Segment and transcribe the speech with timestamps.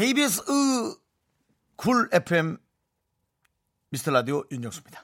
[0.00, 0.42] KBS
[1.78, 2.58] Cool FM
[3.88, 5.02] 미스터 라디오 윤정수입니다.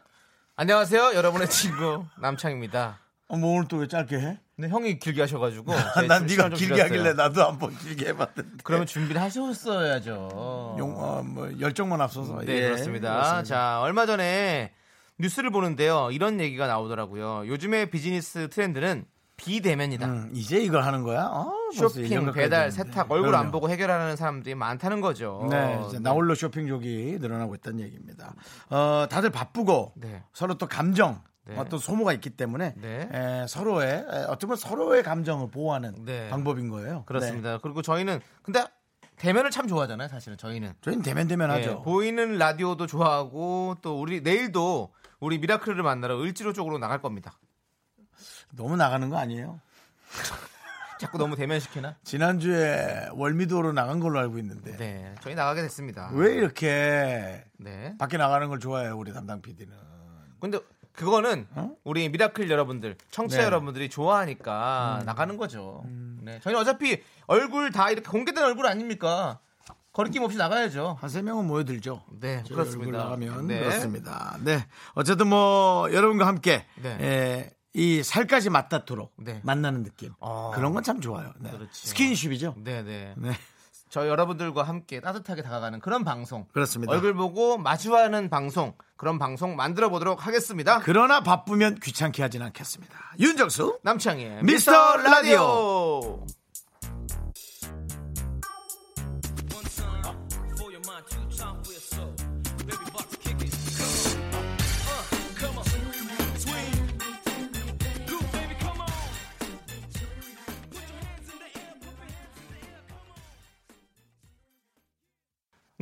[0.56, 3.00] 안녕하세요, 여러분의 친구 남창희입니다.
[3.28, 4.38] 어, 뭐 오늘 또 왜 짧게 해?
[4.54, 5.72] 근데 형이 길게 하셔가지고
[6.08, 6.84] 난제 네가 길게 줄였어요.
[6.84, 8.58] 하길래 나도 한번 길게 해봤는데.
[8.64, 10.76] 그러면 준비를 하셨어야죠.
[10.78, 12.42] 용, 어, 뭐 열정만 앞서서.
[12.42, 13.12] 네 예, 그렇습니다.
[13.14, 13.42] 그렇습니다.
[13.44, 14.74] 자 얼마 전에
[15.18, 16.10] 뉴스를 보는데요.
[16.12, 17.46] 이런 얘기가 나오더라고요.
[17.46, 19.06] 요즘의 비즈니스 트렌드는
[19.44, 20.06] 비대면이다.
[20.06, 21.24] 음, 이제 이걸 하는 거야?
[21.26, 22.70] 어, 쇼핑, 배달.
[22.70, 23.50] 세탁 얼굴 안 그럼요.
[23.52, 25.46] 보고 해결하는 사람들이 많다는 거죠.
[25.50, 28.34] 네, 이제 나홀로 쇼핑족이 늘어나고 있다는 얘기입니다.
[28.70, 30.22] 어, 다들 바쁘고 네.
[30.32, 31.56] 서로 또 감정, 네.
[31.58, 33.08] 어떤 소모가 있기 때문에 네.
[33.12, 36.28] 에, 서로의 에, 어떻게 보면 서로의 감정을 보호하는 네.
[36.30, 36.98] 방법인 거예요.
[36.98, 37.02] 네.
[37.06, 37.58] 그렇습니다.
[37.58, 38.64] 그리고 저희는 근데
[39.16, 40.08] 대면을 참 좋아하잖아요.
[40.08, 40.72] 사실은 저희는.
[40.82, 41.82] 저희는 대면 대면 네, 하죠.
[41.82, 47.38] 보이는 라디오도 좋아하고 또 우리 내일도 우리 미라클을 만나러 을지로 쪽으로 나갈 겁니다.
[48.54, 49.60] 너무 나가는 거 아니에요?
[50.98, 51.96] 자꾸 너무 대면시키나?
[52.04, 56.10] 지난주에 월미도로 나간 걸로 알고 있는데 네, 저희 나가게 됐습니다.
[56.12, 57.94] 왜 이렇게 네.
[57.98, 59.76] 밖에 나가는 걸 좋아해요 우리 담당 PD는
[60.40, 60.60] 근데
[60.92, 61.72] 그거는 어?
[61.84, 63.44] 우리 미라클 여러분들, 청취자 네.
[63.44, 63.46] 음.
[63.46, 65.82] 여러분들이 좋아하니까 나가는 거죠.
[66.20, 69.38] 네, 저희는 어차피 얼굴 다 이렇게 공개된 얼굴 아닙니까?
[69.92, 70.98] 거리낌 없이 나가야죠.
[71.00, 72.04] 한 세 명은 모여들죠.
[72.20, 72.98] 네, 저희 그렇습니다.
[72.98, 73.60] 나가면 네.
[73.60, 74.36] 그렇습니다.
[74.42, 76.96] 네, 어쨌든 뭐 여러분과 함께 네.
[77.00, 79.40] 에, 이 살까지 맞닿도록 네.
[79.44, 80.52] 만나는 느낌 어.
[80.54, 81.32] 그런 건 참 좋아요.
[81.38, 81.50] 네.
[81.50, 81.68] 그렇죠.
[81.72, 82.54] 스킨십이죠.
[82.58, 83.14] 네, 네.
[83.16, 83.32] 네,
[83.88, 86.46] 저희 여러분들과 함께 따뜻하게 다가가는 그런 방송.
[86.52, 86.92] 그렇습니다.
[86.92, 88.74] 얼굴 보고 마주하는 방송.
[88.96, 90.80] 그런 방송 만들어 보도록 하겠습니다.
[90.84, 92.94] 그러나 바쁘면 귀찮게 하진 않겠습니다.
[93.18, 96.26] 윤정수 남창희의 미스터 미스터 라디오.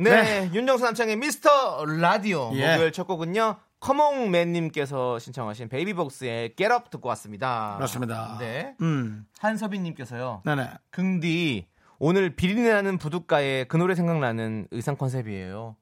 [0.09, 2.73] 네, 윤정수 남창의 미스터 라디오 예.
[2.73, 3.57] 목요일 첫 곡은요.
[3.79, 7.75] 커몽맨님께서 신청하신 베이비복스의 Get Up 듣고 왔습니다.
[7.77, 8.37] 그렇습니다.
[8.39, 10.41] 네, 음, 한서빈님께서요.
[10.45, 10.69] 네네.
[10.91, 11.67] 긍디
[11.99, 15.75] 오늘 비린내나는 부둣가에 그 노래 생각나는 의상 컨셉이에요.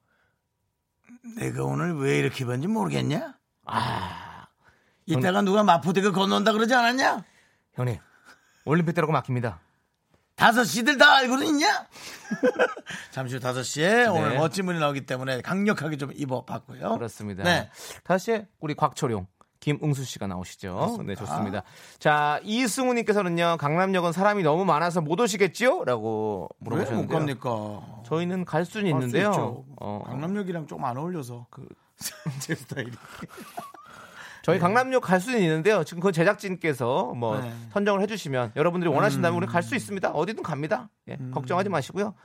[1.38, 3.38] 내가 오늘 왜 이렇게 입었는지 모르겠냐?
[3.66, 4.48] 아,
[5.06, 7.24] 이따가 누가 마포대교 건너온다 그러지 않았냐?
[7.76, 7.98] 형님
[8.66, 9.60] 올림픽 때라고 막힙니다.
[10.40, 11.86] 다섯 시들 다 알고는 있냐?
[13.12, 14.38] 잠시 후 다섯 시에 오늘 네.
[14.38, 16.96] 멋진 분이 나오기 때문에 강력하게 좀 입어봤고요.
[16.96, 17.44] 그렇습니다.
[17.44, 17.70] 네.
[18.04, 19.28] 다시 우리 곽초룡.
[19.60, 21.00] 김응수 씨가 나오시죠.
[21.06, 21.64] 네, 좋습니다.
[22.00, 25.84] 자, 이승우 님께서는요, 강남역은 사람이 너무 많아서 못 오시겠지요?
[25.84, 27.20] 라고 왜못 물어보셨는데요.
[27.20, 28.04] 갑니까?
[28.06, 29.66] 저희는 갈 수는 있는데요.
[29.76, 31.68] 어, 강남역이랑 조금 안 어울려서 그
[32.40, 32.92] 제 스타일이.
[34.50, 35.84] 저희 강남역 갈 수는 있는데요.
[35.84, 37.52] 지금 그 제작진께서 뭐 네.
[37.72, 40.10] 선정을 해주시면 여러분들이 원하신다면 우리 갈 수 있습니다.
[40.12, 40.90] 어디든 갑니다.
[41.10, 41.30] 예, 음.
[41.32, 42.16] 걱정하지 마시고요.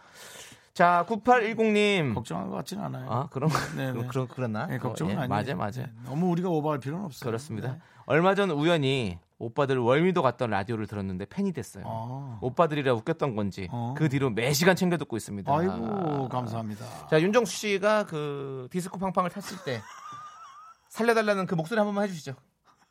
[0.72, 2.14] 자, 9810님.
[2.14, 3.06] 걱정한 것 같지는 않아요.
[3.10, 4.06] 아, 그런, 네, 네.
[4.08, 4.66] 그런, 그랬나?
[4.66, 5.28] 네, 걱정은 어, 예, 아니에요.
[5.28, 5.86] 맞아요, 맞아요.
[5.86, 7.28] 네, 너무 우리가 오버할 필요는 없어요.
[7.28, 7.72] 그렇습니다.
[7.72, 7.78] 네.
[8.06, 11.84] 얼마 전 우연히 오빠들 월미도 갔던 라디오를 들었는데 팬이 됐어요.
[11.86, 12.38] 아.
[12.40, 13.94] 오빠들이라 웃겼던 건지 어.
[13.96, 15.52] 그 뒤로 매 시간 챙겨 듣고 있습니다.
[15.54, 17.08] 아이고 감사합니다.
[17.10, 19.80] 자 윤정수 씨가 그 디스코 팡팡을 탔을 때
[20.98, 22.36] 살려달라는 그 목소리 한 번만 해주시죠.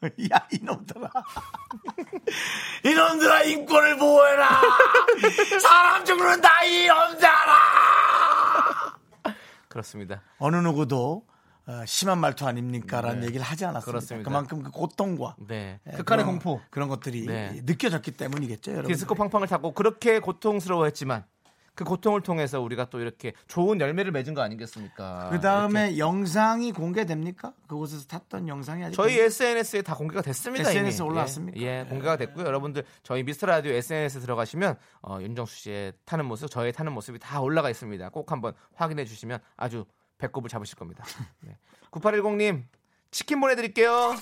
[0.34, 1.10] 야 이놈들아
[2.84, 4.62] 이놈들아 인권을 보호해라
[5.64, 7.32] 사람 죽는다 이놈들아
[9.70, 10.22] 그렇습니다.
[10.38, 11.26] 어느 누구도
[11.66, 13.28] 어, 심한 말투 아닙니까라는 네.
[13.28, 13.86] 얘기를 하지 않았습니다.
[13.90, 14.30] 그렇습니다.
[14.30, 15.80] 그만큼 그 고통과 네.
[15.88, 16.62] 예, 극한의 그런- 공포.
[16.72, 17.62] 그런 것들이 네.
[17.64, 18.92] 느껴졌기 때문이겠죠, 여러분.
[18.92, 21.24] 디스코 팡팡을 타고 그렇게 고통스러워했지만
[21.76, 25.30] 그 고통을 통해서 우리가 또 이렇게 좋은 열매를 맺은 거 아니겠습니까?
[25.32, 25.98] 그 다음에 이렇게.
[25.98, 27.54] 영상이 공개됩니까?
[27.68, 30.70] 그곳에서 탔던 영상이 아직 저희 SNS에 다 공개가 됐습니다.
[30.70, 31.10] SNS 이미.
[31.10, 31.60] 올라왔습니까?
[31.60, 32.46] 예, 예, 공개가 됐고요.
[32.46, 37.18] 여러분들 저희 미스터 라디오 SNS 에 들어가시면 어, 윤정수 씨의 타는 모습, 저의 타는 모습이
[37.20, 38.10] 다 올라가 있습니다.
[38.10, 39.86] 꼭 한번 확인해 주시면 아주
[40.20, 41.04] 배꼽을 잡으실 겁니다.
[41.42, 41.58] 네.
[41.92, 42.64] 9810님
[43.12, 44.16] 치킨 보내드릴게요.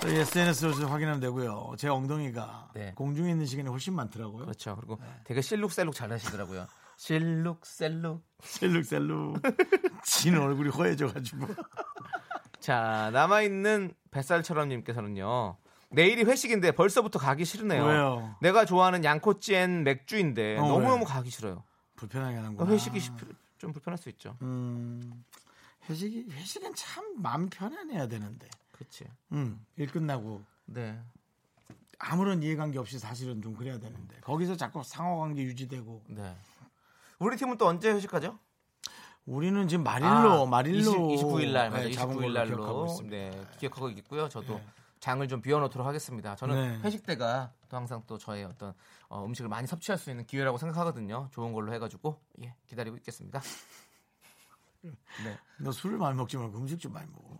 [0.00, 1.74] 저희 SNS로 확인하면 되고요.
[1.78, 2.92] 제 엉덩이가 네.
[2.94, 4.44] 공중에 있는 시간이 훨씬 많더라고요.
[4.44, 4.76] 그렇죠.
[4.76, 5.06] 그리고 네.
[5.24, 6.66] 되게 실룩셀룩 잘 하시더라고요.
[6.96, 8.22] 실룩셀룩.
[8.42, 9.42] 셀룩셀룩.
[10.04, 11.46] 진 얼굴이 허해져가지고.
[12.60, 15.56] 자 남아 있는 뱃살처럼님께서는요.
[15.90, 17.84] 내일이 회식인데 벌써부터 가기 싫으네요.
[17.84, 18.36] 왜요?
[18.40, 21.04] 내가 좋아하는 양코찌엔 맥주인데 어, 너무너무 왜?
[21.04, 21.64] 가기 싫어요.
[21.96, 22.68] 불편하게 하는구나.
[22.68, 23.10] 어, 회식이 시-
[23.58, 24.36] 좀 불편할 수 있죠.
[24.42, 25.24] 음,
[25.88, 28.48] 회식이 회식은 참 마음 편안해야 되는데.
[28.78, 29.06] 그렇지.
[29.32, 31.00] 음, 일 끝나고 네.
[31.98, 36.36] 아무런 이해관계 없이 사실은 좀 그래야 되는데 거기서 자꾸 상호관계 유지되고 네.
[37.18, 38.38] 우리 팀은 또 언제 회식하죠?
[39.24, 41.88] 우리는 지금 마릴로 아, 마릴로 29일 날 맞아요.
[41.88, 43.08] 네, 잡은 29일 걸로 날로 기억하고.
[43.08, 44.28] 네, 기억하고 있고요.
[44.28, 44.66] 저도 네.
[45.00, 46.36] 장을 좀 비워놓도록 하겠습니다.
[46.36, 46.80] 저는 네.
[46.82, 48.72] 회식 때가 또 항상 또 저의 어떤
[49.08, 51.28] 어, 음식을 많이 섭취할 수 있는 기회라고 생각하거든요.
[51.32, 53.40] 좋은 걸로 해가지고 예, 기다리고 있겠습니다.
[54.82, 54.92] 네,
[55.58, 57.36] 너 술을 많이 먹지 말고 음식 좀 많이 먹어.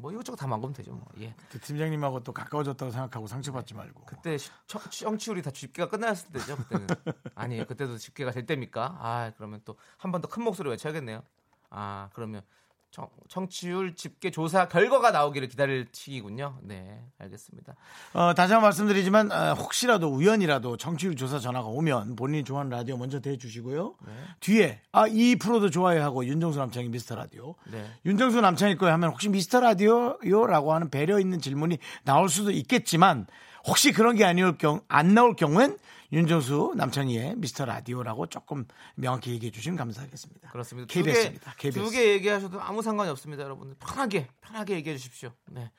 [0.00, 0.92] 뭐 이것저것 다 먹으면 되죠.
[0.92, 1.06] 뭐.
[1.20, 1.34] 예.
[1.50, 4.04] 그 팀장님하고 또 가까워졌다고 생각하고 상처 받지 말고.
[4.06, 4.36] 그때
[4.66, 6.56] 청취율이 다 집계가 끝났을 때죠.
[6.56, 6.86] 그때는
[7.34, 8.96] 아니 그때도 집계가 될 때입니까?
[9.00, 11.22] 아 그러면 또 한 번 더 큰 목소리 외쳐야겠네요.
[11.70, 12.42] 아 그러면
[12.90, 16.58] 청, 청취율 집계 조사 결과가 나오기를 기다릴 시기군요.
[16.62, 17.74] 네 알겠습니다.
[18.14, 23.20] 어, 다시 한번 말씀드리지만 어, 혹시라도 우연이라도 정치율 조사 전화가 오면 본인이 좋아하는 라디오 먼저
[23.20, 23.94] 대주시고요.
[24.40, 27.54] 뒤에 아 이 프로도 좋아요 하고 윤정수 남창희 미스터 라디오.
[27.70, 27.84] 네.
[28.06, 33.26] 윤정수 남창희 거에 하면 혹시 미스터 라디오요라고 하는 배려 있는 질문이 나올 수도 있겠지만
[33.66, 35.78] 혹시 그런 게 아니올 경안 나올 경우엔
[36.12, 38.66] 윤정수 남창희의 미스터 라디오라고 조금
[38.96, 40.50] 명확히 얘기해 주시면 감사하겠습니다.
[40.50, 40.92] 그렇습니다.
[40.92, 41.54] KBS입니다.
[41.56, 41.84] KBS.
[41.84, 43.76] 두개 얘기하셔도 아무 상관이 없습니다, 여러분들.
[43.78, 45.32] 편하게 편하게 얘기해 주십시오.
[45.46, 45.70] 네.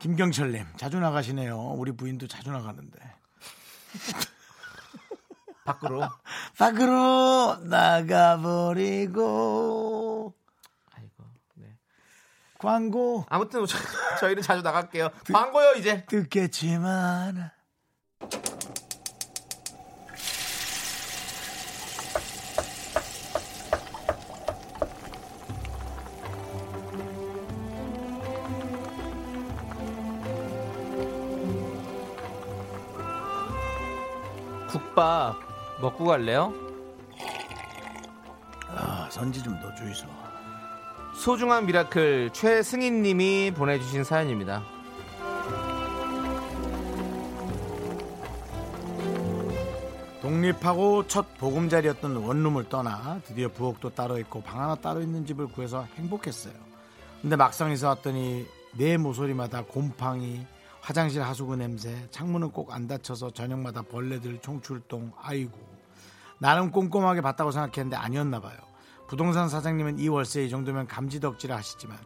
[0.00, 1.56] 김경철님 자주 나가시네요.
[1.76, 2.98] 우리 부인도 자주 나가는데.
[5.64, 6.02] 밖으로.
[6.58, 7.56] 밖으로
[9.10, 10.34] 나가버리고
[10.96, 11.24] 아이고.
[11.54, 11.76] 네.
[12.58, 13.78] 광고 아무튼 저,
[14.18, 15.10] 저희는 자주 나갈게요.
[15.32, 16.04] 광고요 이제.
[16.06, 17.52] 듣겠지만
[35.80, 36.52] 먹고 갈래요?
[38.68, 40.06] 아, 선지 좀 더 주이소.
[41.14, 44.62] 소중한 미라클 최승인 님이 보내주신 사연입니다.
[50.22, 55.86] 독립하고 첫 보금자리였던 원룸을 떠나 드디어 부엌도 따로 있고 방 하나 따로 있는 집을 구해서
[55.96, 56.52] 행복했어요.
[57.22, 58.46] 근데 막상 이사 왔더니
[58.76, 60.46] 내 모서리마다 곰팡이,
[60.80, 65.12] 화장실 하수구 냄새, 창문은 꼭 안 닫혀서 저녁마다 벌레들 총출동.
[65.20, 65.69] 아이고.
[66.40, 68.56] 나름 꼼꼼하게 봤다고 생각했는데 아니었나 봐요.
[69.08, 71.98] 부동산 사장님은 이 월세 이 정도면 감지덕지라 하시지만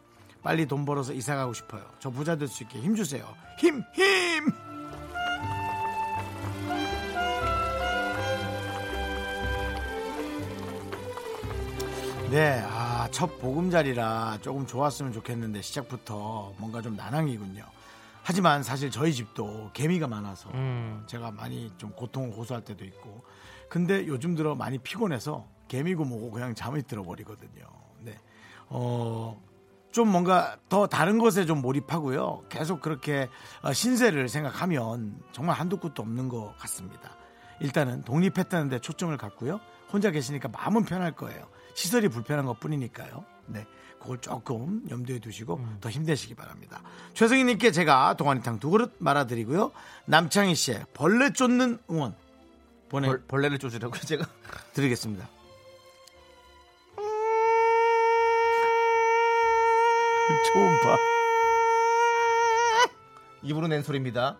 [0.42, 1.84] 빨리 돈 벌어서 이사 가고 싶어요.
[2.00, 3.24] 저 부자 될 수 있게 힘 주세요.
[3.58, 4.52] 힘, 힘!
[12.30, 17.64] 네, 아, 첫 보금자리라 조금 좋았으면 좋겠는데 시작부터 뭔가 좀 난항이군요.
[18.22, 21.04] 하지만 사실 저희 집도 개미가 많아서 음.
[21.06, 23.22] 제가 많이 좀 고통을 호소할 때도 있고
[23.74, 27.64] 근데 요즘 들어 많이 피곤해서 개미고 뭐고 그냥 잠이 들어버리거든요.
[28.02, 28.16] 네.
[28.68, 29.42] 어,
[29.90, 32.44] 좀 뭔가 더 다른 것에 좀 몰입하고요.
[32.48, 33.28] 계속 그렇게
[33.62, 37.16] 어, 신세를 생각하면 정말 한두 끝도 없는 것 같습니다.
[37.58, 39.58] 일단은 독립했다는 데 초점을 갖고요.
[39.92, 41.48] 혼자 계시니까 마음은 편할 거예요.
[41.74, 43.24] 시설이 불편한 것 뿐이니까요.
[43.46, 43.66] 네.
[43.98, 46.80] 그걸 조금 염두에 두시고 더 힘내시기 바랍니다.
[47.14, 49.72] 최승희님께 제가 동안이탕 두 그릇 말아드리고요.
[50.04, 52.14] 남창희 씨의 벌레 쫓는 응원
[53.02, 54.26] 벌, 벌레를 쫓으려고 제가
[54.74, 55.28] 보내드리겠습니다.
[60.52, 60.98] 초음파.
[63.42, 64.36] 입으로 낸 소리입니다.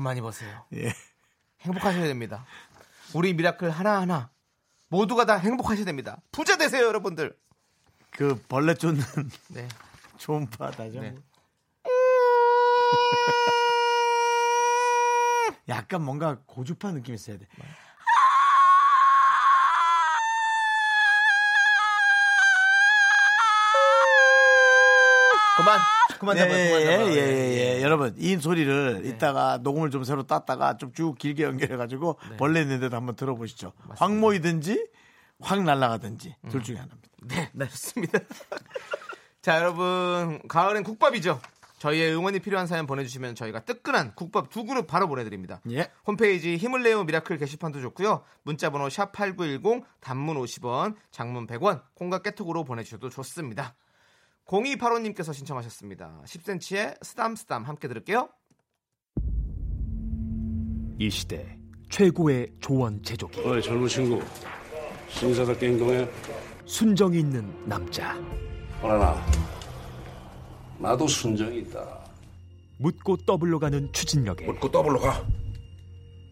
[0.00, 0.64] 돈 많이 버세요.
[0.74, 0.94] 예.
[1.60, 2.46] 행복하셔야 됩니다.
[3.12, 4.30] 우리 미라클 하나하나
[4.88, 6.22] 모두가 다 행복하셔야 됩니다.
[6.32, 7.36] 부자 되세요, 여러분들.
[8.10, 9.04] 그 벌레 쫓는
[9.52, 9.68] 네.
[10.16, 11.14] 초음파 다시 네.
[15.68, 17.46] 약간 뭔가 고주파 느낌이 있어야 돼.
[25.56, 25.78] 그만,
[26.18, 27.10] 그만 예, 잡아요, 그만 예, 잡아요.
[27.10, 27.20] 예, 예,
[27.80, 27.84] 예.
[27.84, 29.08] 여러분, 이 소리를 네.
[29.08, 32.36] 이따가 녹음을 좀 새로 땄다가 좀 쭉 길게 연결해가지고 네.
[32.36, 33.72] 벌레 있는데도 한번 들어보시죠.
[33.96, 34.88] 확 모이든지
[35.40, 36.48] 확 날아가든지 음.
[36.50, 37.08] 둘 중에 하나입니다.
[37.22, 38.18] 네, 네, 좋습니다.
[39.42, 41.40] 자, 여러분, 가을엔 국밥이죠.
[41.78, 45.62] 저희의 응원이 필요한 사연 보내주시면 저희가 뜨끈한 국밥 두 그릇 바로 보내드립니다.
[45.70, 45.90] 예.
[46.06, 48.22] 홈페이지 힘을 내요 미라클 게시판도 좋고요.
[48.42, 53.74] 문자번호 샵 #8910 단문 50원, 장문 100원, 콩과 깨톡으로 보내주셔도 좋습니다.
[54.50, 56.22] 0285님께서 신청하셨습니다.
[56.24, 58.28] 10cm의 스담스담 함께 들을게요.
[60.98, 61.56] 이 시대
[61.88, 63.40] 최고의 조언 제조기.
[63.40, 64.20] 어이 젊은 친구
[65.08, 66.08] 신사답게 행동해
[66.66, 68.16] 순정이 있는 남자.
[68.82, 69.24] 어라나
[70.78, 72.00] 나도 순정이 있다
[72.78, 75.26] 묻고 떠블로 가는 추진력에 묻고 더블로 가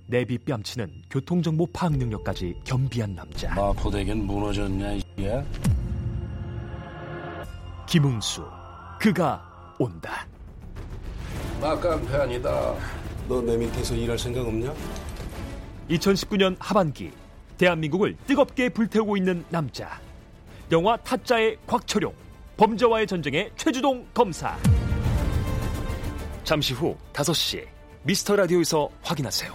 [0.08, 3.54] 내비 뺨치는 교통정보 파악 능력까지 겸비한 남자.
[3.54, 5.44] 마포대교는 무너졌냐 이야
[7.88, 8.44] 김웅수.
[9.00, 10.26] 그가 온다.
[11.62, 12.74] 아니다
[13.26, 14.72] 너 내 밑에서 일할 생각 없냐?
[15.90, 17.10] 2019년 하반기
[17.56, 20.00] 대한민국을 뜨겁게 불태우고 있는 남자.
[20.70, 22.12] 영화 타짜의 곽철용.
[22.58, 24.56] 범죄와의 전쟁의 최주동 검사.
[26.44, 27.66] 잠시 후 5시
[28.02, 29.54] 미스터 라디오에서 확인하세요.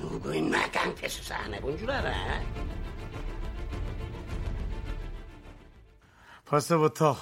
[0.00, 2.12] 누구 인 마 깡패 수사 안 해본 줄 알아?
[6.52, 7.16] 벌써부터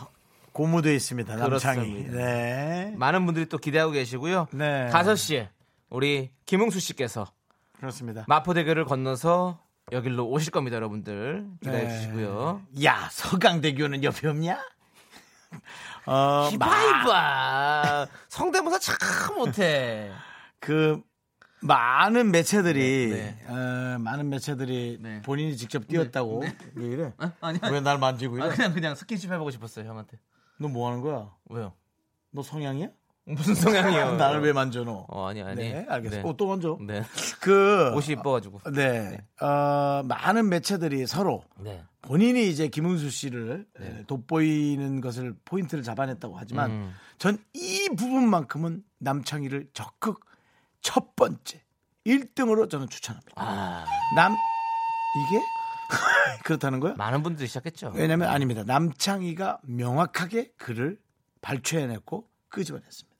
[0.51, 1.37] 고무돼 있습니다.
[1.37, 1.77] 남창이.
[1.77, 2.17] 그렇습니다.
[2.17, 2.93] 네.
[2.97, 4.49] 많은 분들이 또 기대하고 계시고요.
[4.51, 4.91] 네.
[4.91, 5.49] 5시에
[5.89, 7.31] 우리 김웅수 씨께서
[7.79, 8.25] 그렇습니다.
[8.27, 9.61] 마포 대교를 건너서
[9.93, 11.47] 여기로 오실 겁니다, 여러분들.
[11.61, 11.97] 기다려 네.
[11.97, 12.63] 주시고요.
[12.83, 14.61] 야, 서강대교는 옆에 없냐?
[16.07, 18.07] 어, 마, 이봐이봐.
[18.29, 20.11] 성대모사 참 못해.
[20.59, 21.01] 그
[21.62, 25.23] 많은 매체들이 네, 어, 많은 매체들이 네.
[25.23, 26.43] 본인이 직접 뛰었다고
[26.75, 27.12] 왜 이래?
[27.40, 27.61] 아니야.
[27.71, 28.47] 왜날 만지고 이래?
[28.47, 30.19] 아, 그냥 그냥 스킨십 해보고 싶었어요, 형한테.
[30.59, 31.31] 너 뭐 하는 거야?
[31.50, 31.73] 왜요?
[32.31, 32.88] 너 성향이야?
[33.26, 34.17] 무슨 성향이에요?
[34.19, 35.05] 나를 왜 만져 너?
[35.09, 35.57] 어, 아니, 아니.
[35.57, 36.17] 네, 알겠어.
[36.17, 36.23] 네.
[36.25, 36.79] 어, 또 만져.
[36.81, 37.02] 네.
[37.40, 38.61] 그 옷이 이뻐가지고.
[38.75, 41.83] 네, 어, 많은 매체들이 서로 네.
[42.02, 46.95] 본인이 이제 김은수 씨를 에, 돋보이는 것을 포인트를 잡아냈다고 하지만 음.
[47.19, 47.38] 전이
[47.97, 50.21] 부분만큼은 남창희를 적극
[50.83, 51.63] 첫 번째
[52.07, 53.33] 1등으로 저는 추천합니다.
[53.37, 53.85] 아,
[54.17, 55.41] 남 이게
[56.45, 56.95] 그렇다는 거야?
[56.95, 57.93] 많은 분들이 시작했죠.
[57.95, 58.63] 왜냐면 아닙니다.
[58.65, 61.01] 남창희가 명확하게 그를
[61.43, 63.11] 발췌해냈고 끄집어냈습니다.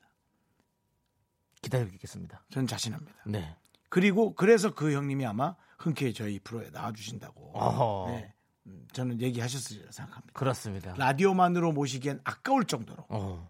[1.63, 2.45] 기다리겠습니다.
[2.51, 3.13] 저는 자신합니다.
[3.27, 3.57] 네.
[3.89, 8.13] 그리고 그래서 그 형님이 아마 흔쾌히 저희 프로에 나와주신다고 어허.
[8.13, 8.35] 네,
[8.67, 10.33] 음, 저는 얘기하셨을 리 생각합니다.
[10.39, 10.95] 그렇습니다.
[10.97, 13.49] 라디오만으로 모시기엔 아까울 정도로 어.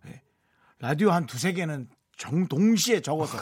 [0.78, 1.88] 라디오 한 두세 개는
[2.20, 3.38] 정 동시에 적어서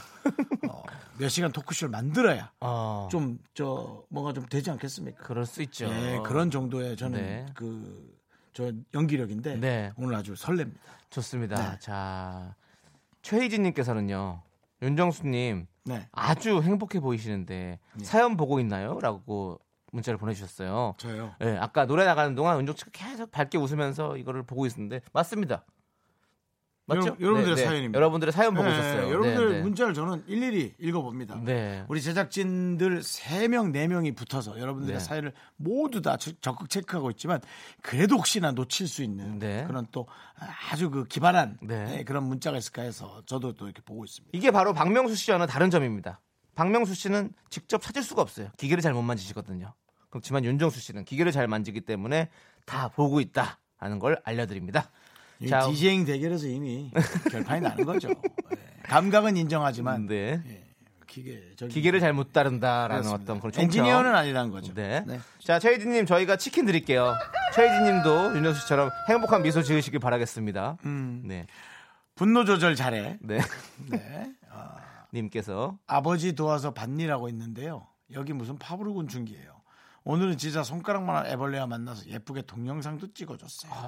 [0.68, 0.85] 어,
[1.18, 3.08] 몇 시간 토크쇼를 만들어야 어.
[3.11, 5.25] 좀저 뭔가 좀 되지 않겠습니까?
[5.25, 5.88] 그럴 수 있죠.
[5.88, 7.47] 네, 그런 정도의 저는 네.
[7.54, 9.92] 그저 연기력인데 네.
[9.97, 10.76] 오늘 아주 설렙니다.
[11.11, 11.73] 좋습니다.
[11.73, 11.78] 네.
[11.80, 12.54] 자,
[13.23, 14.42] 최희진님께서는요,
[14.80, 19.00] 윤정수님 네, 아주 행복해 보이시는데 사연 보고 있나요?
[19.00, 19.58] 라고
[19.90, 20.94] 문자를 보내주셨어요.
[20.99, 21.35] 저요.
[21.40, 25.64] 네, 아까 노래 나가는 동안 윤정 씨가 계속 밝게 웃으면서 이거를 보고 있는데 맞습니다.
[26.88, 27.00] 맞죠?
[27.00, 27.68] 여러분- 여러분들의 네, 네.
[27.68, 27.97] 사연입니다.
[27.99, 29.09] 여러분들의 사연 보고 네, 있었어요.
[29.11, 29.62] 여러분들 네, 네.
[29.62, 31.40] 문자를 저는 일일이 읽어봅니다.
[31.45, 31.85] 네.
[31.88, 35.04] 우리 제작진들 3명, 4명이 붙어서 여러분들의 네.
[35.04, 37.40] 사연을 모두 다 저- 적극 체크하고 있지만
[37.83, 39.64] 그래도 혹시나 놓칠 수 있는 네.
[39.66, 40.07] 그런 또
[40.71, 41.59] 아주 그 기발한
[42.07, 44.30] 그런 문자가 있을까 해서 저도 또 이렇게 보고 있습니다.
[44.37, 46.21] 이게 바로 박명수 씨와는 다른 점입니다.
[46.54, 48.49] 박명수 씨는 직접 찾을 수가 없어요.
[48.57, 49.75] 기계를 잘 못 만지시거든요.
[50.11, 52.30] 그렇지만 윤정수 씨는 기계를 잘 만지기 때문에
[52.64, 54.90] 다 보고 있다라는 걸 알려드립니다.
[55.40, 56.90] 이 자, 디제잉 대결에서 이미
[57.30, 58.09] 결판이 나는 거죠.
[58.09, 58.16] 네.
[58.85, 60.42] 감각은 인정하지만 네.
[61.07, 63.23] 기계 저기 기계를 잘못 다룬다라는 그렇습니다.
[63.23, 63.64] 어떤 그런 총평.
[63.64, 64.75] 엔지니어는 아니라는 거죠.
[64.75, 65.04] 네.
[65.07, 65.21] 네.
[65.42, 67.14] 자, 최희진님 저희가 치킨 드릴게요.
[67.54, 70.76] 최희진님도 윤정수 씨처럼 행복한 미소 지으시길 바라겠습니다.
[70.85, 71.23] 음.
[71.25, 71.47] 네,
[72.14, 73.18] 분노 조절 잘해.
[73.21, 73.38] 네.
[73.90, 74.35] 네.
[75.14, 77.87] 님께서 아버지 도와서 밭일하고 있는데요.
[78.12, 79.59] 여기 무슨 파브르군 중기예요.
[80.04, 83.73] 오늘은 진짜 손가락만한 애벌레와 만나서 예쁘게 동영상도 찍어줬어요.
[83.73, 83.78] 네.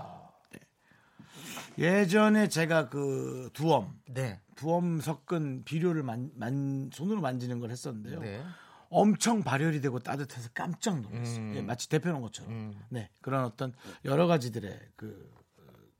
[1.78, 8.20] 예전에 제가 그 두엄, 네, 두엄 섞은 비료를 만, 만- 손으로 만지는 걸 했었는데요.
[8.20, 8.42] 네.
[8.90, 11.40] 엄청 발열이 되고 따뜻해서 깜짝 놀랐어요.
[11.40, 11.52] 음.
[11.56, 12.52] 예, 마치 대표놓은 것처럼.
[12.52, 12.80] 음.
[12.88, 13.72] 네, 그런 어떤
[14.04, 15.32] 여러 가지들의 그,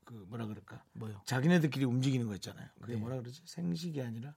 [0.03, 0.83] 그 뭐라 그럴까?
[0.93, 1.21] 뭐요?
[1.25, 2.67] 자기네들끼리 움직이는 거 있잖아요.
[2.81, 3.41] 그게 뭐라 그러지?
[3.45, 4.35] 생식이 아니라.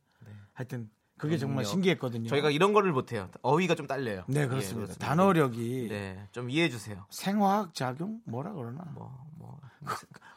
[0.52, 1.64] 하여튼 그게 정말.
[1.64, 2.28] 신기했거든요.
[2.28, 3.28] 저희가 이런 거를 못해요.
[3.42, 4.24] 어휘가 좀 딸려요.
[4.26, 4.94] 네 예, 그렇습니다.
[4.94, 7.06] 단어력이 네, 좀 이해해 주세요.
[7.10, 9.60] 생화학 작용 뭐라 그러나 뭐, 뭐.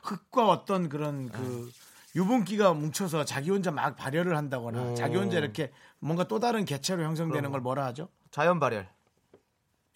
[0.03, 1.72] 흙과 어떤 그런 그
[2.15, 4.96] 유분기가 뭉쳐서 자기 혼자 막 발열을 한다거나 오.
[4.96, 8.10] 자기 혼자 이렇게 뭔가 또 다른 개체로 형성되는 걸 뭐라 하죠?
[8.31, 8.89] 자연 발열.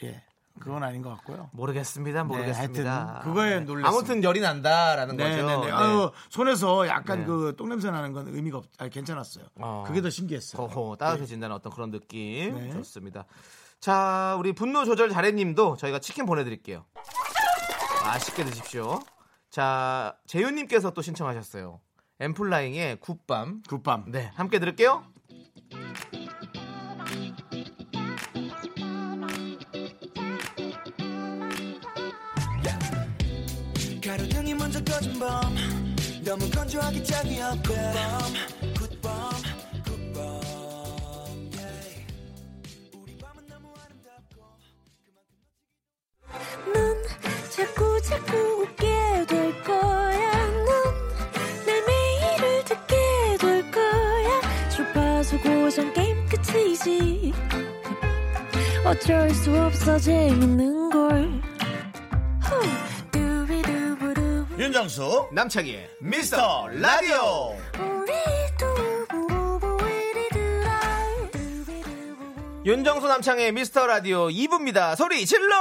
[0.04, 0.24] 예,
[0.60, 1.50] 그건 아닌 것 같고요.
[1.54, 2.24] 모르겠습니다.
[2.24, 2.84] 모르겠습니다.
[2.84, 3.90] 네, 하여튼 그거에 놀랐습니다.
[3.90, 5.30] 아무튼 열이 난다라는 거죠.
[5.30, 5.66] 네네네.
[5.66, 5.72] 네.
[5.72, 7.26] 아유, 손에서 약간 네.
[7.26, 9.46] 그 똥냄새 나는 건 의미가 없, 아니, 괜찮았어요.
[9.60, 9.84] 어.
[9.88, 10.68] 그게 더 신기했어요.
[10.68, 12.72] 허허 따뜻해진다는 어떤 그런 느낌 네.
[12.74, 13.26] 좋습니다.
[13.80, 16.86] 자 우리 분노 조절 잘해님도 저희가 치킨 보내드릴게요.
[18.04, 19.00] 맛있게 드십시오.
[19.50, 21.80] 자 재윤님께서 또 신청하셨어요.
[22.20, 23.64] 엠플라잉의 굿밤.
[23.68, 24.12] 굿밤.
[24.12, 25.04] 네 함께 들을게요.
[34.86, 35.56] 꺼진 밤.
[36.24, 38.22] 너무 건조하기 짝이 없대 밤.
[38.76, 39.32] 굿밤
[46.74, 47.04] 넌
[47.50, 48.86] 자꾸 자꾸 웃게
[49.28, 50.48] 될 거야.
[50.66, 52.96] 넌내 매일을 듣게
[53.40, 54.42] 될 거야.
[54.70, 57.34] 좁아서 고정 게임 끝이지.
[58.86, 61.51] 어쩔 수 없어 재밌는 걸.
[64.62, 67.58] 윤정수 남창희의 미스터 라디오.
[72.64, 74.96] 윤정수 남창희의 미스터 라디오 2부입니다.
[74.96, 75.56] 소리 질러!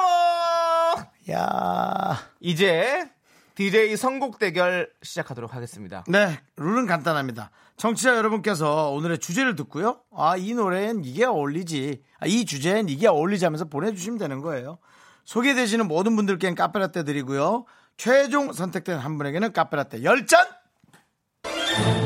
[1.31, 3.11] 야 이제
[3.55, 6.05] DJ 선곡 대결 시작하도록 하겠습니다.
[6.07, 7.53] 네, 룰은 간단합니다.
[7.79, 10.01] 청취자 여러분께서 오늘의 주제를 듣고요.
[10.15, 12.03] 아, 이 노래엔 이게 어울리지.
[12.19, 14.77] 아, 이 주제엔 이게 어울리자면서 보내주시면 되는 거예요.
[15.25, 17.65] 소개되시는 모든 분들께는 카페라떼 드리고요.
[18.05, 20.49] 최종 선택된 한 분에게는 카페라떼 10잔!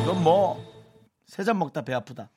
[0.03, 0.61] 이건 뭐,
[1.25, 2.31] 세 잔 먹다 배 아프다.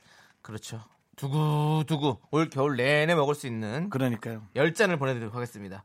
[0.44, 0.80] 그렇죠.
[1.16, 4.44] 두구두구 올 겨울 내내 먹을 수 있는 그러니까요.
[4.56, 5.84] 10잔을 보내드리도록 하겠습니다.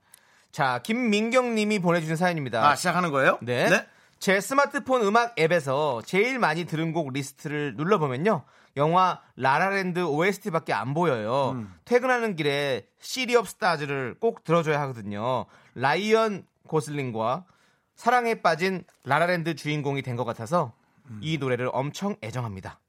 [0.51, 2.63] 자, 김민경 님이 보내주신 사연입니다.
[2.63, 3.39] 아, 시작하는 거예요?
[3.41, 3.71] 네.
[4.19, 8.45] 제 스마트폰 음악 앱에서 제일 많이 들은 곡 리스트를 눌러보면요.
[8.77, 11.53] 영화 라라랜드 OST밖에 안 보여요.
[11.53, 11.73] 음.
[11.87, 15.47] 퇴근하는 길에 City of Stars를 꼭 들어줘야 하거든요.
[15.75, 17.47] 라이언 고슬링과
[17.97, 20.73] 사랑에 빠진 라라랜드 주인공이 된 것 같아서
[21.11, 21.19] 음.
[21.23, 22.81] 이 노래를 엄청 애정합니다.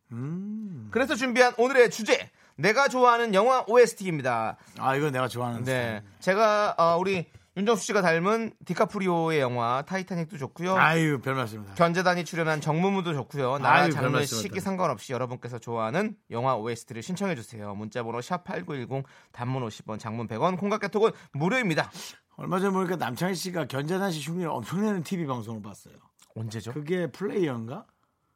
[0.91, 4.57] 그래서 준비한 오늘의 주제 내가 좋아하는 영화 OST입니다.
[4.77, 5.63] 아, 이거 내가 좋아하는.
[5.63, 7.25] 네, 제가 어, 우리
[7.57, 10.75] 윤정수 씨가 닮은 디카프리오의 영화 타이타닉도 좋고요.
[10.75, 11.75] 아유, 별 말씀입니다.
[11.75, 13.59] 견자단이 출연한 정무문도 좋고요.
[13.59, 14.59] 나라 장르 시기 또.
[14.59, 17.73] 상관없이 여러분께서 좋아하는 영화 OST를 신청해 주세요.
[17.75, 21.91] 문자번호 샵 #8910 단문 50원, 장문 100원, 콩깍개톡은 무료입니다.
[22.35, 25.95] 얼마 전에 보니까 남창희 씨가 견자단 씨 흉내를 엄청 내는 TV 방송을 봤어요.
[26.35, 26.73] 언제죠?
[26.73, 27.85] 그게 플레이어인가?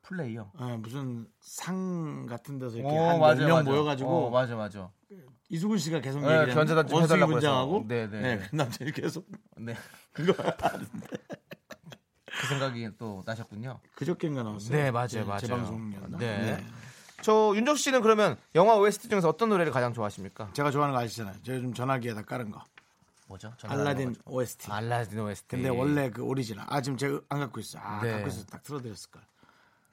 [0.03, 0.51] 플레이요.
[0.61, 3.63] 예, 무슨 상 같은 데서 이렇게 오, 한 맞아요, 10명 맞아요.
[3.63, 4.89] 모여가지고 어, 맞아, 맞아.
[5.49, 7.85] 이수근 씨가 계속 네, 얘기를 견자단 좀 해달라고 분장하고.
[7.87, 8.47] 네, 네, 네, 네.
[8.49, 9.25] 그 남자이 계속
[9.57, 9.75] 네,
[10.13, 10.33] 그거
[12.39, 13.79] 그 생각이 또 나셨군요.
[13.95, 14.71] 그저께인가 나왔어요.
[14.77, 15.39] 네, 맞아요, 제- 맞아요.
[15.39, 16.17] 재방송이었나?
[16.19, 16.63] 네.
[17.21, 20.51] 저 윤정수 씨는 그러면 영화 OST 중에서 어떤 노래를 가장 좋아하십니까?
[20.53, 21.35] 제가 좋아하는 거 아시잖아요.
[21.41, 22.63] 제가 좀 전화기에다 깔은 거.
[23.27, 23.53] 뭐죠?
[23.63, 24.71] 알라딘 OST.
[24.71, 25.47] 알라딘 OST.
[25.47, 26.65] 근데 원래 그 오리지널.
[26.69, 27.83] 아 지금 제가 안 갖고 있어요.
[27.83, 28.11] 아 네.
[28.11, 29.21] 갖고 있어 딱 틀어드렸을 걸.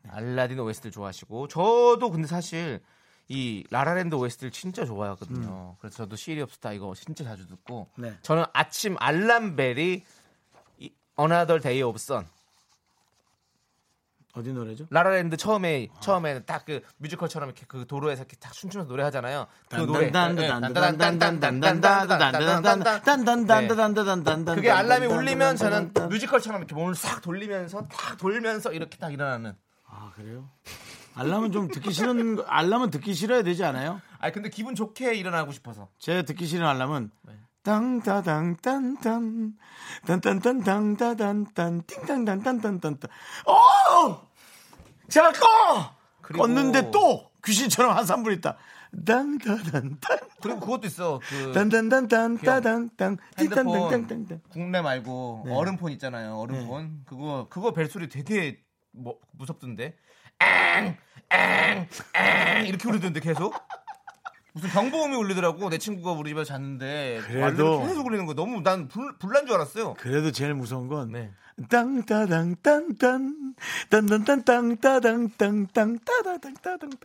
[0.08, 2.80] 알라딘 OST를 좋아하시고 저도 근데 사실
[3.28, 5.76] 이 라라랜드 OST를 진짜 좋아하거든요.
[5.80, 8.16] 그래서 저도 City of Stars 이거 진짜 자주 듣고 네.
[8.22, 10.04] 저는 아침 알람벨이
[10.78, 12.26] 이 Another Day of Sun
[14.34, 14.86] 어디 노래죠?
[14.90, 16.00] 라라랜드 처음에 아.
[16.00, 19.46] 처음에 딱 그 뮤지컬처럼 이렇게 그 도로에서 이렇게 딱 춤추면서 노래하잖아요.
[19.68, 20.10] 그 노래.
[23.60, 24.56] 네.
[24.56, 29.54] 그게 알람이 울리면 저는 뮤지컬처럼 이렇게 몸을 싹 돌리면서 딱 돌면서 이렇게 딱 일어나는.
[29.86, 30.48] 아 그래요?
[31.16, 34.00] 알람은 좀 듣기 싫은 알람은 듣기 싫어야 되지 않아요?
[34.18, 35.88] 아 근데 기분 좋게 일어나고 싶어서.
[35.98, 37.34] 제 듣기 싫은 알람은 네.
[37.64, 39.54] 땅따당 딴딴
[40.06, 42.98] 딴딴딴땅따단딴 띵땅딴딴딴딴딴
[43.46, 44.28] 어!
[45.08, 45.94] 제발 꺼!
[46.22, 48.56] 껐는데 또 귀신처럼 한 3분 있다
[49.04, 51.20] 땅따단 딴 그리고 그것도 있어.
[51.26, 55.54] 그 딴딴딴딴따단딴 핸드폰 띵땅땅땅땅땅 국내 말고 네.
[55.54, 56.36] 얼음폰 있잖아요.
[56.36, 57.02] 얼음폰.
[57.06, 58.60] 그거 그거 벨소리 되게
[58.92, 59.96] 뭐, 무섭던데.
[60.40, 60.96] 앵앵앵
[62.66, 63.54] 이렇게 울리던데 계속.
[64.54, 65.68] 무슨 경보음이 울리더라고.
[65.68, 69.56] 내 친구가 우리 집에 서 잤는데 그래도- 계속 울리는 거 너무 난 불, 불난 줄
[69.56, 69.94] 알았어요.
[69.94, 71.32] 그래도 제일 무서운 건 네.
[71.68, 73.54] 땅따당 딴딴
[73.90, 76.98] 딴딴딴 땅따당 땅땅 따다당 따당땅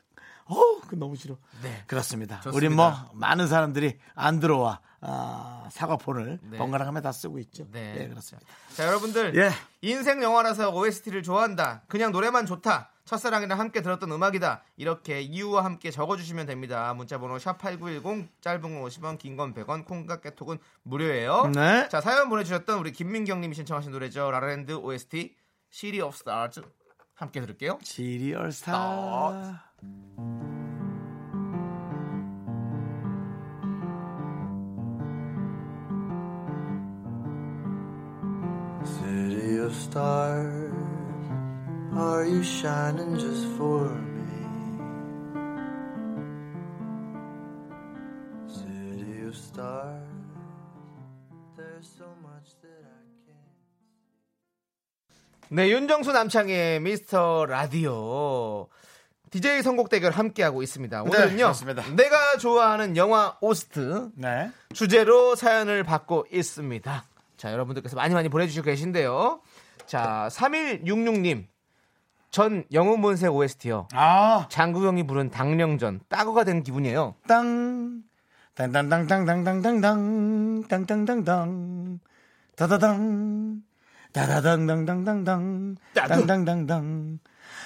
[0.45, 1.83] 어우 그 너무 싫어 네.
[1.85, 2.57] 그렇습니다 좋습니다.
[2.57, 6.57] 우리 뭐 많은 사람들이 안드로와 아, 사과폰을 네.
[6.57, 7.93] 번갈아가며 다 쓰고 있죠 네.
[7.93, 9.35] 네, 그렇습니다 자, 여러분들.
[9.37, 9.49] 예.
[9.81, 11.83] 인생 영화라서 OST를 좋아한다.
[11.87, 12.89] 그냥 노래만 좋다.
[13.05, 14.61] 첫사랑이랑 함께 들었던 음악이다.
[14.77, 16.93] 이렇게 이유와 함께 적어주시면 됩니다.
[16.93, 21.47] 문자번호 샵8910 짧은 건 50원, 긴 건 100원, 콩과 깨톡은 무료예요.
[21.55, 21.89] 네.
[21.89, 24.29] 자, 사연 보내주셨던 우리 김민경님이 신청하신 노래죠.
[24.31, 25.35] 라라랜드 OST
[25.71, 26.61] City of Stars
[27.15, 27.79] 함께 들을게요.
[27.81, 28.73] 시리얼 스타
[29.81, 30.68] City
[39.59, 40.73] of stars,
[41.95, 44.23] are you shining just for me?
[48.47, 50.07] City of stars,
[51.57, 53.57] there's so much that I can't.
[55.49, 58.67] 네, 윤정수 남창의 미스터 라디오.
[59.31, 61.03] DJ 선곡 대결 함께하고 있습니다.
[61.03, 61.37] 오늘은요.
[61.37, 61.83] 그렇습니다.
[61.95, 64.49] 내가 좋아하는 영화 오스트 네.
[64.73, 67.03] 주제로 사연을 받고 있습니다.
[67.37, 69.39] 자, 여러분들께서 많이 많이 보내주시고 계신데요.
[69.89, 71.47] 자, 3166님.
[72.29, 73.87] 전 영웅본색 OST요.
[73.93, 76.01] 아, 장국영이 부른 당령전.
[76.07, 77.15] 따거가 된 기분이에요.
[77.27, 78.03] 땅,
[78.53, 81.99] 땅땅땅땅땅땅땅땅, 땅땅땅땅,
[82.55, 83.63] 다다당,
[84.13, 87.17] 다다당당당당당 당당당당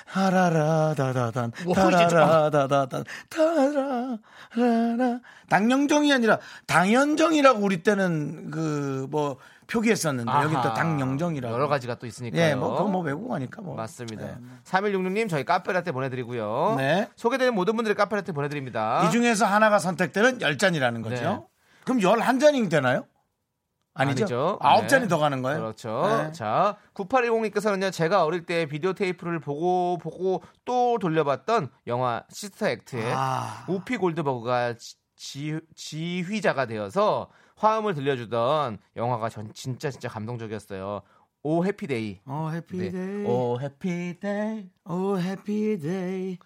[0.05, 1.73] 하라라다다단 뭐.
[1.73, 10.73] 타라라다다단 타라라라 당영정이 아니라 당연정이라고 우리 때는 그 뭐 표기했었는데 여기 또 아하.
[10.73, 12.41] 당영정이라고 여러 가지가 또 있으니까요.
[12.41, 14.25] 예, 뭐 그거 뭐 외국어니까 뭐 맞습니다.
[14.25, 14.35] 네.
[14.63, 16.75] 3166님 저희 카페라떼 보내드리고요.
[16.77, 17.09] 네.
[17.15, 19.05] 소개되는 모든 분들의 카페라떼 보내드립니다.
[19.07, 21.15] 이 중에서 하나가 선택되는 10잔이라는 거죠.
[21.23, 21.39] 네.
[21.85, 23.05] 그럼 11잔이 되나요?
[23.95, 24.57] 아니죠.
[24.59, 24.87] 아홉 네.
[24.87, 25.59] 잔이 더 가는 거예요?
[25.59, 26.23] 그렇죠.
[26.23, 26.31] 네.
[26.31, 33.65] 자, 9810님께서는요, 제가 어릴 때 비디오 테이프를 보고 보고 또 돌려봤던 영화 시스터 액트의 아.
[33.67, 41.01] 우피 골드버그가 지, 지- 지휘자가 되어서 화음을 들려주던 영화가 전 진짜 진짜 감동적이었어요.
[41.43, 42.21] Oh happy day.
[42.25, 42.57] Oh 네.
[42.57, 43.25] happy day.
[43.25, 44.69] Oh happy day.
[44.85, 46.37] Oh happy day.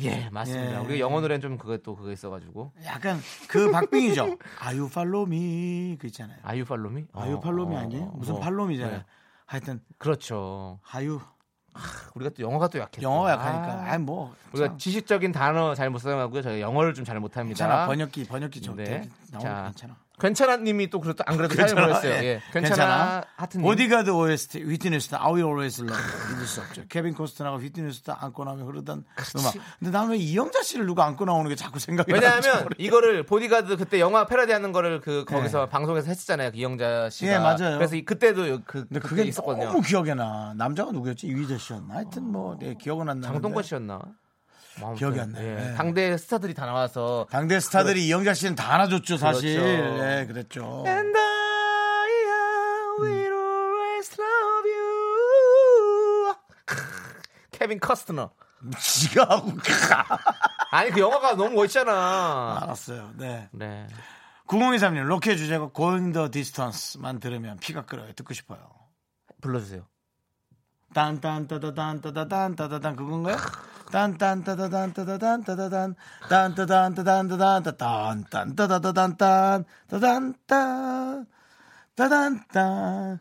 [0.00, 0.74] 예, 맞습니다.
[0.82, 0.84] 예.
[0.84, 2.72] 우리 영어 노래는 좀 그거 또 그거 있어가지고.
[2.84, 4.36] 약간 그 박빙이죠.
[4.58, 6.38] 아유 팔로미 그 있잖아요.
[6.42, 7.04] 아유 팔로미?
[7.12, 8.06] 아유 어, 팔로미 어, 아니에요?
[8.16, 8.98] 무슨 뭐, 팔로미잖아요.
[8.98, 9.04] 네.
[9.46, 10.80] 하여튼 그렇죠.
[10.90, 11.20] 아유
[12.16, 13.02] 우리가 또 영어가 또 약해.
[13.02, 13.90] 영어가 약하니까.
[13.92, 16.42] 아이 뭐 우리가 참, 지식적인 단어 잘 못 사용하고요.
[16.42, 17.56] 저희 영어를 좀 잘 못합니다.
[17.56, 18.84] 괜찮아 번역기 번역기 좀 네.
[18.84, 19.10] 네.
[19.30, 19.96] 나오면 자, 괜찮아.
[20.20, 22.12] 괜찮아 님이 또 그렇다 안 그래도 사연을 보냈어요.
[22.24, 22.40] 예.
[22.52, 23.22] 괜찮아.
[23.36, 23.64] 하트님.
[23.66, 26.02] 보디가드 OST 휘트니 스타 I Will Always Love.
[26.36, 26.82] 잊을 수 없죠.
[26.88, 29.04] 케빈 코스트너가 휘트니 휴스턴 안고 나면 흐르던
[29.38, 29.54] 음악.
[29.80, 32.68] 근데 나는 왜 이영자 씨를 누가 안고 나오는 게 자꾸 생각이 왜냐하면.
[32.78, 36.52] 이거를 보디가드 그때 영화 패러디 하는 거를 그 거기서 방송에서 했었잖아요.
[36.52, 37.32] 그 이영자 씨가.
[37.32, 37.76] 예, 맞아요.
[37.78, 39.66] 그래서 이- 그때도 그 근데 그게 그게 있었거든요.
[39.66, 40.54] 너무 기억에 나.
[40.56, 41.26] 남자가 누구였지?
[41.26, 41.94] 이휘재 씨였나?
[41.94, 43.32] 하여튼 뭐 네, 기억은 안 나는데.
[43.32, 44.00] 장동건 씨였나?
[44.96, 45.44] 기억이 안 나요.
[45.44, 45.70] 예.
[45.70, 45.74] 예.
[45.74, 49.60] 당대 스타들이 다 나와서 당대 스타들이 이영자 씨는 다 안아줬죠, 사실.
[49.60, 50.02] 그렇죠.
[50.02, 50.84] 네, 그랬죠.
[50.86, 52.10] And I
[53.00, 56.34] will always love you.
[57.52, 58.30] 케빈 커스트너.
[58.78, 59.52] 지가 하고
[60.70, 62.60] 아니 그 영화가 너무 멋있잖아.
[62.62, 63.10] 알았어요.
[63.16, 63.48] 네.
[63.52, 63.86] 네.
[64.46, 68.12] 9023님, 로켓 주제가 Going the Distance만 들으면 피가 끓어요.
[68.14, 68.58] 듣고 싶어요.
[69.40, 69.86] 불러주세요.
[70.94, 73.36] 딴딴따다단따다단따다단 그건가요?
[73.90, 75.94] 딴딴따다단따다단따다단
[76.28, 81.24] 딴따단따단따단따단 딴딴따다단딴 따단따
[81.94, 83.18] 따단따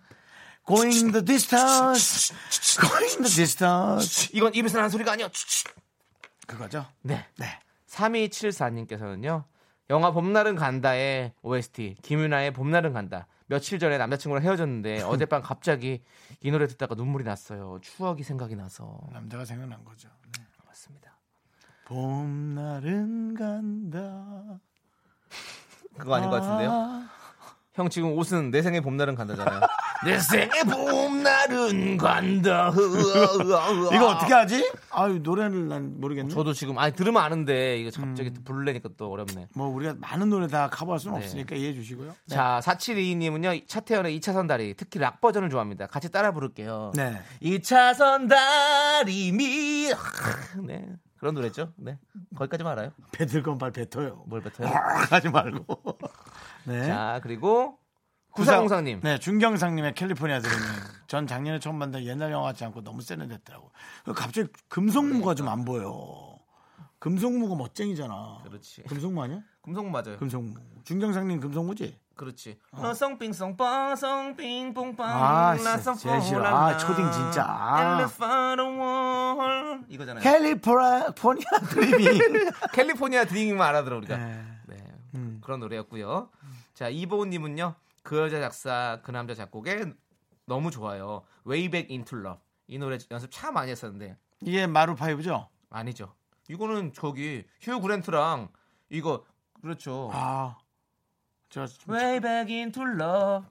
[0.65, 2.33] Going the distance
[2.79, 5.29] Going the distance 이건 입에서 나는 소리가 아니야.
[6.47, 6.85] 그거죠?
[7.01, 7.25] 네.
[7.37, 7.47] 네.
[7.87, 9.43] 3274님께서는요.
[9.89, 13.27] 영화 봄날은 간다의 OST 김윤아의 봄날은 간다.
[13.47, 16.01] 며칠 전에 남자친구랑 헤어졌는데 어젯밤 갑자기
[16.41, 17.79] 이 노래 듣다가 눈물이 났어요.
[17.81, 20.09] 추억이 생각이 나서 남자가 생각난 거죠.
[20.37, 20.43] 네.
[21.85, 24.59] 봄날은 간다
[25.97, 26.71] 그거 아닌 것 같은데요.
[26.71, 27.09] 아,
[27.73, 29.61] 형 지금 옷은 내 생의 봄날은 간다잖아요.
[30.05, 32.71] 내 생의 봄날은 간다.
[33.93, 34.71] 이거 어떻게 하지?
[34.91, 36.33] 아유 노래를 난 모르겠네.
[36.33, 38.33] 저도 지금 아니 들으면 아는데 이거 갑자기 음.
[38.33, 39.47] 또 부르려니까 또 어렵네.
[39.55, 41.25] 뭐 우리가 많은 노래 다 커버할 수는 네.
[41.25, 42.13] 없으니까 이해해 주시고요.
[42.27, 45.87] 자, 4722님은요, 차태현의 2차선 다리, 특히 락 버전을 좋아합니다.
[45.87, 46.91] 같이 따라 부를게요.
[46.95, 47.21] 네.
[47.41, 49.89] 2차선 다리 미,
[50.63, 50.85] 네.
[51.23, 51.71] 그런 노래죠.
[51.77, 51.97] 네.
[52.35, 52.91] 거기까지만 알아요.
[53.13, 54.25] 뱉을 건발 뱉어요.
[54.27, 54.67] 뭘 뱉어요?
[55.09, 55.65] 하지 말고.
[56.67, 56.85] 네.
[56.85, 57.79] 자, 그리고,
[58.31, 58.99] 구사공사님.
[59.01, 60.65] 네, 준경상님의 캘리포니아 드림님.
[61.07, 63.71] 전 작년에 처음 봤는데 옛날 영화 같지 않고 너무 세련됐더라고.
[64.13, 66.37] 갑자기 금속무가 좀 안 보여.
[66.99, 68.41] 금속무가 멋쟁이잖아.
[68.43, 68.83] 그렇지.
[68.83, 69.39] 금속무 아니야?
[69.61, 70.17] 금속 맞아요.
[70.17, 70.55] 금속무.
[70.83, 71.97] 준경상님 금속무지?
[72.15, 72.59] 그렇지.
[72.71, 76.45] 너성빙성 뻥성빙뽕빵 아, 진짜 제일 싫어.
[76.45, 77.43] 아, 초딩 진짜.
[77.47, 77.97] 아.
[79.89, 80.23] 이거잖아요.
[80.23, 82.19] 캘리포니아 드림이.
[82.73, 84.17] 캘리포니아 드링만 알아들어 우리가.
[84.17, 84.45] 네.
[84.67, 84.77] 네.
[85.15, 85.41] 음.
[85.43, 86.29] 그런 노래였고요.
[86.73, 87.75] 자, 이보은 님은요.
[88.03, 89.93] 그 여자 작사, 그 남자 작곡에
[90.45, 91.23] 너무 좋아요.
[91.47, 92.39] Way Back Into Love.
[92.67, 95.49] 이 노래 연습 참 많이 했었는데 이게 마루파이브죠?
[95.69, 96.13] 아니죠.
[96.49, 98.49] 이거는 저기 휴 그랜트랑
[98.89, 99.23] 이거
[99.61, 100.09] 그렇죠.
[100.13, 100.57] 아.
[101.53, 103.47] 제가 좀 Way Back Into Love.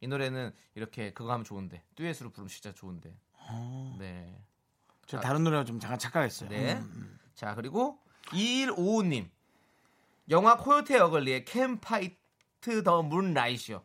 [0.00, 3.12] 이 노래는 이렇게 그거 하면 좋은데 듀엣으로 부르면 진짜 좋은데.
[3.98, 4.40] 네.
[5.06, 6.48] 제가 다른 노래가 좀 잠깐 착각했어요.
[6.48, 6.74] 네.
[6.74, 7.18] 음.
[7.34, 9.28] 자, 그리고 2155님.
[10.30, 13.82] 영화 코요테 어글리의 캠파이트 더 문라이시요.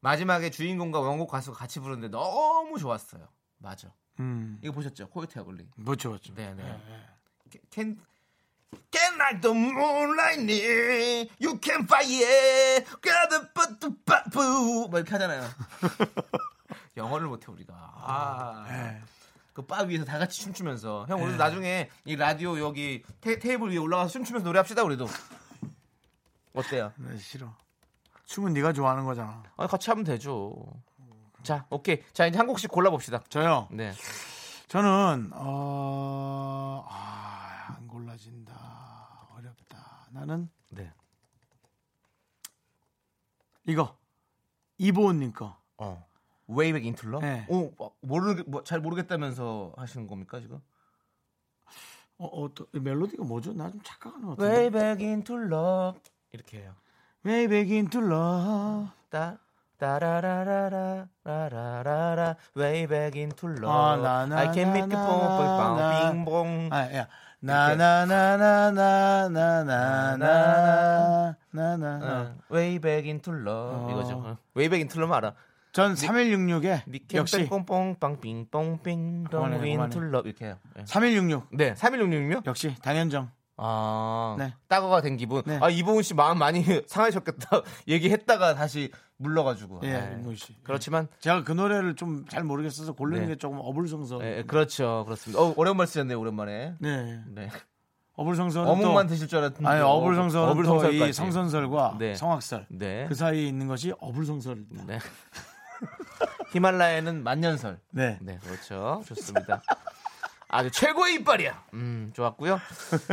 [0.00, 3.28] 마지막에 주인공과 원곡 가수가 같이 부르는데 너무 좋았어요.
[3.58, 3.92] 맞아.
[4.18, 4.58] 음.
[4.60, 5.08] 이거 보셨죠?
[5.10, 5.68] 코요테 어글리.
[5.76, 6.34] 뭐죠, 뭐죠.
[6.34, 6.80] 네, 네.
[7.70, 8.00] Can
[8.90, 13.94] Can like the moonlight near you can fire gotta put the
[14.34, 15.42] 뭐 이렇게 하잖아요.
[16.96, 17.74] 영어를 못해 우리가.
[17.74, 18.66] 아.
[18.68, 19.00] 네.
[19.54, 24.10] 그바 위에서 다 같이 춤추면서 형 우리도 나중에 이 라디오 여기 테, 이블 위에 올라가서
[24.10, 25.06] 춤추면서 노래합시다 우리도
[26.54, 26.92] 어때요?
[26.96, 27.54] 네, 싫어.
[28.24, 29.42] 춤은 네가 좋아하는 거잖아.
[29.56, 30.54] 아, 같이 하면 되죠.
[31.42, 33.24] 자 오케이 자 이제 한 곡씩 골라봅시다.
[33.28, 33.68] 저요.
[33.70, 33.92] 네
[34.68, 37.21] 저는 어, 아.
[40.12, 40.90] 나는 네.
[43.66, 43.96] 이거
[44.78, 45.56] 이보은님 거.
[45.78, 46.04] 어
[46.50, 47.26] Way Back into Love?
[47.28, 47.46] 네.
[47.48, 50.60] 오, 어, 모르 뭐, 잘 모르겠다면서 하시는 겁니까 지금?
[52.18, 53.52] 어, 어, 또, 이 멜로디가 뭐죠?
[53.52, 54.52] 나 좀 착각하는 것 같은데.
[54.54, 56.00] Way Back into Love
[56.32, 56.74] 이렇게 해요.
[57.24, 58.90] Way back into love.
[59.08, 59.38] 따
[59.78, 63.66] 따라라라라 라라라라 Way Back into Love.
[63.68, 66.10] 아, 나, 나, I can make 나, 뽕뽕 나.
[66.12, 66.68] 빙봉.
[66.72, 67.08] 아, 야.
[71.52, 72.02] 나나나나나나나나나나.
[72.02, 73.08] 어, Way Back.
[73.90, 74.38] 이거죠.
[74.78, 75.34] into Love 알아?
[75.72, 77.36] 전 3166에 니캔 역시
[79.30, 79.42] 그만해, 덩
[79.76, 79.96] 그만해.
[79.96, 80.58] into Love 이렇게 해요.
[80.78, 80.84] 예.
[80.84, 82.46] 3166 네, 3166요?
[82.46, 83.30] 역시 당현정.
[83.64, 84.54] 아, 네.
[84.68, 85.42] 따거가 된 기분.
[85.46, 85.58] 네.
[85.62, 87.62] 아 이보은 씨 마음 많이 상하셨겠다.
[87.88, 89.80] 얘기했다가 다시 물러가지고.
[89.84, 90.56] 예, 윤모 씨.
[90.64, 93.26] 그렇지만, 제가 그 노래를 좀 잘 모르겠어서 고르는 네.
[93.28, 94.24] 게 조금 어불성설.
[94.24, 95.40] 예, 그렇죠, 그렇습니다.
[95.40, 96.74] 어, 오랜만에 쓰셨네요, 오랜만에.
[96.80, 97.20] 네.
[97.28, 97.48] 네.
[98.14, 99.66] 어불성설은 어묵만 또 드실 줄 알았는데.
[99.66, 101.12] 아니 어불성설은 또이 어불성설까지.
[101.12, 102.14] 성선설과 네.
[102.14, 103.06] 성악설 네.
[103.08, 104.84] 그 사이에 있는 것이 어불성설입니다.
[104.86, 104.98] 네.
[106.52, 107.78] 히말라야는 만년설.
[107.90, 108.18] 네.
[108.20, 109.02] 네, 그렇죠.
[109.06, 109.62] 좋습니다.
[110.52, 111.64] 아주 최고의 이빨이야.
[111.72, 112.60] 음, 좋았고요.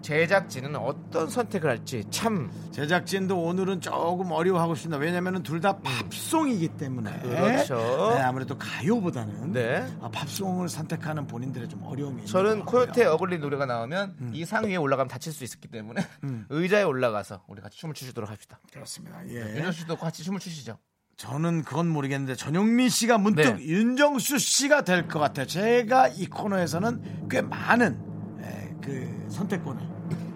[0.00, 4.96] 제작진은 어떤 선택을 할지 참 제작진도 오늘은 조금 어려워하고 있습니다.
[4.98, 7.18] 왜냐하면 둘 다 팝송이기 때문에.
[7.22, 7.74] 그렇죠.
[8.14, 9.84] 네, 아무래도 가요보다는 네.
[10.00, 12.64] 아, 팝송을 선택하는 본인들의 좀 어려움이 저는.
[12.64, 14.30] 코요테 어글리 노래가 나오면 음.
[14.32, 16.06] 이상 위에 올라가면 다칠 수 있기 때문에
[16.50, 18.60] 의자에 올라가서 우리 같이 춤을 추시도록 합시다.
[18.72, 19.26] 그렇습니다.
[19.26, 19.56] 예.
[19.56, 20.78] 윤정 씨도 같이 춤을 추시죠.
[21.16, 23.64] 저는 그건 모르겠는데 전용민 씨가 문득 네.
[23.64, 25.46] 윤정수 씨가 될 것 같아요.
[25.46, 27.98] 제가 이 코너에서는 꽤 많은
[28.42, 29.82] 에, 그 선택권을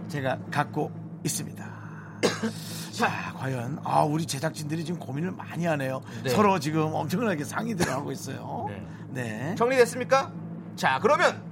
[0.09, 0.91] 제가 갖고
[1.25, 1.71] 있습니다.
[2.93, 6.01] 자, 과연 아 우리 제작진들이 지금 고민을 많이 하네요.
[6.23, 6.31] 네.
[6.31, 8.69] 서로 지금 엄청나게 상의들을 하고 있어요.
[9.11, 9.55] 네.
[9.57, 10.33] 정리됐습니까?
[10.77, 11.43] 자, 그러면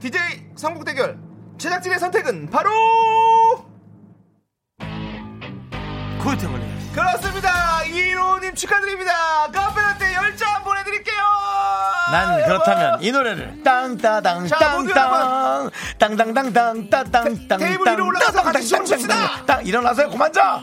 [0.00, 0.20] DJ
[0.56, 1.18] 선곡 대결
[1.58, 2.70] 제작진의 선택은 바로
[6.22, 6.67] 코요테 걸리
[6.98, 7.82] 그렇습니다.
[7.84, 9.12] 이로님 축하드립니다.
[9.52, 11.16] 카페라떼 10잔 보내드릴게요.
[12.10, 19.44] 난 그렇다면 이 노래를 땅따당 땅땅 땅땅땅땅 따땅땅 테이블 위로 올라가서 같이 춤을 춥시다.
[19.46, 20.62] 땅 일어나세요 그만 자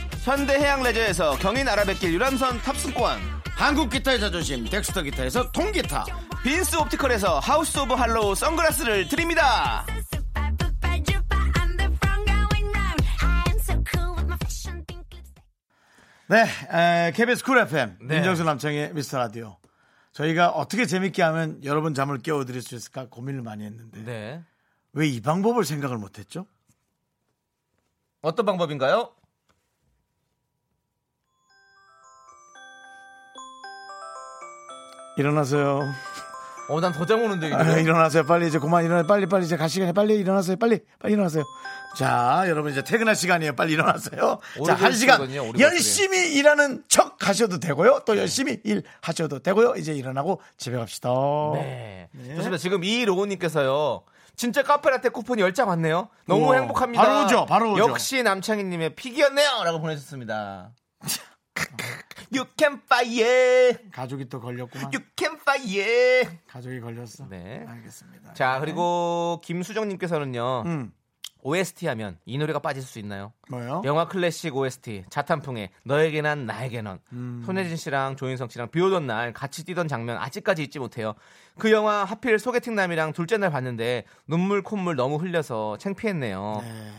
[0.23, 3.19] 현대해양 레저에서 경인 아라뱃길 유람선 탑승권
[3.55, 6.05] 한국 기타의 자존심 덱스터 기타에서 통기타
[6.43, 9.85] 빈스 옵티컬에서 하우스 오브 할로우 선글라스를 드립니다.
[16.27, 16.45] 네,
[17.07, 18.17] 에, KBS 쿨 FM 네.
[18.17, 19.57] 윤정수 남창희의 미스터 라디오
[20.13, 24.43] 저희가 어떻게 재밌게 하면 여러분 잠을 깨워드릴 수 있을까 고민을 많이 했는데 네
[24.93, 26.45] 왜 이 방법을 생각을 못했죠?
[28.21, 29.09] 어떤 방법인가요?
[35.17, 35.81] 일어나세요.
[36.69, 37.47] 어, 난 더 잠 오는데.
[37.47, 37.57] 이거.
[37.57, 38.25] 아, 일어나세요.
[38.25, 39.03] 빨리 이제 그만 일어나.
[39.03, 40.55] 빨리 빨리 이제 갈 시간에 빨리 일어나세요.
[40.55, 41.43] 빨리 빨리 일어나세요.
[41.97, 43.55] 자, 여러분 이제 퇴근할 시간이에요.
[43.55, 44.39] 빨리 일어나세요.
[44.65, 45.19] 자, 한 시간
[45.59, 48.03] 열심히 일하는 척 하셔도 되고요.
[48.05, 49.73] 또 열심히 일 하셔도 되고요.
[49.75, 51.09] 이제 일어나고 집에 갑시다.
[51.55, 52.07] 네.
[52.35, 52.57] 좋습니다.
[52.57, 54.03] 지금 이로우님께서요.
[54.37, 56.07] 진짜 카페라떼 쿠폰이 10장 왔네요.
[56.25, 56.55] 너무 우와.
[56.55, 57.03] 행복합니다.
[57.03, 57.83] 바로 오죠, 바로 오죠.
[57.89, 59.63] 역시 남창희님의 픽이었네요.
[59.65, 60.71] 라고 보내주셨습니다.
[62.33, 63.77] You can fire.
[63.91, 64.91] 가족이 또 걸렸구만.
[64.93, 66.37] You can fire.
[66.47, 67.27] 가족이 걸렸어.
[67.29, 67.65] 네.
[67.67, 68.33] 알겠습니다.
[68.33, 70.63] 자, 그리고 김수정님께서는요.
[70.65, 70.93] 음,
[71.43, 73.33] OST 하면 이 노래가 빠질 수 있나요?
[73.49, 73.81] 뭐요?
[73.85, 77.41] 영화 클래식 OST 자탄풍의 너에게 난 나에게 넌 음.
[77.45, 81.15] 손예진 씨랑 조인성 씨랑 비 오던 날 같이 뛰던 장면 아직까지 잊지 못해요.
[81.57, 86.59] 그 영화 하필 소개팅 남이랑 둘째 날 봤는데 눈물 콧물 너무 흘려서 창피했네요.
[86.61, 86.91] 네.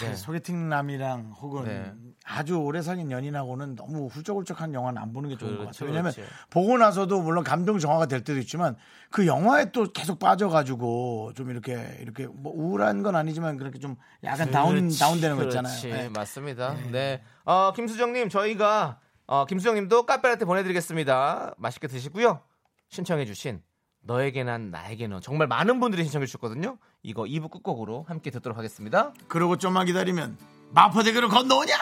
[0.00, 0.08] 네.
[0.10, 1.92] 아, 소개팅 남이랑 혹은 네.
[2.24, 5.88] 아주 오래 사귄 연인하고는 너무 훌쩍훌쩍한 영화는 안 보는 게 좋은 것 그렇죠, 같아요.
[5.88, 6.30] 왜냐하면 그렇죠.
[6.50, 8.76] 보고 나서도 물론 감정 정화가 될 때도 있지만
[9.10, 14.50] 그 영화에 또 계속 빠져가지고 좀 이렇게 이렇게 뭐 우울한 건 아니지만 그렇게 좀 약간
[14.50, 15.56] 다운 그렇지, 다운되는 거 그렇지.
[15.56, 16.02] 있잖아요.
[16.02, 16.08] 네.
[16.10, 16.74] 맞습니다.
[16.92, 17.22] 네.
[17.46, 21.54] 어, 김수정님 저희가 어, 김수정님도 카페라떼 보내드리겠습니다.
[21.56, 22.42] 맛있게 드시고요.
[22.90, 23.62] 신청해주신
[24.02, 26.76] 너에게 난 나에게 는 정말 많은 분들이 신청해 주셨거든요.
[27.02, 29.12] 이거 2부 끝곡으로 함께 듣도록 하겠습니다.
[29.28, 30.38] 그러고 좀만 기다리면
[30.72, 31.74] 마포대교를 건너오냐?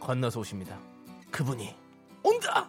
[0.00, 0.78] 건너서 오십니다.
[1.30, 1.74] 그분이
[2.22, 2.68] 온다.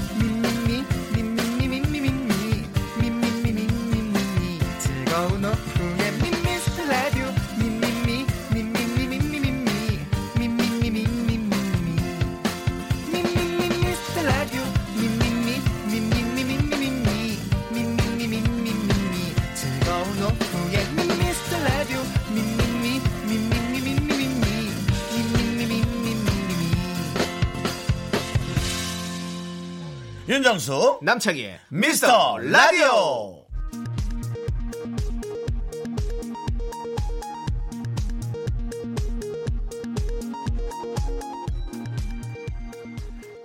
[30.31, 33.45] 윤정수 남창희의 미스터 라디오.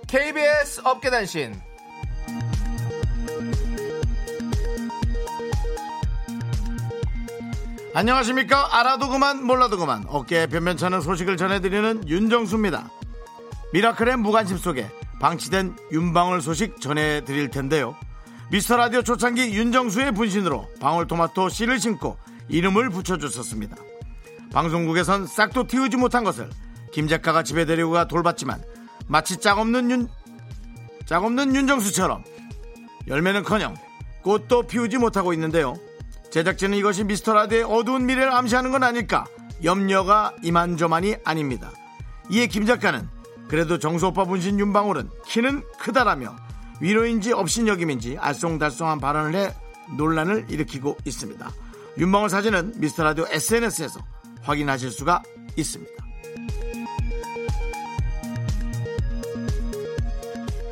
[0.07, 1.61] KBS 업계단신.
[7.93, 8.79] 안녕하십니까?
[8.79, 10.05] 알아도 그만 몰라도 그만.
[10.07, 12.89] 어깨에 변변찮은 소식을 전해드리는 윤정수입니다.
[13.73, 17.95] 미라클의 무관심 속에 방치된 윤방울 소식 전해드릴 텐데요
[18.51, 22.17] 미스터 라디오 초창기 윤정수의 분신으로 방울토마토 씨를 심고
[22.49, 23.75] 이름을 붙여줬었습니다
[24.51, 26.49] 방송국에선 싹도 틔우지 못한 것을
[26.91, 28.63] 김 작가가 집에 데리고 가 돌봤지만
[29.07, 30.07] 마치 짝 없는 윤
[31.07, 32.21] 짝 없는 윤정수처럼
[33.07, 33.75] 열매는커녕
[34.23, 35.75] 꽃도 피우지 못하고 있는데요.
[36.31, 39.25] 제작진은 이것이 미스터라드의 어두운 미래를 암시하는 건 아닐까
[39.63, 41.71] 염려가 이만저만이 아닙니다.
[42.29, 43.07] 이에 김 작가는
[43.47, 46.35] 그래도 정수 오빠 분신 윤방울은 키는 크다라며
[46.79, 49.53] 위로인지 업신여김인지 알쏭달쏭한 발언을 해
[49.97, 51.49] 논란을 일으키고 있습니다.
[51.97, 53.99] 윤방울 사진은 미스터라디오 SNS에서
[54.43, 55.23] 확인하실 수가
[55.55, 55.91] 있습니다.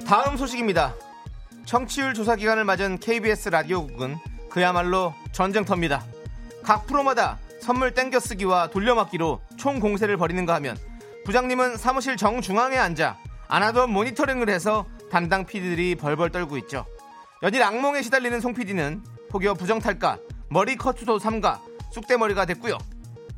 [0.05, 0.93] 다음 소식입니다.
[1.65, 4.17] 청취율 조사 기간을 맞은 KBS 라디오국은
[4.51, 6.05] 그야말로 전쟁터입니다.
[6.61, 10.77] 각 프로마다 선물 땡겨쓰기와 돌려막기로 총 공세를 벌이는가 하면
[11.25, 16.85] 부장님은 사무실 정중앙에 앉아 안 하던 모니터링을 해서 담당 PD들이 벌벌 떨고 있죠.
[17.41, 21.61] 연일 악몽에 시달리는 송 PD는 혹여 부정탈까 머리 커트도 삼가
[21.91, 22.77] 쑥대머리가 됐고요.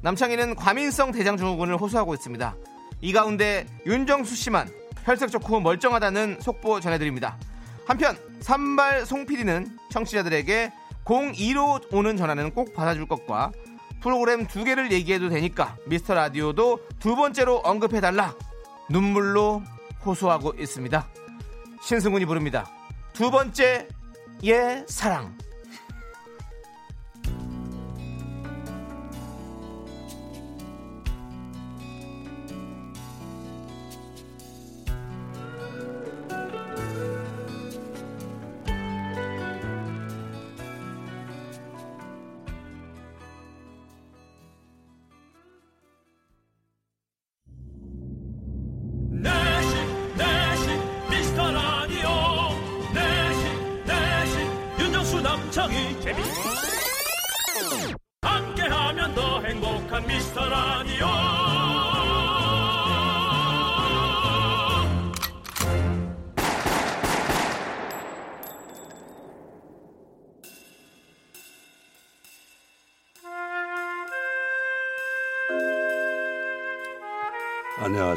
[0.01, 2.55] 남창희는 과민성 대장증후군을 호소하고 있습니다.
[3.01, 4.69] 이 가운데 윤정수 씨만
[5.05, 7.37] 혈색 좋고 멀쩡하다는 속보 전해드립니다.
[7.85, 10.73] 한편 산발 송 PD는 청취자들에게
[11.05, 13.53] 02로 오는 전화는 꼭 받아줄 것과
[14.01, 18.35] 프로그램 두 개를 얘기해도 되니까 미스터 라디오도 두 번째로 언급해달라
[18.89, 19.63] 눈물로
[20.05, 21.07] 호소하고 있습니다.
[21.81, 22.69] 신승훈이 부릅니다.
[23.13, 23.87] 두 번째
[24.43, 25.37] 의 사랑.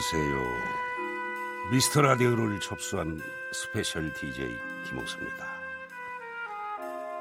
[0.00, 1.70] 안녕하세요.
[1.72, 3.20] 미스터 라디오를 접수한
[3.52, 4.48] 스페셜 DJ
[4.86, 5.46] 김응수입니다.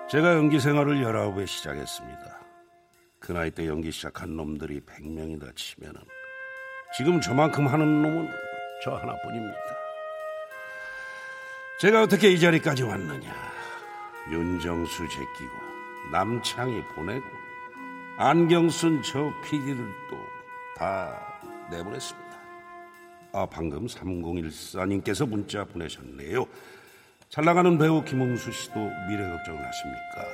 [0.09, 2.39] 제가 연기 생활을 19에 시작했습니다.
[3.19, 5.99] 그 나이 때 연기 시작한 놈들이 100명이다 치면은
[6.95, 8.30] 지금 저만큼 하는 놈은
[8.82, 9.59] 저 하나뿐입니다.
[11.82, 13.36] 제가 어떻게 이 자리까지 왔느냐.
[14.32, 15.51] 윤정수 제끼고
[16.13, 17.25] 남창희 보내고
[18.17, 20.17] 안경 쓴저 PD들도
[20.77, 22.28] 다 내보냈습니다.
[23.32, 26.45] 아, 방금 3014님께서 문자 보내셨네요.
[27.30, 30.25] 잘 나가는 배우 김홍수 씨도 미래 걱정을 하십니까?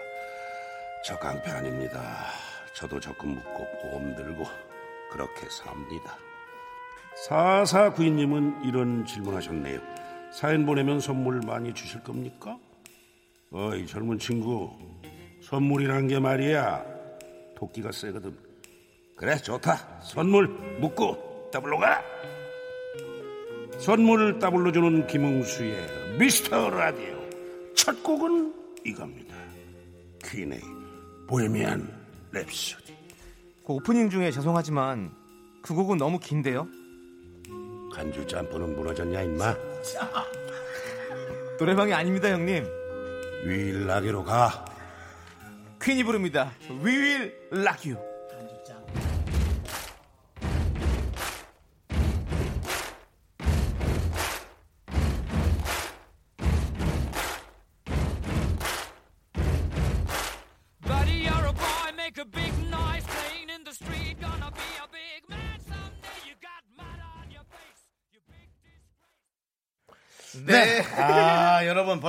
[1.04, 2.26] 저 깡패 아닙니다.
[2.74, 4.46] 저도 적금 묻고 보험 들고
[5.12, 6.18] 그렇게 삽니다.
[7.28, 9.80] 4492님은 이런 질문하셨네요.
[10.32, 12.58] 사연 보내면 선물 많이 주실 겁니까?
[13.52, 14.70] 어이 젊은 친구
[15.42, 16.84] 선물이란 게 말이야
[17.56, 18.38] 독기가 세거든
[19.16, 20.48] 그래 좋다 선물
[20.80, 22.02] 묻고 더블로 가
[23.80, 27.16] 선물을 따블로 주는 김응수의 미스터 라디오
[27.76, 28.54] 첫 곡은
[28.86, 29.36] 이겁니다
[30.24, 30.60] 퀸의
[31.28, 31.88] 보헤미안
[32.34, 32.94] 랩소디
[33.66, 35.12] 그 오프닝 중에 죄송하지만
[35.64, 36.68] 그 곡은 너무 긴데요.
[37.92, 39.56] 간주 점프는 무너졌냐 임마
[41.58, 42.64] 노래방이 아닙니다, 형님.
[43.46, 44.66] 윌라게로 가
[45.82, 46.52] 퀸이 부릅니다.
[46.68, 47.32] Buddy,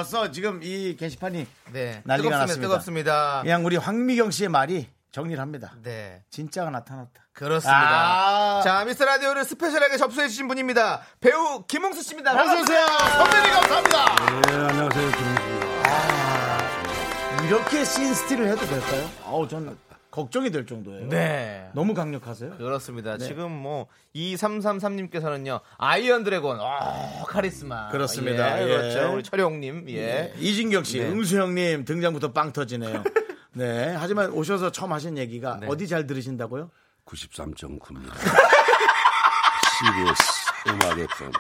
[0.07, 2.01] 아, 벌써 지금 이 게시판이 네.
[2.05, 2.39] 난리가 뜨겁습니다.
[2.39, 2.69] 났습니다.
[2.69, 3.41] 뜨겁습니다.
[3.43, 5.75] 그냥 우리 황미경 씨의 말이 정리를 합니다.
[5.83, 6.23] 네.
[6.31, 7.27] 진짜가 나타났다.
[7.33, 7.77] 그렇습니다.
[7.77, 8.61] 아.
[8.63, 11.03] 자, 미스터 라디오를 스페셜하게 접수해주신 분입니다.
[11.21, 12.33] 배우 김응수 씨입니다.
[12.41, 12.87] 어서오세요.
[12.87, 14.15] 선배님 감사합니다.
[14.43, 15.67] 네 안녕하세요 김응수입니다
[17.47, 19.11] 이렇게 scene steal을 해도 될까요?
[19.25, 19.77] 아우, 저는
[20.17, 21.09] 걱정이 될 정도예요.
[21.11, 21.69] 네.
[21.75, 22.57] 너무 강력하세요.
[22.57, 23.19] 그렇습니다.
[23.19, 23.27] 네.
[23.27, 25.61] 지금 뭐 2333님께서는요.
[25.77, 26.57] Iron Dragon.
[26.59, 27.91] 어, 카리스마.
[27.91, 28.59] 그렇습니다.
[28.59, 28.67] 예, 예.
[28.67, 29.13] 그렇죠.
[29.13, 29.85] 우리 철용 님.
[29.91, 30.33] 예.
[30.39, 31.07] 이진경 씨, 네.
[31.11, 33.05] 응수 형 님 등장부터 빵 터지네요.
[33.53, 33.95] 네.
[33.99, 35.67] 하지만 오셔서 처음 하신 얘기가 네.
[35.69, 36.71] 어디 잘 들으신다고요?
[37.05, 38.15] 93.9입니다
[39.79, 40.23] CBS
[40.69, 41.31] 음악 FM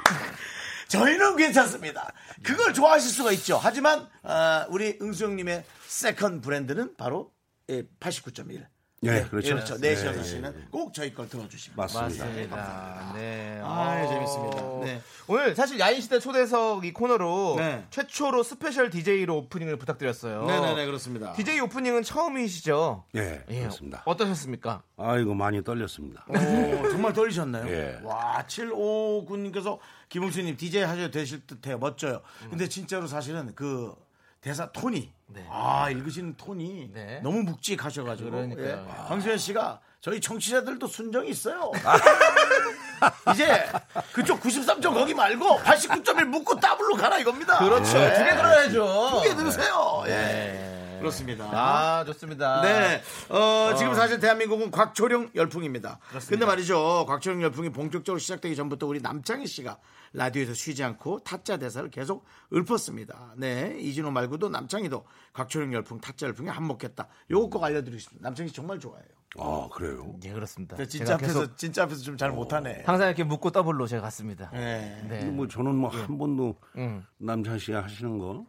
[0.89, 2.13] 저희는 괜찮습니다.
[2.43, 3.59] 그걸 좋아하실 수가 있죠.
[3.61, 7.31] 하지만 어, 우리 응수 형님의 second 브랜드는 바로
[7.69, 8.67] 예, 89.1.
[9.03, 9.55] 예, 그렇죠.
[9.55, 9.79] 그렇죠.
[9.79, 12.25] 네, 4시, 네, 6시는 꼭 저희 걸 들어주시면 맞습니다.
[12.25, 13.13] 맞습니다.
[13.15, 13.61] 네.
[13.63, 14.63] 아, 어, 재밌습니다.
[14.85, 15.03] 네.
[15.29, 17.87] 오늘 사실 야인시대 초대석 이 코너로 네.
[17.91, 20.47] 최초로 스페셜 DJ로 오프닝을 부탁드렸어요.
[20.47, 21.35] 네네네, 그렇습니다.
[21.35, 23.05] DJ 오프닝은 처음이시죠?
[23.17, 23.61] 예, 예.
[23.61, 24.03] 그렇습니다.
[24.07, 24.83] 어떠셨습니까?
[24.97, 26.25] 아이고 많이 떨렸습니다.
[26.29, 27.69] 오, 정말 떨리셨나요?
[27.69, 28.01] 예.
[28.03, 31.77] 와, 759님께서 김응수님 DJ 하셔도 되실 듯 해요.
[31.79, 32.23] 멋져요.
[32.49, 33.95] 근데 진짜로 사실은 그
[34.41, 35.47] 대사 톤이 네.
[35.51, 37.21] 아 읽으시는 톤이 네.
[37.23, 38.67] 너무 묵직하셔가지고 그러니까요.
[38.89, 38.93] 예.
[39.09, 41.73] 황수현 씨가 저희 청취자들도 순정이 있어요.
[43.33, 43.67] 이제
[44.13, 47.59] 그쪽 93점 거기 말고 89.1 묻고 더블로 가라 이겁니다.
[47.59, 47.93] 그렇죠.
[47.93, 49.11] 두개 들어야죠.
[49.15, 50.05] 두 개 들으세요.
[50.07, 50.66] 예.
[51.11, 51.35] 네.
[51.37, 51.45] 그렇습니다.
[51.53, 52.61] 아, 좋습니다.
[52.63, 53.03] 네.
[53.29, 55.99] 어, 지금 사실 대한민국은 곽철용 열풍입니다.
[56.29, 57.07] 근데 말이죠.
[57.07, 59.79] 곽철용 열풍이 본격적으로 시작되기 전부터 우리 남창희 씨가
[60.13, 63.35] 라디오에서 쉬지 않고 타짜 대사를 계속 읊었습니다.
[63.37, 63.77] 네.
[63.79, 67.07] 이진호 말고도 남창희도 곽철용 열풍, 타짜 열풍에 한몫했다.
[67.31, 68.29] 요거 꼭 알려드리고 싶습니다.
[68.29, 69.07] 남창희 씨 정말 좋아해요.
[69.39, 70.15] 아 그래요?
[70.25, 70.77] 예, 그렇습니다.
[70.87, 72.85] 진짜 제가 앞에서, 계속 진짜 앞에서 좀 잘 못하네.
[72.87, 74.49] 항상 이렇게 묻고 더블로 제가 갔습니다.
[74.55, 75.05] 네.
[75.09, 75.25] 네.
[75.27, 77.05] 뭐 저는 뭐 한 번도 음.
[77.19, 78.47] 남창 씨가 하시는 거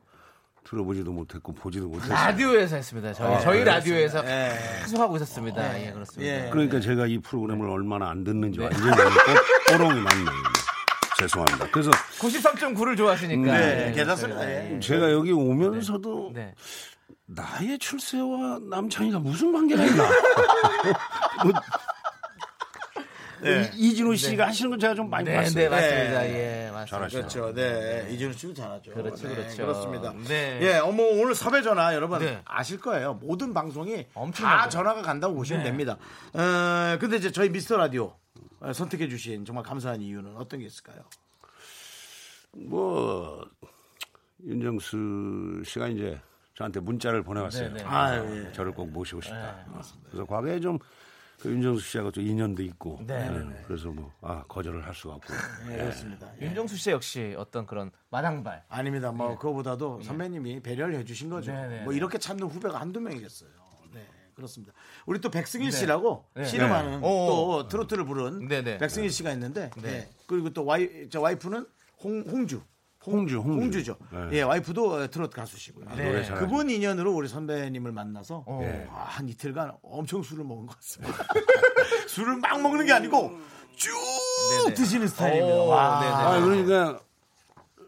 [0.69, 2.13] 들어보지도 못했고 보지도 못했어요.
[2.13, 3.13] 라디오에서 했습니다.
[3.13, 4.51] 저희 저희 라디오에서 예.
[4.81, 5.81] 계속 하고 있었습니다.
[5.81, 6.31] 예, 그렇습니다.
[6.45, 6.49] 예.
[6.49, 10.43] 그러니까 제가 이 프로그램을 얼마나 안 듣는지 완전히 꼬- 꼬롱이 났네요.
[11.19, 11.67] 죄송합니다.
[11.71, 11.89] 그래서
[12.19, 13.57] 93.9를 좋아하시니까.
[13.57, 13.87] 네.
[13.87, 14.41] 예, 괜찮습니다.
[14.41, 14.75] 저희가.
[14.75, 14.79] 예.
[14.79, 16.53] 제가 여기 오면서도 네.
[17.25, 20.03] 나의 출세와 남창이가 무슨 관계가 있나?
[21.43, 21.53] 뭐,
[23.41, 23.71] 네.
[23.75, 25.53] 이- 이진호 씨가 하시는 건 제가 좀 많이 네, 봤어요.
[25.53, 26.27] 네, 맞습니다.
[26.29, 26.85] 예, 맞습니다.
[26.85, 27.19] 잘하시죠.
[27.41, 27.53] 그렇죠.
[27.53, 28.07] 네.
[28.11, 28.91] 이준호 씨도 잘하죠.
[28.93, 29.57] 그렇죠, 네, 그렇죠.
[29.57, 30.13] 그렇습니다.
[30.27, 30.59] 네.
[30.61, 32.41] 예, 어머, 오늘 섭외 전화 여러분 네.
[32.45, 33.13] 아실 거예요.
[33.15, 34.69] 모든 방송이 다 엄청나죠.
[34.69, 35.69] 전화가 간다고 보시면 네.
[35.69, 35.97] 됩니다.
[36.33, 38.15] 어, 근데 이제 저희 미스터 라디오
[38.59, 41.03] 어, 선택해 주신 정말 감사한 이유는 어떤 게 있을까요?
[42.53, 43.45] 뭐
[44.43, 46.19] 윤정수 씨가 이제
[46.55, 47.69] 저한테 문자를 보내왔어요.
[47.69, 47.83] 네, 네.
[47.83, 48.51] 아유, 예.
[48.51, 49.63] 저를 꼭 모시고 싶다.
[50.07, 50.79] 그래서 과거에 좀
[51.39, 53.29] 그 윤정수 씨하고 또 인연도 있고 네.
[53.29, 55.33] 네, 그래서 뭐 아 거절을 할 수가 없고
[55.67, 56.29] 네, 그렇습니다.
[56.41, 56.47] 예.
[56.47, 58.63] 윤정수 씨 역시 어떤 그런 마당발.
[58.67, 59.11] 아닙니다.
[59.11, 61.51] 뭐 그거보다도 선배님이 배려를 해주신 거죠.
[61.51, 61.97] 네, 네, 뭐 네.
[61.97, 63.49] 이렇게 찾는 후배가 한두 명이겠어요.
[63.93, 64.73] 네, 그렇습니다.
[65.05, 66.45] 우리 또 백승일 씨라고 네.
[66.45, 67.07] 씨름하는 네.
[67.07, 67.27] 오.
[67.27, 68.77] 또 트로트를 부른 네, 네.
[68.79, 69.81] 백승일 씨가 있는데 네.
[69.81, 70.09] 네.
[70.25, 71.65] 그리고 또 와이 저 와이프는
[72.03, 72.61] 홍, 홍주.
[73.07, 74.29] 홍주 홍주 죠 네.
[74.33, 75.85] 예, 와이프도 트로트 가수시고요.
[75.95, 76.05] 네.
[76.09, 76.45] 노래 잘하죠.
[76.45, 78.87] 그분 인연으로 우리 선배님을 만나서 네.
[78.91, 81.15] 아, 한 이틀간 엄청 술을 먹은 것 같습니다.
[82.07, 83.37] 술을 막 먹는 게 아니고
[83.75, 83.91] 쭉
[84.63, 84.73] 네네.
[84.75, 85.55] 드시는 스타일입니다.
[85.55, 86.33] 오, 와.
[86.33, 86.99] 아 그러니까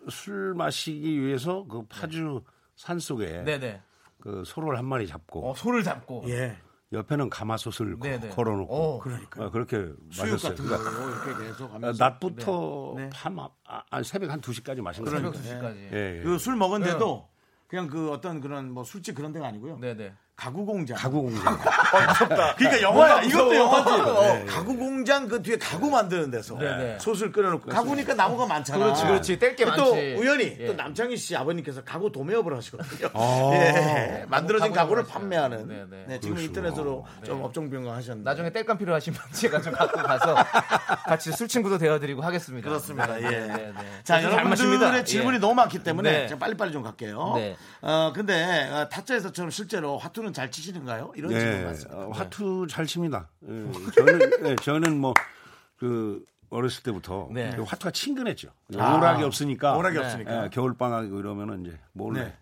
[0.09, 2.41] 술 마시기 위해서 그 파주
[2.75, 3.81] 산 속에 네네.
[4.21, 6.23] 그 소를 한 마리 잡고 어, 소를 잡고.
[6.27, 6.57] 예.
[6.91, 8.29] 옆에는 가마솥을 거- 네네.
[8.29, 9.43] 걸어놓고 오, 그러니까.
[9.45, 9.77] 아, 그렇게
[10.17, 10.37] 마셨어요.
[10.55, 13.09] 같은 그러니까 거 이렇게 계속 아, 하면서 낮부터 네.
[13.13, 13.49] 밤 아,
[13.91, 15.19] 아, 새벽 한 2시까지 마신 거예요.
[15.19, 15.75] 새벽 2시까지.
[15.93, 16.23] 예, 예.
[16.23, 17.29] 그술 먹은데도
[17.67, 19.77] 그냥 그 어떤 그런 뭐 술집 그런 데가 아니고요.
[19.77, 20.13] 네네.
[20.39, 20.95] 가구 공장.
[20.95, 21.43] 가구 공장.
[22.55, 23.21] 그러니까 영화야.
[23.23, 24.39] 이것도 영화지.
[24.39, 24.45] 네.
[24.45, 26.97] 가구 공장 그 뒤에 가구 만드는 데서 네네.
[26.99, 28.79] 솥을 끓여놓고 가구니까 나무가 많잖아.
[28.85, 29.39] 그렇지, 그렇지.
[29.39, 30.15] 뗄게 또 많지.
[30.17, 30.65] 우연히 예.
[30.67, 33.09] 또 남창희 씨 아버님께서 가구 도매업을 하시거든요.
[33.13, 33.49] 아.
[33.53, 34.25] 예.
[34.29, 35.13] 만들어진 가구 가구를 하시죠.
[35.19, 35.67] 판매하는.
[35.67, 36.05] 네네.
[36.07, 38.29] 네, 지금 인터넷으로 좀 업종 변경하셨는데.
[38.29, 40.35] 나중에 뗄감 필요하시면 제가 좀 갖고 가서
[41.05, 42.69] 같이 술 친구도 되어드리고 하겠습니다.
[42.69, 43.07] 그렇습니다.
[43.07, 43.29] 네, 예.
[43.29, 43.73] 네, 네, 네.
[44.05, 44.23] 자.
[44.23, 45.39] 여러분들의 질문이 예.
[45.39, 46.27] 너무 많기 때문에 네.
[46.27, 47.33] 제가 빨리빨리 좀 갈게요.
[47.35, 47.57] 네.
[47.81, 51.11] 어, 근데 어, 타짜에서처럼 실제로 화투는 잘 치시는가요?
[51.15, 51.97] 이런 질문 네, 많습니다.
[51.97, 53.29] 어, 화투 잘 칩니다.
[53.43, 57.55] 예, 저는 예, 저는 뭐그 어렸을 때부터 네.
[57.55, 58.49] 그 화투가 친근했죠.
[58.77, 59.75] 아, 오락이 없으니까.
[59.75, 60.03] 오락이 네.
[60.03, 60.45] 없으니까.
[60.45, 62.37] 예, 겨울 방학이고 이러면은 이제 몰래 네.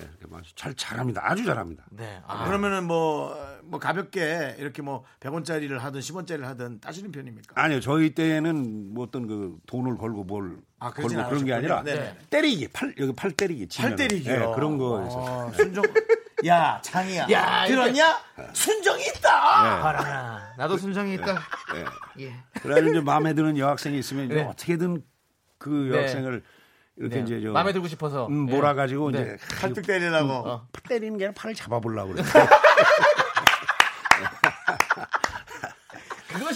[0.00, 0.06] 예,
[0.54, 1.20] 잘 잘합니다.
[1.24, 1.84] 아주 잘합니다.
[1.90, 2.22] 네.
[2.26, 7.60] 아, 그러면은 뭐, 뭐 가볍게 이렇게 뭐 100원짜리를 하든 10원짜리를 하든 따지는 편입니까?
[7.60, 11.54] 아니요, 저희 때는 뭐 어떤 그 돈을 걸고 뭘 아, 걸고 그런 게 않으셨군요.
[11.54, 12.16] 아니라 네네.
[12.30, 13.96] 때리기, 팔 여기 팔 때리기, 팔 치면은.
[13.96, 14.32] 때리기요.
[14.32, 15.16] 예, 그런 거에서.
[15.18, 15.84] 어, 순정.
[16.46, 17.26] 야, 창이야.
[17.30, 18.18] 야, 들었냐?
[18.54, 19.28] 순정이 있다.
[19.28, 19.82] 예.
[19.82, 20.54] 봐라.
[20.56, 21.38] 나도 순정이 있다.
[22.16, 22.24] 예.
[22.24, 22.34] 예.
[22.62, 24.42] 그래가지고 이제 마음에 드는 여학생이 있으면 이제 네.
[24.44, 25.04] 어떻게든
[25.58, 25.98] 그 네.
[25.98, 26.42] 여학생을
[26.96, 27.22] 이렇게 네.
[27.22, 28.26] 이제 저 마음에 들고 싶어서.
[28.28, 28.54] 음, 예.
[28.54, 29.20] 몰아가지고 네.
[29.20, 30.32] 이제 팔뚝 때리려고.
[30.32, 30.66] 어.
[30.72, 32.22] 팔 때리는 게 아니라 팔을 잡아보려고 그래.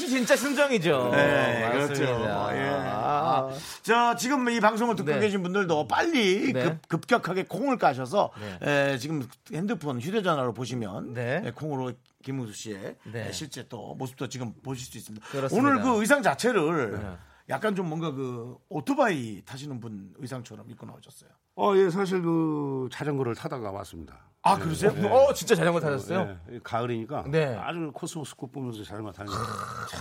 [0.05, 1.11] 것이 진짜 순정이죠.
[1.13, 1.71] 네, 맞습니다.
[1.73, 2.57] 그렇죠.
[2.57, 2.69] 예.
[2.71, 3.51] 아,
[3.83, 5.21] 저 지금 이 방송을 듣고 네.
[5.21, 6.65] 계신 분들도 빨리 네.
[6.65, 8.31] 급, 급격하게 콩을 까셔서
[8.61, 8.93] 네.
[8.93, 11.43] 에, 지금 핸드폰 휴대전화로 보시면 네.
[11.45, 11.93] 에, 콩으로
[12.23, 13.29] 김우수 씨의 네.
[13.29, 15.27] 에, 실제 또 모습도 지금 보실 수 있습니다.
[15.29, 15.69] 그렇습니다.
[15.69, 17.17] 오늘 그 의상 자체를 네.
[17.49, 21.31] 약간 좀 뭔가 그 오토바이 타시는 분 의상처럼 입고 나오셨어요.
[21.57, 24.19] 어, 예, 사실 그 자전거를 타다가 왔습니다.
[24.47, 24.91] 아 그러세요?
[25.11, 26.37] 어, 진짜 자전거 타셨어요?
[26.53, 27.57] 예, 가을이니까 네.
[27.59, 29.39] 아주 코스모스 꽃 보면서 자전거 타는 거.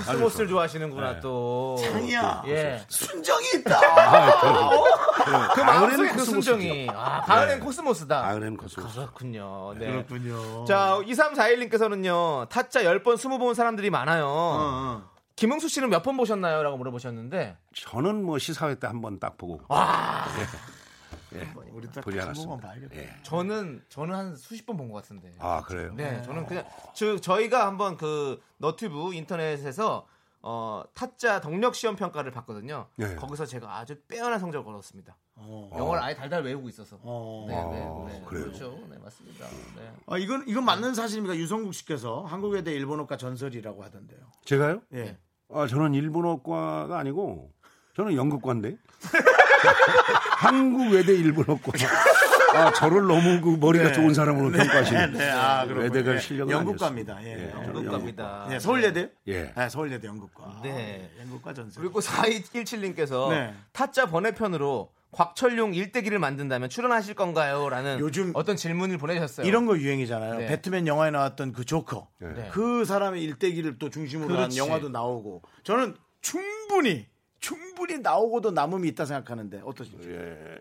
[0.06, 1.20] 코스모스를 좋아하시는구나 네.
[1.22, 1.78] 또.
[1.80, 2.44] 창이야.
[2.48, 2.84] 예.
[2.90, 3.80] 순정이 있다.
[5.56, 6.90] 그 마음속에 그 순정이.
[6.92, 8.22] 아, 가을엔 코스모스다.
[8.22, 8.94] 가을엔 코스모스.
[8.96, 9.74] 그렇군요.
[9.78, 9.88] 네.
[10.04, 10.66] 그렇군요.
[10.66, 14.26] 자, 2341님께서는요, 타짜 10번, 20번 본 사람들이 많아요.
[14.28, 15.04] 어, 어.
[15.36, 16.62] 김흥수 씨는 몇 번 보셨나요?
[16.64, 17.58] 라고 물어보셨는데.
[17.76, 19.62] 저는 뭐 시사회 때 한 번 딱 보고.
[19.70, 20.26] 와,
[21.72, 22.68] 우리 보지 딱한 않았습니다.
[22.68, 22.96] 봐야겠다.
[22.96, 23.10] 예.
[23.24, 25.32] 저는, 저는 한 수십 번 본 것 같은데.
[25.40, 25.94] 아, 그래요?
[25.96, 30.08] 네, 저는 그냥, 저, 저희가 한번 그, 너튜브 인터넷에서,
[30.46, 32.88] 어, 타짜 덕력 시험 평가를 봤거든요.
[32.98, 33.16] 네.
[33.16, 35.16] 거기서 제가 아주 빼어난 성적을 거뒀습니다.
[35.36, 35.70] 어.
[35.74, 36.98] 영어를 아예 달달 외우고 있어서.
[37.02, 37.46] 어.
[37.48, 37.80] 네, 네,
[38.20, 38.26] 네.
[38.28, 38.44] 그래요?
[38.46, 38.78] 그렇죠.
[38.90, 39.48] 네, 맞습니다.
[39.78, 39.92] 네.
[40.06, 41.38] 아, 이건 이건 맞는 사실입니까?
[41.38, 44.20] 유성국 씨께서 한국외대 일본어과 전설이라고 하던데요.
[44.44, 44.82] 제가요?
[44.94, 45.18] 예.
[45.50, 47.50] 아, 저는 일본어과가 아니고
[47.96, 48.76] 저는 연극과인데.
[50.44, 51.72] 한국 외대 일본어과.
[52.54, 55.14] 아, 저를 너무 그 머리가 좋은 사람으로 평가하시는.
[55.14, 55.84] 네, 아, 그렇군요.
[55.86, 56.20] 외대가 예.
[56.20, 57.24] 실력은 연극과입니다.
[57.24, 58.46] 예, 예, 연극과입니다.
[58.50, 59.10] 네, 서울예대?
[59.28, 59.54] 예.
[59.56, 60.60] 네, 서울예대 연극과.
[60.62, 61.10] 네.
[61.18, 61.82] 아, 연극과 전설.
[61.82, 63.54] 그리고 4217님께서 네.
[63.72, 67.70] 타짜 번외편으로 곽철용 일대기를 만든다면 출연하실 건가요?
[67.70, 69.48] 라는 요즘 어떤 질문을 보내셨어요.
[69.48, 70.40] 이런 거 유행이잖아요.
[70.40, 70.48] 네.
[70.48, 72.08] 배트맨 영화에 나왔던 그 조커.
[72.20, 72.50] 네.
[72.52, 74.60] 그 사람의 일대기를 또 중심으로 그렇지.
[74.60, 75.44] 한 영화도 나오고.
[75.64, 77.08] 저는 충분히
[77.44, 80.10] 충분히 나오고도 남음이 있다 생각하는데 어떠신지.
[80.10, 80.56] 예.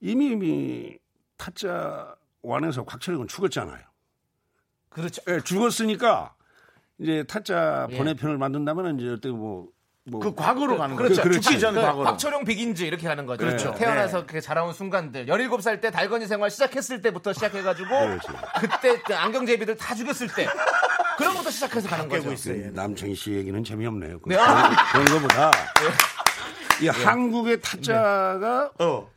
[0.00, 0.98] 이미 이미
[1.38, 3.80] 타짜 완에서 곽철용은 죽었잖아요.
[4.90, 5.22] 그렇죠.
[5.28, 6.34] 예, 죽었으니까
[6.98, 7.96] 이제 타짜 예.
[7.96, 9.68] 번외편을 만든다면 이제 어때 뭐,
[10.04, 11.14] 뭐그 과거로 가는 그렇죠.
[11.14, 11.22] 거죠.
[11.22, 11.40] 그렇지.
[11.40, 12.04] 죽기 전그 과거로.
[12.04, 13.46] 곽철용 비긴즈 이렇게 가는 거죠.
[13.46, 13.74] 그렇죠.
[13.74, 14.26] 태어나서 네.
[14.26, 15.24] 그 자라온 순간들.
[15.26, 18.28] 17살 때 달건이 생활 시작했을 때부터 시작해 가지고 그렇지.
[18.60, 20.46] 그때 그 안경제비들 다 죽였을 때
[21.16, 22.34] 그런 것부터 시작해서 가는 거죠.
[22.34, 24.20] 그 남창희 씨 얘기는 재미없네요.
[24.20, 24.36] 그- 네.
[24.36, 24.92] 아.
[24.92, 25.50] 그런 거보다
[26.82, 29.10] 이 한국의 타짜가 어.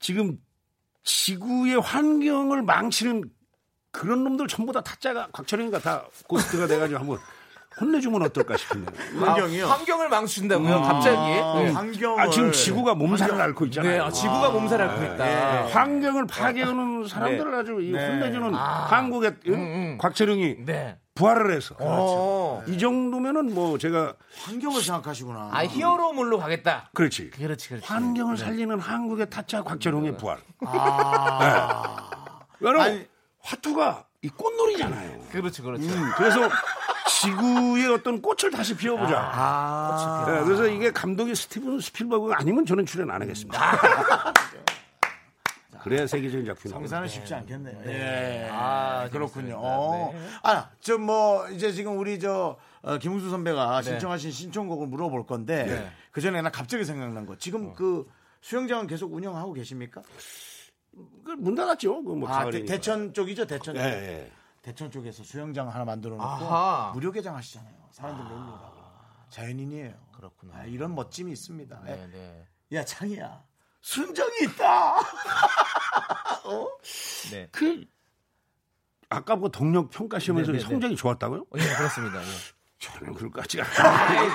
[0.00, 0.38] 지금
[1.04, 3.24] 지구의 환경을 망치는
[3.92, 7.18] 그런 놈들 전부 다 타짜가 곽철영이가 다 고스트가 돼가지고 한번
[7.80, 8.92] 혼내주면 어떨까 싶은데.
[9.18, 9.66] 환경이요.
[9.66, 10.82] 아, 환경을 망치신다고요?
[10.82, 11.16] 갑자기?
[11.16, 11.70] 네.
[11.70, 13.92] 환경을 아, 지금 지구가 몸살을 앓고 있잖아요.
[13.92, 15.24] 네, 아, 지구가 몸살을 앓고 있다.
[15.24, 15.72] 네.
[15.72, 19.98] 환경을 파괴하는 사람들을 아주 이 혼내주는 한국의 응?
[19.98, 20.98] 곽철용이 네.
[21.14, 22.62] 부활을 해서 어.
[22.66, 24.14] 이 정도면은 뭐 제가
[24.44, 25.50] 환경을 생각하시구나.
[25.52, 26.90] 아, 히어로물로 가겠다.
[26.94, 27.86] 그렇지 그렇지, 그렇지.
[27.86, 30.38] 환경을 살리는 한국의 타짜 곽철용의 부활.
[30.66, 32.40] 아.
[32.62, 33.06] 여러분 아니-
[33.42, 35.20] 화투가 이 꽃놀이잖아요.
[35.30, 35.88] 그렇지, 그렇지.
[35.88, 36.40] 음, 그래서
[37.20, 39.18] 지구의 어떤 꽃을 다시 피워보자.
[39.18, 40.24] 아.
[40.26, 43.60] 네, 그래서 이게 감독이 스티븐 스필버그 아니면 저는 출연 안 하겠습니다.
[45.82, 46.88] 그래야 세계적인 작품이 나옵니다.
[46.96, 47.78] 성사는 쉽지 않겠네요.
[47.86, 48.48] 예.
[48.52, 49.46] 아, 그렇군요.
[49.48, 49.58] 재밌습니다.
[49.60, 50.10] 어.
[50.12, 50.28] 네.
[50.42, 53.30] 아, 저 뭐 이제 지금 우리 저 어, 김웅수 네.
[53.30, 57.32] 선배가 신청하신 신청곡을 물어볼 건데 그 전에 나 갑자기 생각난 거.
[57.32, 57.36] 어.
[57.38, 58.06] 지금 그
[58.42, 60.02] 수영장은 계속 운영하고 계십니까?
[61.24, 62.02] 그문 닫았죠.
[62.04, 62.74] 그 뭐 아, 가을이니까.
[62.74, 63.74] 대, 천 쪽이죠, 대천.
[63.76, 64.30] 예, 예.
[64.62, 66.90] 대천 쪽에서 수영장 하나 만들어 놓고 아하.
[66.92, 67.74] 무료 개장 하시잖아요.
[67.92, 68.80] 사람들 놀러 오라고.
[69.30, 69.94] 자연인이에요.
[70.12, 70.56] 그렇구나.
[70.56, 71.80] 아, 이런 멋짐이 있습니다.
[71.86, 71.90] 예.
[71.90, 72.46] 네, 네.
[72.72, 73.42] 야, 창이야.
[73.80, 74.96] 순정이 있다.
[77.30, 77.48] 네.
[77.50, 77.84] 그
[79.08, 80.68] 아까 그 동력 평가 시험에서 네, 네, 네.
[80.68, 81.46] 성적이 좋았다고요?
[81.56, 82.22] 예, 그렇습니다.
[82.22, 82.26] 예.
[82.78, 84.30] 저는 그럴 것 같지가 않아요.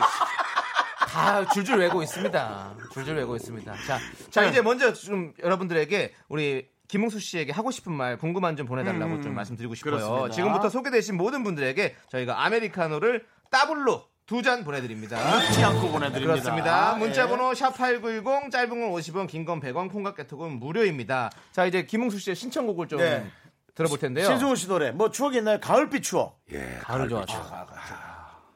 [1.08, 2.76] 다 줄줄 외고 있습니다.
[2.92, 3.76] 줄줄 외고 있습니다.
[3.86, 4.00] 자,
[4.32, 9.34] 자 이제 먼저 좀 여러분들에게 우리 김웅수 씨에게 하고 싶은 말, 궁금한 점 보내달라고 좀
[9.36, 9.96] 말씀드리고 싶어요.
[9.98, 10.30] 그렇습니다.
[10.36, 15.18] 지금부터 소개되신 모든 분들에게 저희가 아메리카노를 더블로 두 잔 보내드립니다.
[15.44, 16.34] 잊지 않고 보내드립니다.
[16.34, 16.94] 그렇습니다.
[16.96, 17.00] 예.
[17.00, 21.30] 문자번호 샵8910 짧은 건 50원, 긴 건 100원, 콩과 깨톡은 무료입니다.
[21.52, 23.30] 자 이제 김응수 씨의 신청곡을 좀 네.
[23.76, 24.26] 들어볼 텐데요.
[24.26, 25.60] 신승훈 씨 노래 뭐 추억이 있나요?
[25.60, 26.42] 가을빛 추억.
[26.52, 27.46] 예, 가을 가을 좋았죠.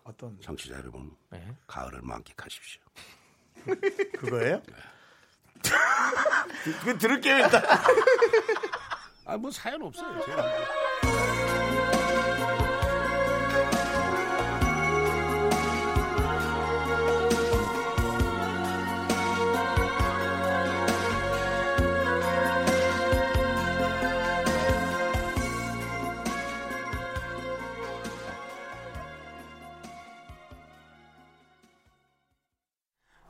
[0.06, 1.46] 어떤 청취자 여러분, 네.
[1.68, 2.82] 가을을 만끽하십시오.
[4.18, 4.62] 그거예요?
[6.84, 7.64] 그 들을게요 일단.
[9.26, 10.26] 아, 뭐 사연 없어요.
[10.26, 10.89] 제가.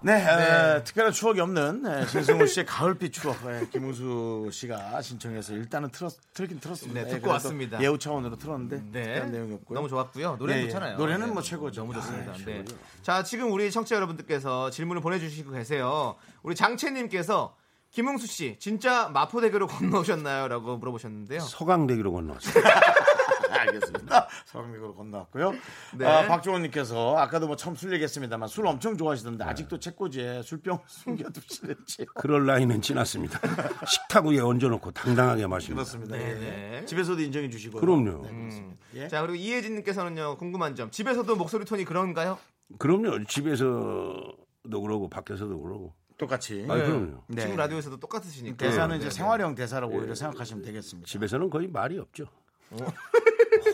[0.02, 3.36] 네, 에, 특별한 추억이 없는 에, 신승훈 씨의 가을빛 추억.
[3.46, 7.02] 에, 김우수 씨가 신청해서 일단은 틀었, 틀긴 틀었습니다.
[7.02, 7.82] 네, 예, 듣고 왔습니다.
[7.82, 9.04] 예우 차원으로 틀었는데 네.
[9.04, 9.76] 특별한 내용이 없고요.
[9.76, 10.38] 너무 좋았고요.
[10.40, 10.70] 노래는 예, 예.
[10.70, 10.98] 좋잖아요.
[10.98, 11.34] 노래는 네.
[11.34, 11.82] 뭐 최고죠.
[11.82, 12.32] 너무 좋습니다.
[12.32, 12.64] 아, 네.
[13.02, 16.16] 자, 지금 우리 청취자 여러분들께서 질문을 보내주시고 계세요.
[16.44, 17.56] 우리 장채님께서
[17.92, 21.42] 김웅수 씨 진짜 마포대교로 건너오셨나요?라고 물어보셨는데요.
[21.42, 22.64] 서강대기로 건너왔어요.
[23.52, 24.28] 알겠습니다.
[24.46, 25.54] 서강대교로 건너왔고요.
[25.98, 26.06] 네.
[26.06, 32.06] 아, 박종원님께서 아까도 뭐 처음 술 얘기했습니다만 술 엄청 좋아하시던데 아직도 책꽂이에 술병 숨겨두시는지.
[32.16, 33.40] 그럴 나이는 지났습니다.
[33.86, 35.76] 식탁 위에 얹어놓고 당당하게 마십니다.
[35.84, 36.16] 그렇습니다.
[36.18, 36.34] 네, 예.
[36.80, 36.86] 네.
[36.86, 37.82] 집에서도 인정해 주시고요.
[37.82, 38.24] 그럼요.
[38.26, 38.78] 음.
[38.96, 39.08] 예?
[39.08, 40.90] 자, 그리고 이혜진님께서는요, 궁금한 점.
[40.92, 42.38] 집에서도 목소리 톤이 그런가요?
[42.78, 43.24] 그럼요.
[43.26, 45.94] 집에서도 그러고 밖에서도 그러고.
[46.18, 46.66] 똑같이.
[46.70, 47.24] 아, 그럼요.
[47.28, 47.42] 네.
[47.44, 48.58] 지금 라디오에서도 똑같으시니까.
[48.58, 49.16] 대사는 네, 이제 네.
[49.16, 51.08] 생활형 대사라고 오히려 생각하시면 되겠습니다.
[51.08, 52.26] 집에서는 거의 말이 없죠.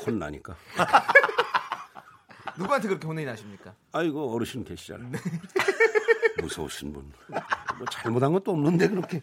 [0.06, 0.56] 혼나니까.
[2.58, 3.74] 누구한테 그렇게 혼내이 나십니까?
[3.92, 5.12] 아이고 어르신 계시잖아요.
[6.42, 7.12] 무서우신 분.
[7.28, 9.22] 뭐 잘못한 것도 없는데 그렇게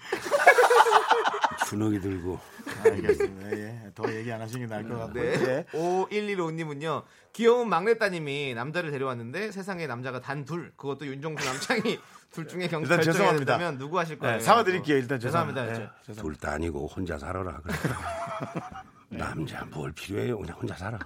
[1.66, 2.38] 주눅이 들고
[2.84, 3.52] 알겠습니다.
[3.52, 3.90] 예.
[3.94, 5.22] 더 얘기 안 하시는 게 나을 것 같고요.
[5.22, 5.30] 네.
[5.32, 5.64] 예.
[5.72, 11.98] 5115님은요, 귀여운 막내 따님이 남자를 데려왔는데 세상에 남자가 단 둘, 그것도 윤종수 남창이
[12.32, 13.56] 둘 중에 경 일단 죄송합니다.
[13.56, 14.36] 된다면 누구 하실 거예요?
[14.36, 14.96] 네, 사과드릴게요.
[14.96, 15.62] 일단 죄송합니다.
[15.66, 15.94] 죄송합니다.
[16.02, 16.18] 그렇죠.
[16.18, 16.22] 예.
[16.22, 17.60] 둘다 아니고 혼자 살아라.
[17.62, 17.74] 그래.
[19.18, 20.38] 남자 뭘 필요해요?
[20.38, 20.98] 그냥 혼자 살아.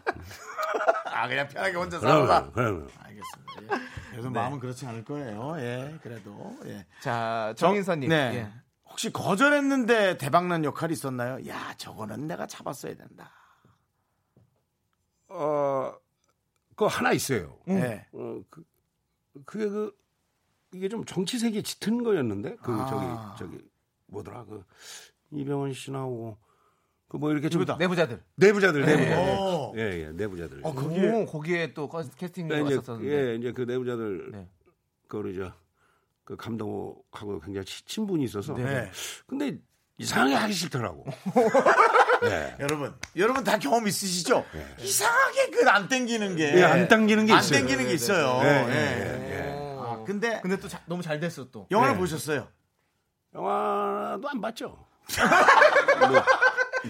[1.06, 2.50] 아 그냥 편하게 혼자 살아라.
[2.50, 3.62] 그럼 알겠습니다.
[3.62, 3.80] 예.
[4.10, 5.56] 그래서 마음은 그렇지 않을 거예요.
[5.58, 5.98] 예.
[6.02, 6.86] 그래도 예.
[7.00, 8.08] 자, 정인선님.
[8.08, 8.16] 네.
[8.34, 8.48] 예.
[8.84, 11.46] 혹시 거절했는데 대박난 역할이 있었나요?
[11.48, 13.30] 야, 저거는 내가 잡았어야 된다.
[15.28, 15.94] 어,
[16.70, 17.58] 그거 하나 있어요.
[17.68, 18.06] 예.
[18.12, 18.64] 어, 그,
[19.44, 19.94] 그게 그,
[20.72, 23.36] 이게 좀 정치색이 짙은 거였는데, 그, 아.
[23.38, 23.70] 저기, 저기,
[24.06, 24.64] 뭐더라, 그,
[25.30, 26.38] 이병헌 씨 나오고,
[27.08, 27.60] 그 뭐 이렇게 좀.
[27.60, 27.78] 누구다?
[27.78, 28.20] 내부자들.
[28.34, 29.16] 내부자들, 내부자들.
[29.18, 29.72] 오.
[29.76, 30.60] 예, 예, 내부자들.
[30.64, 33.10] 어, 거기에, 거기에 오, 거기에 또 커- 캐스팅 그러니까 이제, 왔었는데.
[33.30, 34.48] 예, 이제 그 내부자들, 네.
[35.08, 35.52] 그, 우리 저,
[36.24, 38.54] 그 감독하고 굉장히 치- 친분이 있어서.
[38.54, 38.90] 네.
[39.26, 39.56] 근데
[39.98, 41.04] 이상하게 하기 싫더라고.
[42.22, 42.56] 네.
[42.60, 44.44] 여러분, 여러분 다 경험 있으시죠?
[44.80, 46.54] 이상하게 그 안 땡기는 게.
[46.58, 47.58] 예, 안 당기는 게 안 있어요.
[47.60, 48.42] 땡기는 게 있어요.
[48.42, 49.18] 네, 예.
[49.18, 49.80] 네, 오.
[49.80, 51.66] 아, 근데 근데 또 자- 너무 잘 됐어 또.
[51.70, 52.00] 영화를 네.
[52.00, 52.48] 보셨어요?
[53.34, 54.66] 영화도 안 봤죠.
[54.68, 54.84] 뭐,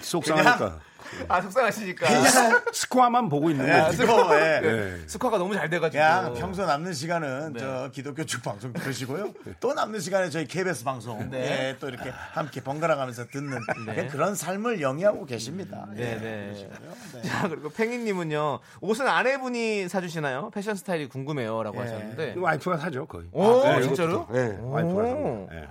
[0.03, 0.81] 속상하니까.
[1.29, 2.07] 아 속상하시니까.
[2.07, 3.99] 그냥 스코어만 보고 있는 야, 거지.
[3.99, 4.61] 스코어, 예.
[4.65, 4.99] 예.
[5.07, 6.03] 스코어가 너무 잘 돼가지고.
[6.03, 7.61] 야, 평소 남는 시간은 네.
[7.61, 9.33] 저 기독교 쪽 방송 들으시고요.
[9.61, 11.69] 또 남는 시간에 저희 KBS 방송 네.
[11.69, 14.09] 예, 또 이렇게 함께 번갈아 가면서 듣는 네.
[14.09, 15.87] 그런 삶을 영위하고 계십니다.
[15.97, 16.45] 예, 네네.
[16.47, 16.79] 그러시고요.
[17.15, 17.23] 네.
[17.29, 20.51] 자 그리고 팽이님은요 옷은 아내분이 사주시나요?
[20.53, 21.83] 패션 스타일이 궁금해요라고 예.
[21.83, 22.35] 하셨는데.
[22.37, 23.27] 와이프가 사죠 거의.
[23.33, 24.27] 오 네, 진짜로?
[24.33, 25.07] 네, 와이프가 오.
[25.07, 25.49] 사요.
[25.53, 25.69] 네.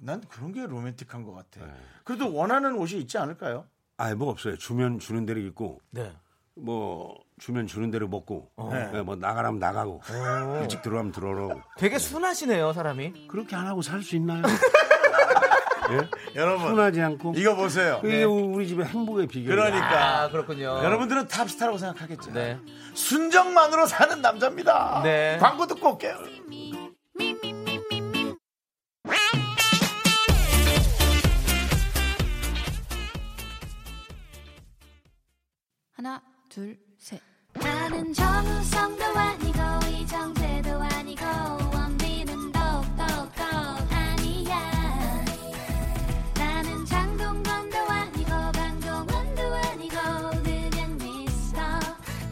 [0.00, 1.66] 어, 난 그런 게 로맨틱한 것 같아.
[2.04, 3.64] 그래도 원하는 옷이 있지 않을까요?
[3.96, 4.56] 아예 뭐 없어요.
[4.56, 6.12] 주면 주는 대로 입고 네.
[6.54, 8.90] 뭐 주면 주는 대로 먹고 네.
[8.94, 10.00] 예, 뭐 나가라면 나가고
[10.62, 13.28] 일찍 들어가면 들어오고 되게 순하시네요 사람이.
[13.28, 14.42] 그렇게 안 하고 살 수 있나요?
[16.36, 17.98] 여러분, 순하지 않고 이거 보세요.
[18.00, 19.56] 그게 우리 집의 행복의 비결.
[19.56, 20.22] 그러니까.
[20.22, 20.62] 아 그렇군요.
[20.84, 22.32] 여러분들은 탑스타라고 생각하겠죠.
[22.32, 22.58] 네.
[22.94, 25.00] 순정만으로 사는 남자입니다.
[25.02, 25.36] 네.
[25.40, 26.16] 광고 듣고 올게요.
[36.00, 37.20] 하나, 둘, 셋.
[37.52, 41.22] 나는 정우성도 아니고 이정재도 아니고
[41.74, 43.02] 원빈은 더욱더
[43.90, 44.58] 아니야
[46.38, 49.96] 나는 장동건도 아니고 강동원도 아니고
[50.42, 51.60] 그냥 미스터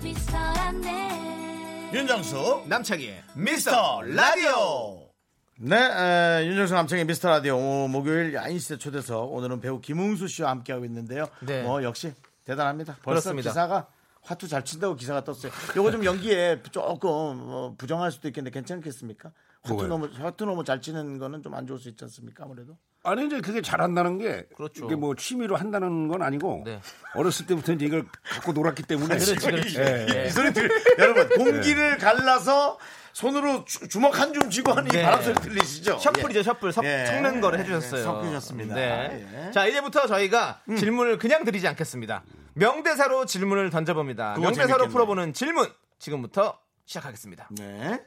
[0.02, 5.10] 미스터란데 윤정수 남창희의 미스터 라디오.
[5.58, 10.86] 네, 에, 윤정수 남창의 미스터 라디오 오, 목요일 야인시대 초대석 오늘은 배우 김웅수 씨와 함께하고
[10.86, 11.26] 있는데요.
[11.40, 11.62] 네.
[11.64, 12.14] 뭐 역시
[12.48, 12.94] 대단합니다.
[13.02, 13.50] 벌써 그렇습니다.
[13.50, 13.88] 기사가
[14.22, 15.52] 화투 잘 친다고 기사가 떴어요.
[15.76, 19.30] 요거 좀 연기에 조금 어, 부정할 수도 있겠는데 괜찮겠습니까?
[19.66, 19.88] 뭐가요?
[19.88, 22.44] 너무 화투 너무 잘 치는 거는 좀 안 좋을 수 있지 않습니까?
[22.44, 22.76] 아무래도.
[23.04, 24.84] 아니 이제 그게 잘한다는 게 그렇죠.
[24.84, 26.80] 이게 뭐 취미로 한다는 건 아니고 네.
[27.14, 29.78] 어렸을 때부터 이제 이걸 갖고 놀았기 때문에 그렇지, 그렇지.
[29.78, 30.26] 예, 예.
[30.26, 32.78] 이 소리 들 여러분 공기를 갈라서
[33.12, 35.00] 손으로 주, 주먹 한 줌 쥐고 하는 네.
[35.00, 35.98] 이 바람 소리 들리시죠?
[35.98, 36.72] 셔플이죠, 셔플.
[36.72, 37.20] 섞, 예.
[37.20, 38.00] 는 거를 해주셨어요.
[38.00, 38.74] 네, 섞으셨습니다.
[38.74, 38.82] 네.
[39.12, 39.24] 예.
[39.46, 39.52] 음.
[39.52, 42.24] 자, 이제부터 저희가 질문을 그냥 드리지 않겠습니다.
[42.54, 44.34] 명대사로 질문을 던져봅니다.
[44.38, 44.92] 명대사로 재밌겠네.
[44.92, 45.68] 풀어보는 질문.
[45.98, 47.48] 지금부터 시작하겠습니다.
[47.58, 48.04] 네.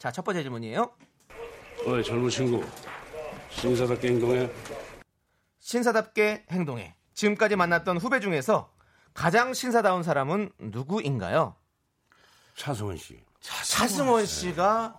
[0.00, 0.90] 자, 첫 번째 질문이에요.
[1.86, 2.64] 어이 젊은 친구
[3.50, 4.50] 신사답게 행동해
[5.58, 6.94] 신사답게 행동해.
[7.12, 8.72] 지금까지 만났던 후배 중에서
[9.12, 11.54] 가장 신사다운 사람은 누구인가요?
[12.56, 14.96] 차승원 씨 차승원 씨가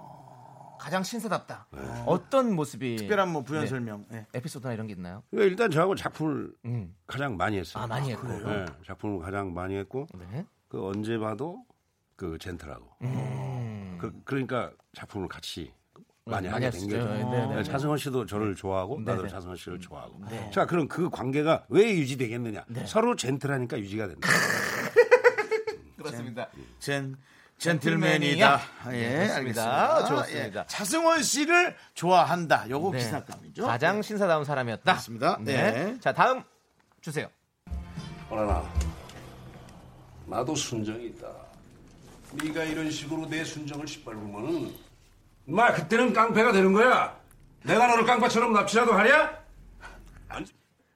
[0.80, 1.66] 가장 신사답다.
[2.06, 3.68] 어떤 모습이 특별한 뭐 부연 네.
[3.68, 4.06] 설명.
[4.14, 4.28] 예.
[4.36, 5.24] 에피소드나 이런 게 있나요?
[5.32, 6.96] 그러니까 일단 저하고 작품을 음.
[7.08, 7.84] 가장 많이 했어요.
[7.84, 8.28] 아, 많이 했고.
[8.28, 10.46] 네, 작품을 가장 많이 했고 네.
[10.68, 11.66] 그 언제 봐도
[12.22, 12.88] 그 젠틀하고
[13.98, 15.74] 그, 그러니까 작품을 같이
[16.24, 16.54] 많이 음.
[16.54, 16.82] 하게 된.
[16.82, 17.04] 거죠.
[17.04, 17.64] 네, 네, 네.
[17.64, 19.28] 차승원 씨도 저를 좋아하고 나도 네.
[19.28, 20.22] 차승원 씨를 좋아하고.
[20.54, 22.66] 자, 그럼 그 관계가 왜 유지되겠느냐?
[22.86, 24.30] 서로 젠틀하니까 유지가 된다.
[25.98, 26.48] 그렇습니다.
[26.78, 27.18] 젠
[27.58, 28.62] 젠틀맨이다.
[28.88, 29.18] 예, 네.
[29.18, 30.06] 알겠습니다.
[30.06, 30.62] 좋습니다.
[30.62, 32.70] 예, 차승원 씨를 좋아한다.
[32.70, 33.00] 요거 네.
[33.00, 33.66] 기사감이죠.
[33.66, 34.84] 가장 신사다운 사람이었다.
[34.84, 35.40] 그렇습니다.
[35.42, 35.72] 네.
[35.72, 36.00] 네.
[36.00, 36.44] 자, 다음
[37.02, 37.28] 주세요.
[38.30, 38.64] 어라나
[40.28, 41.41] 나도 순정이 있다.
[42.34, 44.74] 네가 이런 식으로 내 순정을 짓밟으면은
[45.46, 47.16] 마 그때는 깡패가 되는 거야.
[47.64, 49.40] 내가 너를 깡패처럼 납치라도 하냐?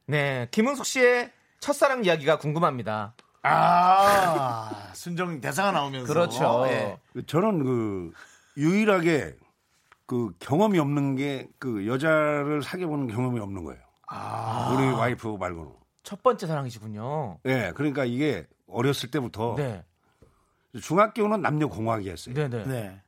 [0.07, 3.15] 네, 김은숙 씨의 첫사랑 이야기가 궁금합니다.
[3.43, 6.11] 아, 순정 대사가 나오면서.
[6.11, 6.65] 그렇죠.
[6.67, 6.97] 예.
[7.27, 8.11] 저는 그
[8.57, 9.35] 유일하게
[10.07, 13.81] 그 경험이 없는 게 그 여자를 사귀어보는 경험이 없는 거예요.
[14.75, 15.71] 우리 와이프 말고는.
[16.03, 17.39] 첫 번째 사랑이시군요.
[17.45, 19.83] 예, 그러니까 이게 어렸을 때부터 네.
[20.81, 22.35] 중학교는 남녀 공학이었어요.
[22.35, 22.65] 네, 네.
[22.65, 23.01] 네.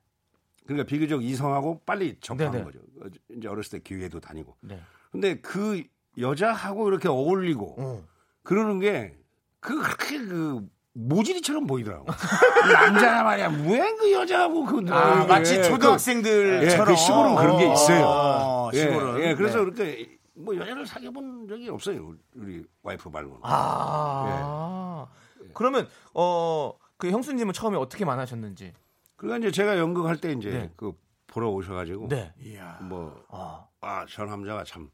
[0.65, 2.63] 그러니까 비교적 이성하고 빨리 접하는 네네.
[2.65, 2.80] 거죠.
[3.01, 4.55] 어, 이제 어렸을 때 교회도 다니고.
[4.61, 4.80] 네.
[5.11, 5.84] 근데 그
[6.18, 8.03] 여자하고 이렇게 어울리고 어.
[8.43, 12.05] 그러는 게그 그렇게 그 모질이처럼 보이더라고.
[12.74, 13.49] 남자야 말이야.
[13.49, 16.86] 왜그 여자하고 그 아, 그, 마치 예, 초등학생들처럼.
[16.86, 18.05] 그, 예, 그 시골은 그런 게 있어요.
[18.05, 19.24] 어, 예, 시골은.
[19.24, 19.63] 예, 그래서 네.
[19.63, 22.15] 그렇게 뭐 여자를 사귀어 본 적이 없어요.
[22.36, 23.39] 우리 와이프 말고는.
[23.43, 25.07] 아.
[25.53, 28.73] 그러면 어, 그 형수님은 처음에 어떻게 만나셨는지.
[29.15, 30.71] 그러니까 이제 제가 연극할 때 이제 네.
[30.75, 30.93] 그
[31.27, 32.33] 보러 오셔가지고 네.
[32.81, 33.65] 뭐 아.
[33.81, 34.89] 아, 저 남자가 참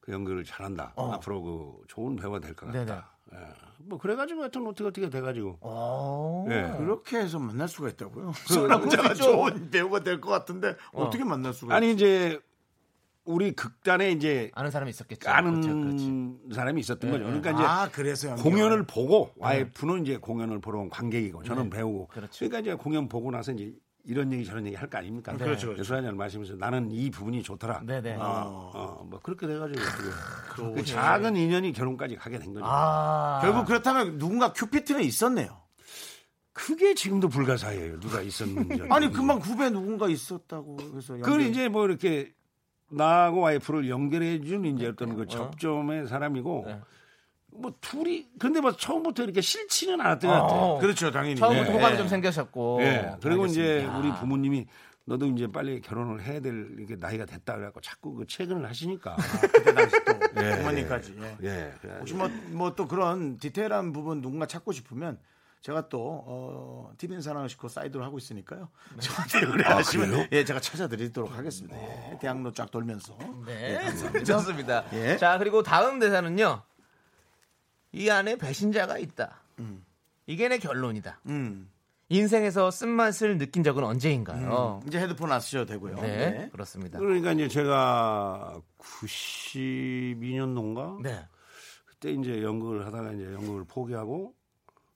[0.00, 0.92] 그 연기를 잘한다.
[0.94, 1.10] 어.
[1.14, 2.84] 앞으로 그 좋은 배우가 될 것 같다.
[2.84, 3.00] 네네.
[3.34, 3.38] 예.
[3.78, 5.58] 뭐 그래가지고 하여튼 어떻게 어떻게 돼가지고.
[5.60, 6.46] 어.
[6.48, 6.76] 예.
[6.78, 8.30] 그렇게 해서 만날 수가 있다고요?
[8.46, 9.14] 그- 그 남자가.
[9.14, 11.10] 좋은 배우가 될 것 같은데 어.
[11.10, 12.38] 떻게 만날 수가 아니 이제
[13.26, 15.28] 우리 극단에 이제 아는 사람이 있었겠죠.
[15.28, 16.54] 아는 그렇죠, 그렇지.
[16.54, 17.30] 사람이 있었던 네, 거죠.
[17.30, 17.40] 네.
[17.40, 22.32] 그러니까 이제 아, 그래서 공연을 보고 와이프는 이제 공연을 보러 온 관객이고 저는 배우고 그렇죠.
[22.48, 23.72] 그러니까 이제 공연 보고 나서 이제
[24.04, 25.32] 이런 얘기 저런 얘기 할 거 아닙니까?
[25.32, 25.38] 네.
[25.38, 25.80] 그렇죠, 그렇죠.
[25.80, 27.80] 예술하냐를 말씀에서 나는 이 부분이 좋더라.
[27.84, 28.14] 네네.
[28.20, 32.64] 어, 어, 뭐 그렇게 돼가지고 어떻게 그 작은 인연이 결혼까지 가게 된 거죠.
[32.68, 33.40] 아.
[33.42, 35.60] 결국 그렇다면 누군가 큐피트는 있었네요.
[36.52, 37.98] 그게 지금도 불가사예요.
[38.00, 38.82] 누가 있었는지.
[38.88, 42.32] 아니 금방 후배 누군가 있었다고 그래서 그걸 이제 뭐 이렇게
[42.88, 46.80] 나하고 와이프를 연결해 준 이제 어떤 그 접점의 사람이고 네.
[47.58, 50.60] 뭐 둘이 근데 뭐 처음부터 이렇게 싫지는 않았던 것 같아요.
[50.60, 50.78] 어.
[50.78, 51.36] 그렇죠, 당연히.
[51.36, 51.74] 처음부터 예.
[51.74, 52.78] 호감이 좀 생기셨고.
[52.82, 53.16] 예.
[53.22, 53.98] 그리고 이제 알겠습니다.
[53.98, 54.66] 우리 부모님이
[55.06, 59.16] 너도 이제 빨리 결혼을 해야 될 이게 나이가 됐다 그래갖고 자꾸 그 채근을 하시니까.
[59.52, 61.16] 그때 당시 또 예, 어머니까지.
[61.42, 61.46] 예.
[61.48, 61.72] 예.
[61.98, 65.18] 혹시 뭐뭐 또 그런 디테일한 부분 누군가 찾고 싶으면
[65.60, 68.68] 제가 또 어, TV는 사랑을 싣고 사이드를 하고 있으니까요.
[69.00, 71.76] 저한테 의뢰하시면 예, 제가 찾아드리도록 하겠습니다.
[71.76, 73.18] 예, 대학로 쫙 돌면서.
[73.44, 73.94] 네,
[74.24, 74.84] 좋습니다.
[74.92, 75.16] 예.
[75.16, 76.62] 자, 그리고 다음 대사는요.
[77.92, 79.42] 이 안에 배신자가 있다.
[80.26, 81.20] 이게 내 결론이다.
[81.26, 81.70] 음.
[82.08, 84.80] 인생에서 쓴맛을 느낀 적은 언제인가요?
[84.86, 85.96] 이제 헤드폰 안 쓰셔도 되고요.
[85.96, 86.48] 네, 네.
[86.52, 87.00] 그렇습니다.
[87.00, 91.26] 그러니까 이제 제가 92년도인가 네.
[91.84, 94.34] 그때 이제 연극을 하다가 이제 연극을 포기하고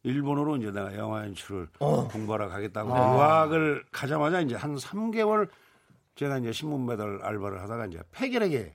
[0.02, 2.08] 일본으로 이제 내가 영화 연출을 어.
[2.08, 3.14] 공부하러 가겠다고 아.
[3.14, 5.48] 유학을 가자마자 이제 한 3개월
[6.14, 8.74] 제가 이제 신문 배달 알바를 하다가 이제 폐결핵에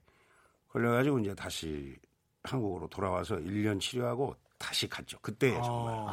[0.70, 1.96] 걸려가지고 이제 다시
[2.44, 5.18] 한국으로 돌아와서 1년 치료하고 다시 갔죠.
[5.22, 6.06] 그때 정말.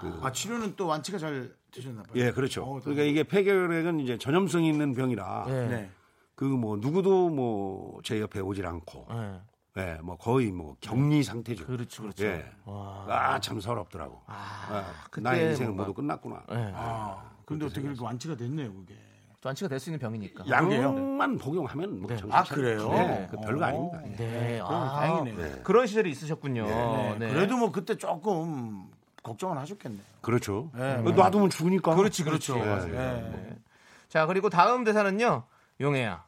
[0.00, 2.12] 그- 아, 치료는 또 완치가 잘 되셨나 봐요.
[2.16, 2.62] 예, 그렇죠.
[2.64, 5.68] 어, 그러니까 이게 폐결핵은 이제 전염성이 있는 병이라 네.
[5.68, 5.90] 네.
[6.34, 9.40] 그뭐 누구도 뭐 제 옆에 오질 않고 네.
[9.78, 11.64] 예, 뭐 거의 뭐 격리 상태죠.
[11.66, 12.24] 그렇죠, 그렇죠.
[12.26, 12.44] 예.
[12.66, 13.06] 와.
[13.08, 14.20] 아, 참 서럽더라고.
[14.26, 16.42] 아, 아, 그때 나의 인생은 모두 끝났구나.
[16.50, 16.72] 네.
[16.74, 18.94] 아, 근데 어떻게 이렇게 완치가 됐네요, 그게.
[19.44, 20.44] 완치가 될 수 있는 병이니까.
[20.48, 22.16] 약만 복용하면 뭐 네.
[22.16, 22.44] 정신 아.
[22.44, 22.88] 그래요?
[22.90, 23.66] 네, 그 별거 어.
[23.66, 24.00] 아닙니다.
[24.22, 24.60] 네.
[24.62, 25.62] 그럼 아, 다행이네요.
[25.64, 26.64] 그런 시절이 있으셨군요.
[26.66, 27.16] 네.
[27.18, 27.32] 네.
[27.32, 28.88] 그래도 뭐 그때 조금
[29.22, 30.02] 걱정은 하셨겠네요.
[30.20, 30.70] 그렇죠.
[30.74, 30.98] 네.
[30.98, 31.94] 놔두면 죽으니까.
[31.96, 32.56] 그렇지, 그렇죠.
[32.58, 32.94] 예, 맞아요.
[32.94, 33.30] 예.
[33.30, 33.56] 네.
[34.08, 35.44] 자, 그리고 다음 대사는요.
[35.80, 36.24] 용혜야.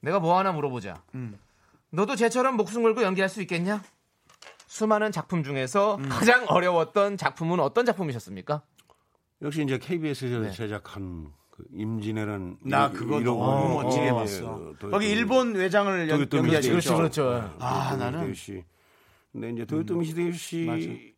[0.00, 1.02] 내가 뭐 하나 물어보자.
[1.14, 1.38] 음.
[1.90, 3.82] 너도 쟤처럼 목숨 걸고 연기할 수 있겠냐?
[4.66, 6.08] 수많은 작품 중에서 음.
[6.08, 8.62] 가장 어려웠던 작품은 어떤 작품이셨습니까?
[9.42, 10.50] 역시 이제 KBS에서 네.
[10.52, 13.82] 제작한 그 임진왜란 나 이- 그거 너무 거.
[13.82, 14.36] 멋지게 어, 봤어.
[14.74, 16.68] 예, 도- 거기 도- 일본 외장을 연- 도요토미 연기하시죠.
[16.76, 16.88] 히데요시.
[16.88, 17.56] 그렇죠, 그렇죠.
[17.58, 18.34] 아, 도요토미 나는-.
[19.32, 21.14] 근데 이제 도요토미 히데요시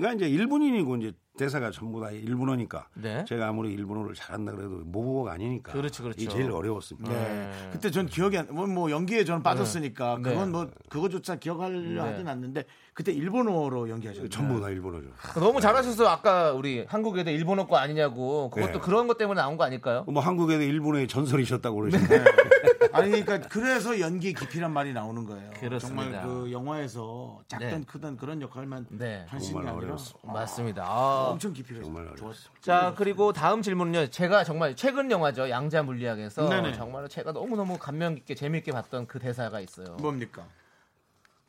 [0.00, 3.24] 가 이제 일본인이고 이제 대사가 전부 다 일본어니까 네.
[3.26, 6.22] 제가 아무리 일본어를 잘한다 그래도 모국어가 아니니까 그렇죠, 그렇죠.
[6.22, 7.10] 이게 제일 어려웠습니다.
[7.10, 7.50] 네.
[7.72, 10.30] 그때 전 기억이 안, 뭐, 뭐 연기에 저는 빠졌으니까 네.
[10.30, 11.98] 그건 뭐 그거조차 기억하려 네.
[11.98, 14.28] 하진 않는데 그때 일본어로 연기하셨어요.
[14.28, 15.08] 전부 다 일본어죠.
[15.34, 18.78] 너무 잘하셔서 아까 우리 한국에도 일본어 거 아니냐고 그것도 네.
[18.78, 20.04] 그런 것 때문에 나온 거 아닐까요?
[20.06, 22.24] 뭐 한국에도 일본의 전설이셨다고 그러시는데
[22.92, 25.50] 아니 그러니까 그래서 연기 깊이란 말이 나오는 거예요.
[25.52, 26.22] 그렇습니다.
[26.22, 27.84] 정말 그 영화에서 작든 네.
[27.86, 29.24] 크든 그런 역할만 네.
[29.28, 30.18] 하시는 게 아니라 어려웠어.
[30.22, 30.84] 맞습니다.
[30.86, 31.28] 아.
[31.30, 32.16] 엄청 깊이가 정말 있어요.
[32.18, 32.50] 어려웠어.
[32.60, 34.08] 자 그리고 다음 질문은요.
[34.08, 35.50] 제가 정말 최근 영화죠.
[35.50, 36.72] 양자 물리학에서 네네.
[36.74, 39.96] 정말 제가 너무 너무 감명 깊게 재미있게 봤던 그 대사가 있어요.
[39.96, 40.44] 뭡니까?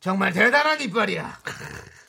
[0.00, 1.38] 정말 대단한 이빨이야.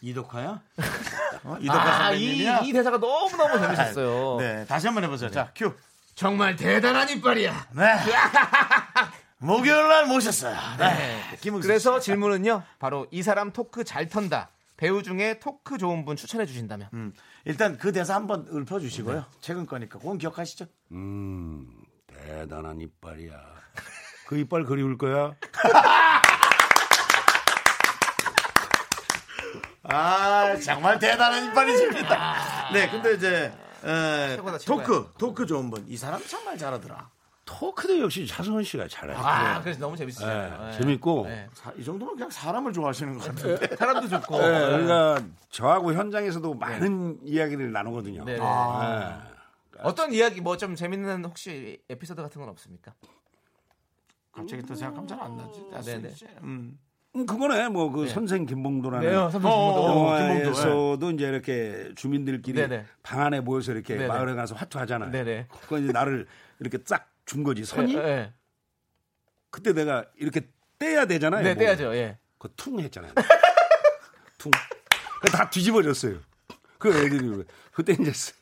[0.01, 0.61] 이덕화야?
[1.43, 1.57] 어?
[1.59, 2.59] 이덕화 아, 이, 선배님이야?
[2.59, 4.37] 이 대사가 너무 너무 재밌었어요.
[4.39, 5.31] 네, 다시 한번 해보세요.
[5.31, 5.73] 자, 큐.
[6.13, 7.67] 정말 대단한 이빨이야.
[7.75, 7.83] 네.
[9.39, 10.55] 목요일 날 모셨어요.
[10.79, 11.21] 네.
[11.39, 11.49] 씨.
[11.51, 12.63] 그래서 질문은요.
[12.79, 14.49] 바로 이 사람 토크 잘 턴다.
[14.77, 16.89] 배우 중에 토크 좋은 분 추천해 주신다면.
[16.93, 17.13] 음,
[17.45, 19.25] 일단 그 대사 한번 읊어 주시고요.
[19.41, 19.99] 최근 거니까.
[19.99, 20.65] 그건 기억하시죠?
[20.91, 21.67] 음
[22.07, 23.39] 대단한 이빨이야.
[24.27, 25.33] 그 이빨 그리울 거야?
[29.89, 32.71] 아, 정말 대단한 이빨이십니다.
[32.73, 33.53] 네, 근데 이제,
[33.85, 34.85] 에, 최고다, 최고야.
[34.85, 35.85] 토크, 토크 좋은 분.
[35.87, 37.09] 이 사람 정말 잘하더라.
[37.47, 39.17] 토크도 역시 차승원 씨가 잘해요.
[39.17, 40.27] 아, 그래서 너무 재밌으시죠.
[40.27, 41.47] 네, 재밌고 네.
[41.53, 43.75] 사- 이 정도면 그냥 사람을 좋아하시는 것 같은데.
[43.75, 44.37] 사람도 좋고.
[44.37, 48.25] 네, 그러니까 저하고 현장에서도 많은 이야기를 나누거든요.
[48.25, 48.39] 네, 네.
[48.39, 49.79] 네.
[49.81, 52.93] 어떤 이야기 뭐 좀 재밌는 혹시 에피소드 같은 건 없습니까?
[54.31, 55.63] 갑자기 또 생각하면 잘 안 나지.
[55.73, 56.13] 아, 네네.
[56.43, 56.77] 음.
[57.15, 59.47] 음, 그거네 뭐 그 선생 김봉도라는 선생님.
[59.49, 62.85] 어, 어, 영화에서도 이제 이렇게 주민들끼리 네네.
[63.01, 64.07] 방 안에 모여서 이렇게 네네.
[64.07, 65.11] 마을에 가서 화투하잖아요.
[65.11, 65.47] 네네.
[65.61, 66.27] 그거 이제 나를
[66.59, 67.93] 이렇게 쫙 준 거지 선이.
[67.93, 68.33] 네,
[69.51, 70.49] 그때 내가 이렇게
[70.79, 71.43] 떼야 되잖아요.
[71.43, 71.59] 네, 뭐.
[71.63, 71.93] 떼야죠.
[71.95, 72.17] 예.
[72.39, 73.13] 그거 퉁 했잖아요.
[74.39, 74.49] 퉁.
[75.31, 76.19] 다 뒤집어졌어요.
[76.79, 78.33] 그 애들이 그때 이제 쓰-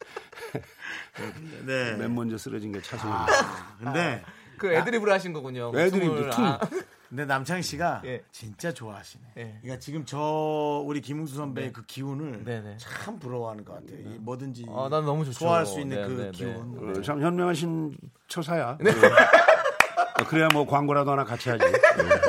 [1.66, 1.96] 네.
[1.98, 3.26] 맨 먼저 쓰러진 게 차승원.
[3.80, 4.24] 근데,
[4.58, 5.72] 그 애드립으로 하신 거군요.
[5.76, 6.30] 애드립 춤을.
[6.30, 6.46] 퉁.
[6.46, 6.60] 아,
[7.16, 8.22] 근데 남창희 씨가 예.
[8.30, 9.24] 진짜 좋아하시네.
[9.38, 9.58] 예.
[9.62, 12.76] 그러니까 지금 저 우리 김웅수 선배의 그 기운을 네네.
[12.78, 14.00] 참 부러워하는 것 같아요.
[14.02, 15.40] 이 뭐든지 아, 난 너무 좋죠.
[15.40, 16.32] 소화할 수 있는 네, 그 네, 네.
[16.32, 16.98] 기운.
[16.98, 17.96] 어, 참 현명하신
[18.28, 18.78] 처사야.
[18.82, 18.92] 네.
[18.92, 21.64] 어, 그래야 뭐 광고라도 하나 같이 하지.
[21.64, 21.72] 네.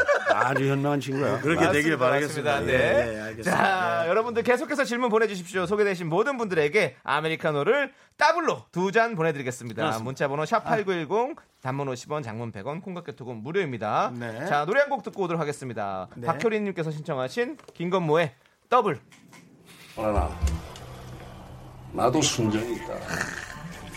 [0.47, 1.40] 아주 현명한 친구야.
[1.40, 2.62] 그렇게 되길 바라겠습니다.
[2.62, 2.72] 예, 네.
[2.72, 3.51] 예, 알겠습니다.
[3.51, 5.66] 자, 여러분들 계속해서 질문 보내주십시오.
[5.66, 9.99] 소개되신 모든 분들에게 아메리카노를 더블로 두 잔 보내드리겠습니다.
[9.99, 14.12] 문자번호 샵8910, 단문 50원, 장문 100원, 콩과 깨톡은 무료입니다.
[14.14, 14.47] 네.
[14.47, 16.07] 자, 노래 한 곡 듣고 오도록 하겠습니다.
[16.14, 16.26] 네.
[16.26, 18.32] 박효린님께서 신청하신 김건모의
[18.70, 19.01] 더블.
[19.97, 20.30] 하나.
[21.92, 22.94] 나도 순정이 있다.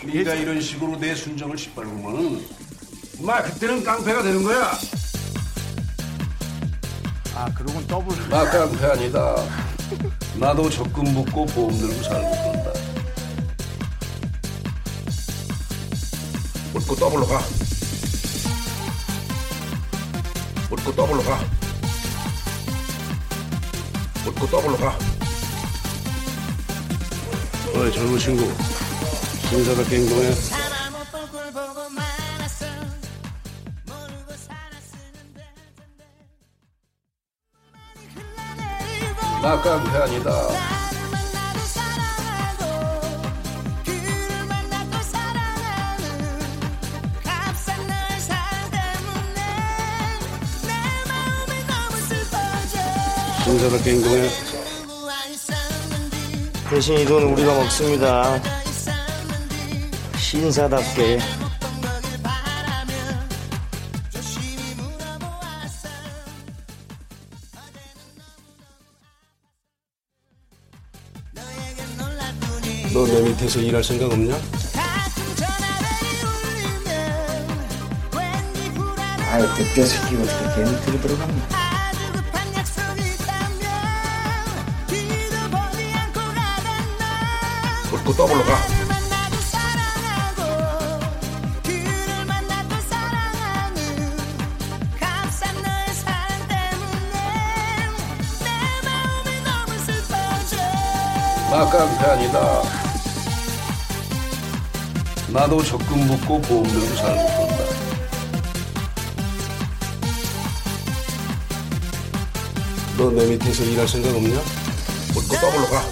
[0.04, 2.40] 네가 이런 식으로 내 순정을 짓밟으면은
[3.24, 4.70] 마 그때는 깡패가 되는 거야.
[7.34, 8.28] 아, 그러곤 더블.
[8.28, 9.36] 나 깡패 아니다.
[10.34, 12.70] 나도 적금 묻고 보험 들고 살고 그런다.
[16.74, 17.40] 묻고 더블로 가.
[20.70, 21.40] 묻고 더블로 가.
[24.26, 24.98] 묻고 더블로 가.
[27.74, 28.52] 어이 젊은 친구
[29.48, 30.30] 신사답게 행동해.
[39.42, 40.30] 나 깡패 아니다.
[53.44, 54.28] 신사답게 행동해.
[56.68, 58.40] 대신 이 돈 우리가 먹습니다.
[60.16, 61.39] 신사답게.
[73.40, 74.34] 밑에서 일할 생각 없냐?
[79.32, 81.48] 아이, 그때 새끼가 어떻게 걔 밑으로 들어갔냐.
[87.94, 88.58] 웃고 더블로 가.
[101.50, 102.89] 나 깡패 아니다.
[105.32, 107.80] 나도 적금 묻고 보험 들고 살고 그런다.
[112.98, 114.36] 너 내 밑에서 일할 생각 없냐?
[115.16, 115.82] 웃고 더블로 가.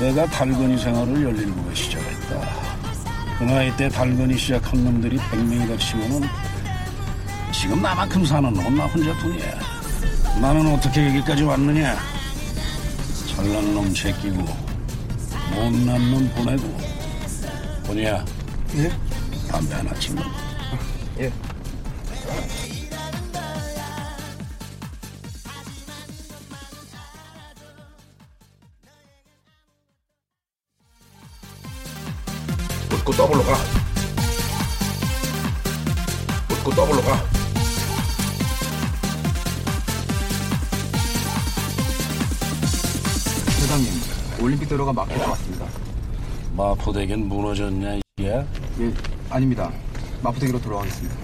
[0.00, 2.67] 내가 달건이 생활을 17에 시작했다.
[3.38, 6.28] 그 나이 때 달건이 시작한 놈들이 100명이다 치면은
[7.52, 9.60] 지금 나만큼 사는 놈은 나 혼자뿐이야.
[10.40, 11.96] 나는 어떻게 여기까지 왔느냐?
[13.28, 14.44] 잘난 놈 제끼고
[15.54, 16.78] 못난 놈 보내고
[17.86, 18.24] 보냐?
[18.74, 18.90] 예?
[19.48, 20.24] 담배 하나 치면
[33.18, 33.52] 더블로 가.
[36.52, 37.16] 묻고 더블로 가.
[43.60, 43.90] 회장님,
[44.40, 45.66] 올림픽 도로가 막힐 것 같습니다.
[46.56, 48.28] 마포대교는 무너졌냐 이게?
[48.28, 48.94] 예,
[49.30, 49.72] 아닙니다.
[50.22, 51.16] 마포대교로 돌아가겠습니다.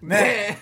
[0.00, 0.56] 네.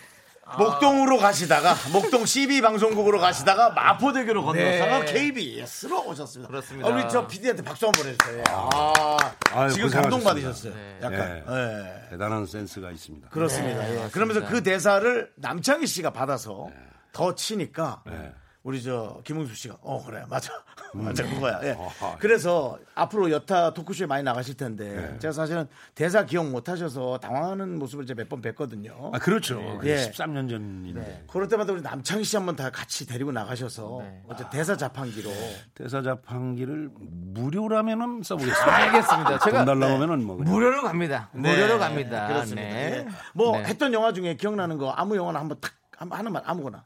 [0.59, 5.13] 목동으로 가시다가 목동 CBS 방송국으로 가시다가 마포대교로 건너다가 네.
[5.13, 6.49] KBS로 오셨습니다.
[6.49, 6.89] 그렇습니다.
[6.89, 8.45] 어, 우리 저 PD한테 박수 한번 보내주세요.
[8.49, 9.17] 아,
[9.53, 9.91] 아유, 지금.
[9.91, 10.75] 감동 받으셨어요.
[10.75, 10.99] 네.
[11.03, 11.45] 약간.
[11.49, 12.11] 예.
[12.11, 13.29] 대단한 센스가 있습니다.
[13.31, 13.79] 그렇습니다.
[13.79, 13.83] 예.
[13.83, 14.09] 맞습니다.
[14.11, 16.69] 그러면서 그 대사를 남창희 씨가 받아서
[17.13, 18.33] 더 치니까 네.
[18.63, 20.53] 우리 저 김웅수 씨가 어 그래 맞아
[20.95, 21.59] 맞아 그거야.
[21.65, 21.77] 예.
[22.21, 25.19] 그래서 앞으로 여타 토크쇼에 많이 나가실 텐데 네.
[25.19, 29.13] 제가 사실은 대사 기억 못 하셔서 당황하는 모습을 제가 몇 번 뵀거든요.
[29.13, 29.81] 아 그렇죠.
[29.83, 29.97] 예.
[29.97, 34.23] 13년 전인데 그럴 때마다 우리 남창희 씨 한번 다 같이 데리고 나가셔서 네.
[34.29, 35.29] 어째 대사 자판기로
[35.75, 38.73] 대사 자판기를 무료라면은 써보겠습니다.
[38.77, 39.39] 알겠습니다.
[39.41, 40.53] 제가 돈 달라고 하면은 뭐 그냥.
[40.55, 41.31] 무료로 갑니다.
[41.33, 42.29] 무료로 갑니다.
[42.29, 42.33] 네.
[42.35, 42.63] 그렇습니다.
[42.63, 42.97] 네.
[42.99, 43.09] 예.
[43.35, 43.65] 뭐 네.
[43.65, 46.85] 했던 영화 중에 기억나는 거 아무 영화나 한번 탁 한번 하나만 아무거나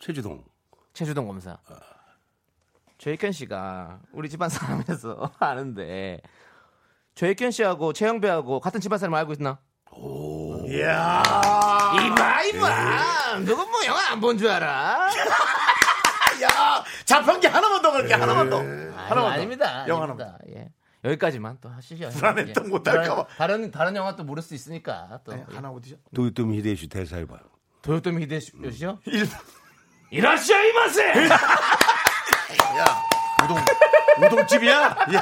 [0.00, 0.42] 최지동.
[0.98, 1.56] 최주동 검사.
[2.98, 6.20] 최익현 씨가 우리 집안 사람에서 아는데
[7.14, 9.60] 최익현 씨하고 최영배하고 같은 집안 사람 알고 있나?
[10.68, 11.22] 이야
[11.94, 13.38] 이봐 이봐.
[13.44, 15.06] 누군 뭐 영화 안 본 줄 알아?
[16.42, 19.86] 야 자판기 하나만 더 걸게 하나만 더 아니, 하나만 더 아닙니다.
[19.86, 20.36] 영화 아닙니다.
[20.48, 20.68] 예.
[21.04, 22.08] 여기까지만 또 하시죠.
[22.10, 22.68] 불안했던 예.
[22.68, 23.26] 못 할까 봐.
[23.36, 25.32] 다른 다른 영화 또 모를 수 있으니까 또.
[25.32, 25.94] 네, 하나 어디죠?
[26.12, 27.38] 도요토미 히데요시 대사해봐요.
[27.82, 28.98] 도요토미 히데요시요?
[30.10, 31.12] 이라시아 이마세!
[33.44, 33.58] 우동
[34.26, 34.96] 우동집이야?
[35.12, 35.20] 예.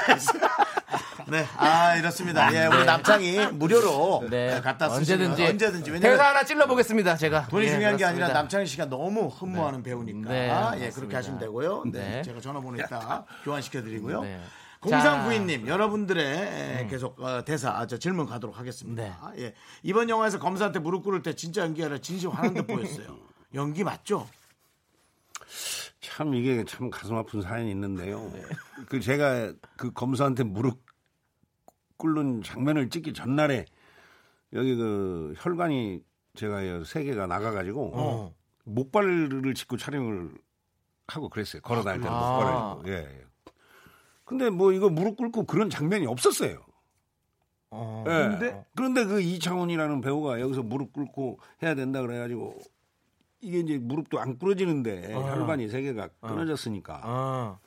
[1.29, 2.55] 네, 아 이렇습니다.
[2.55, 4.61] 예, 우리 남창이 무료로 네.
[4.61, 7.17] 갖다 쓰시면 언제든지 언제든지 왜냐면 대사 하나 찔러 보겠습니다.
[7.17, 8.27] 제가 돈이 예, 중요한 게 그렇습니다.
[8.27, 10.95] 아니라 남창희 씨가 너무 흠모하는 배우니까 네, 예, 맞습니다.
[10.95, 11.83] 그렇게 하시면 되고요.
[11.87, 12.23] 네, 네.
[12.23, 14.23] 제가 전화번호 있다 교환시켜 드리고요.
[14.23, 14.41] 네.
[14.81, 19.33] 공상구이님 여러분들의 계속 어, 대사 아, 저 질문 가도록 하겠습니다.
[19.39, 19.53] 예.
[19.83, 23.17] 이번 영화에서 검사한테 무릎 꿇을 때 진짜 연기하라 진심 화난 듯 보였어요.
[23.55, 24.29] 연기 맞죠?
[26.07, 28.33] 참 이게 참 가슴 아픈 사연이 있는데요.
[28.89, 30.81] 그 제가 그 검사한테 무릎
[31.97, 33.65] 꿇는 장면을 찍기 전날에
[34.53, 36.01] 여기 그 혈관이
[36.35, 38.33] 제가 세 개가 나가가지고
[38.65, 40.31] 목발을 짚고 촬영을
[41.09, 41.63] 하고 그랬어요.
[41.63, 42.21] 걸어 다닐 때는 아.
[42.21, 42.93] 목발을 짚고.
[42.93, 43.19] 예.
[43.19, 43.25] 예.
[44.25, 46.65] 근데 뭐 이거 무릎 꿇고 그런 장면이 없었어요.
[47.71, 48.05] 어.
[48.07, 48.11] 예.
[48.11, 48.65] 근데?
[48.75, 52.59] 그런데 그 이창훈이라는 배우가 여기서 무릎 꿇고 해야 된다 그래가지고
[53.41, 55.21] 이게 이제 무릎도 안 꿇어지는데 어.
[55.21, 56.29] 혈관이 세 개가 어.
[56.29, 57.59] 끊어졌으니까 어.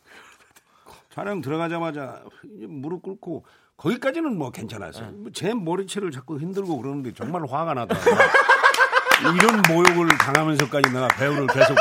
[1.09, 2.23] 촬영 들어가자마자
[2.67, 3.45] 무릎 꿇고
[3.77, 5.11] 거기까지는 뭐 괜찮았어요.
[5.11, 8.15] 뭐제 머리채를 자꾸 흔들고 그러는데 정말 화가 나더라고요.
[9.35, 11.75] 이런 모욕을 당하면서까지 내가 배우를 계속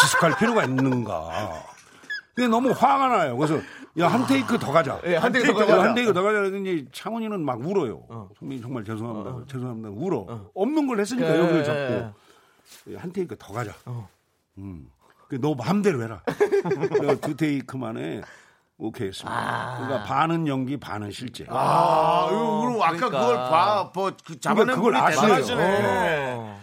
[0.00, 1.64] 지속할 필요가 있는가.
[2.34, 3.36] 근데 너무 화가 나요.
[3.36, 3.60] 그래서
[3.98, 5.00] 야 한 테이크 더 가자.
[5.04, 5.82] 예, 한 테이크 더 가자.
[5.82, 6.38] 한 테이크 더 가자.
[6.38, 8.04] 그랬더니 창훈이는 막 울어요.
[8.38, 9.44] 선배님 정말 죄송합니다.
[9.52, 9.90] 죄송합니다.
[9.90, 10.50] 울어.
[10.54, 12.21] 없는 걸 했으니까 예, 여기를 예, 잡고
[12.96, 13.72] 한 테이크 더 가자.
[14.58, 14.90] 음.
[15.28, 16.22] 그너 마음대로 해라.
[17.22, 18.20] 두 테이크 만에
[18.76, 19.76] 오케이 했습니다.
[19.78, 21.46] 그러니까 반은 연기, 반은 실제.
[21.48, 23.20] 아, 이거 그럼 아까 그러니까.
[23.20, 25.28] 그걸 봐, 뭐, 그 잡아낸 그걸 분이 아시네요.
[25.36, 26.56] 대단하시네.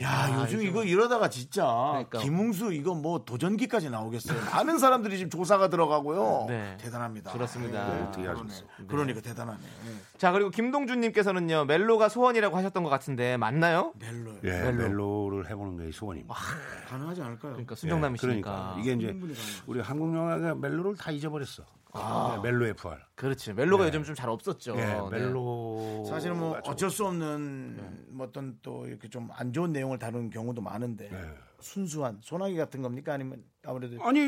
[0.00, 0.02] 어.
[0.02, 2.18] 야, 요즘 이거 이러다가 진짜 그러니까.
[2.18, 4.40] 김웅수 이거 뭐 도전기까지 나오겠어요.
[4.50, 6.46] 많은 사람들이 지금 조사가 들어가고요.
[6.48, 6.76] 네.
[6.80, 7.30] 대단합니다.
[7.32, 7.86] 그렇습니다.
[7.94, 8.40] 네, 어떻게 그러네.
[8.42, 8.64] 하셨어?
[8.88, 9.58] 그러니까 대단하네.
[9.60, 9.92] 네.
[10.18, 13.92] 자 그리고 김동준님께서는요 멜로가 소원이라고 하셨던 것 같은데 맞나요?
[14.00, 14.72] 멜로 예, 멜로.
[14.88, 16.34] 멜로 를 해보는 게 소원입니다.
[16.88, 17.52] 가능하지 않을까요?
[17.52, 18.74] 그러니까 예, 순정남이시니까.
[18.74, 19.36] 그러니까 이게 이제
[19.66, 21.62] 우리 한국 영화가 멜로를 다 잊어버렸어.
[21.94, 23.00] 네, 멜로의 부활.
[23.14, 24.74] 그렇지 멜로가 요즘 좀 잘 없었죠.
[24.76, 25.08] 예, 네.
[25.10, 26.04] 멜로.
[26.08, 30.60] 사실은 뭐 어쩔 수 없는 뭐 어떤 또 이렇게 좀 안 좋은 내용을 다루는 경우도
[30.60, 31.18] 많은데 네.
[31.60, 34.20] 순수한 소나기 같은 겁니까 아니면 아무래도 아니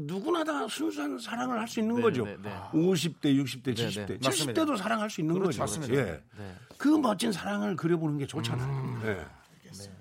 [0.00, 2.24] 누구나 다 순수한 사랑을 할 수 있는 네, 거죠.
[2.24, 2.50] 네, 네.
[2.72, 4.18] 50대, 60대, 네, 70대, 네.
[4.18, 5.48] 70대도 사랑할 수 있는 그렇죠.
[5.48, 5.60] 거죠.
[5.60, 5.94] 맞습니다.
[5.94, 6.22] 예.
[6.38, 6.54] 네.
[6.78, 8.68] 그 멋진 사랑을 그려보는 게 좋잖아요.
[8.68, 9.24] 음.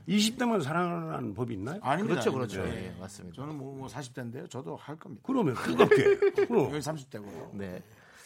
[0.08, 0.16] 예.
[0.16, 1.80] 20대만 사랑을 하는 법이 있나요?
[1.82, 2.22] 아닙니다.
[2.22, 2.62] 그렇죠, 그렇죠.
[2.62, 2.84] 아닙니다.
[2.84, 3.36] 예, 맞습니다.
[3.36, 4.50] 저는 뭐, 뭐 40대인데요.
[4.50, 5.24] 저도 할 겁니다.
[5.26, 6.18] 그러면 뜨겁게.
[6.48, 6.66] 그럼.
[6.74, 7.50] 여기 30대고요.
[7.54, 7.82] 네.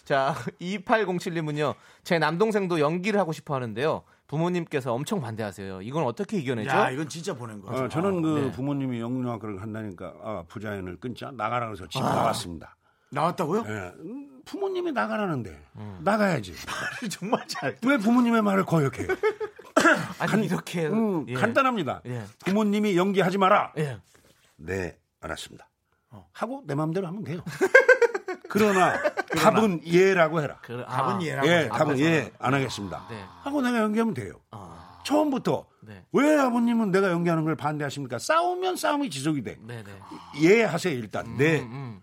[0.05, 4.03] 자, 2807님은요, 제 남동생도 연기를 하고 싶어 하는데요.
[4.27, 5.81] 부모님께서 엄청 반대하세요.
[5.81, 6.69] 이건 어떻게 이겨내죠?
[6.69, 7.83] 야, 이건 진짜 보낸 거죠.
[7.83, 8.51] 어, 저는 그 네.
[8.51, 12.75] 부모님이 영문학과를 간다니까 아, 부자연을 끊자 나가라 그래서 집 나갔습니다.
[13.11, 13.63] 나왔다고요?
[13.67, 13.93] 예.
[13.99, 15.99] 음, 부모님이 나가라는데 음.
[16.03, 16.53] 나가야지.
[17.09, 17.75] 정말 잘.
[17.85, 19.07] 왜 부모님의 말을 거역해?
[20.19, 20.87] 아니, 이렇게.
[20.87, 21.33] 음, 예.
[21.33, 22.01] 간단합니다.
[22.05, 22.23] 예.
[22.45, 23.73] 부모님이 연기하지 마라.
[23.77, 23.97] 예.
[24.57, 25.69] 네, 알았습니다.
[26.11, 26.27] 어.
[26.33, 27.41] 하고 내 마음대로 하면 돼요.
[28.49, 28.99] 그러나
[29.37, 30.57] 답은 예라고 해라.
[30.63, 31.47] 그, 답은 아, 예라고.
[31.47, 31.67] 예.
[31.69, 31.99] 답은.
[31.99, 33.05] 예, 안 하겠습니다.
[33.09, 33.23] 네.
[33.43, 34.33] 하고 내가 연기하면 돼요.
[34.51, 36.03] 아, 처음부터 네.
[36.11, 38.17] 왜 아버님은 내가 연기하는 걸 반대하십니까?
[38.19, 39.57] 싸우면 싸움이 지속이 돼.
[39.61, 39.83] 네네.
[40.41, 41.37] 예 하세요 일단.
[41.37, 42.01] 네, 음,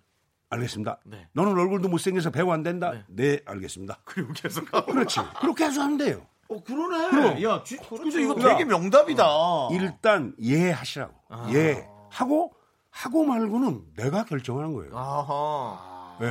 [0.51, 1.01] 알겠습니다.
[1.05, 1.29] 네.
[1.33, 2.93] 너는 얼굴도 못생겨서 배우 안 된다.
[3.09, 3.99] 네, 알겠습니다.
[4.05, 4.64] 그리고 계속.
[4.87, 5.20] 그렇지.
[5.41, 6.27] 그렇게 해서 하면 돼요.
[6.49, 7.11] 어, 그러네.
[7.11, 7.43] 그럼.
[7.43, 8.57] 야, 쥐, 그죠 이거 그러니까.
[8.57, 9.25] 되게 명답이다.
[9.73, 11.15] 일단 예 하시라고.
[11.29, 11.51] 아.
[11.55, 12.53] 예 하고
[12.91, 14.97] 하고 말고는 내가 결정하는 거예요.
[14.97, 16.17] 아하.
[16.23, 16.27] 예.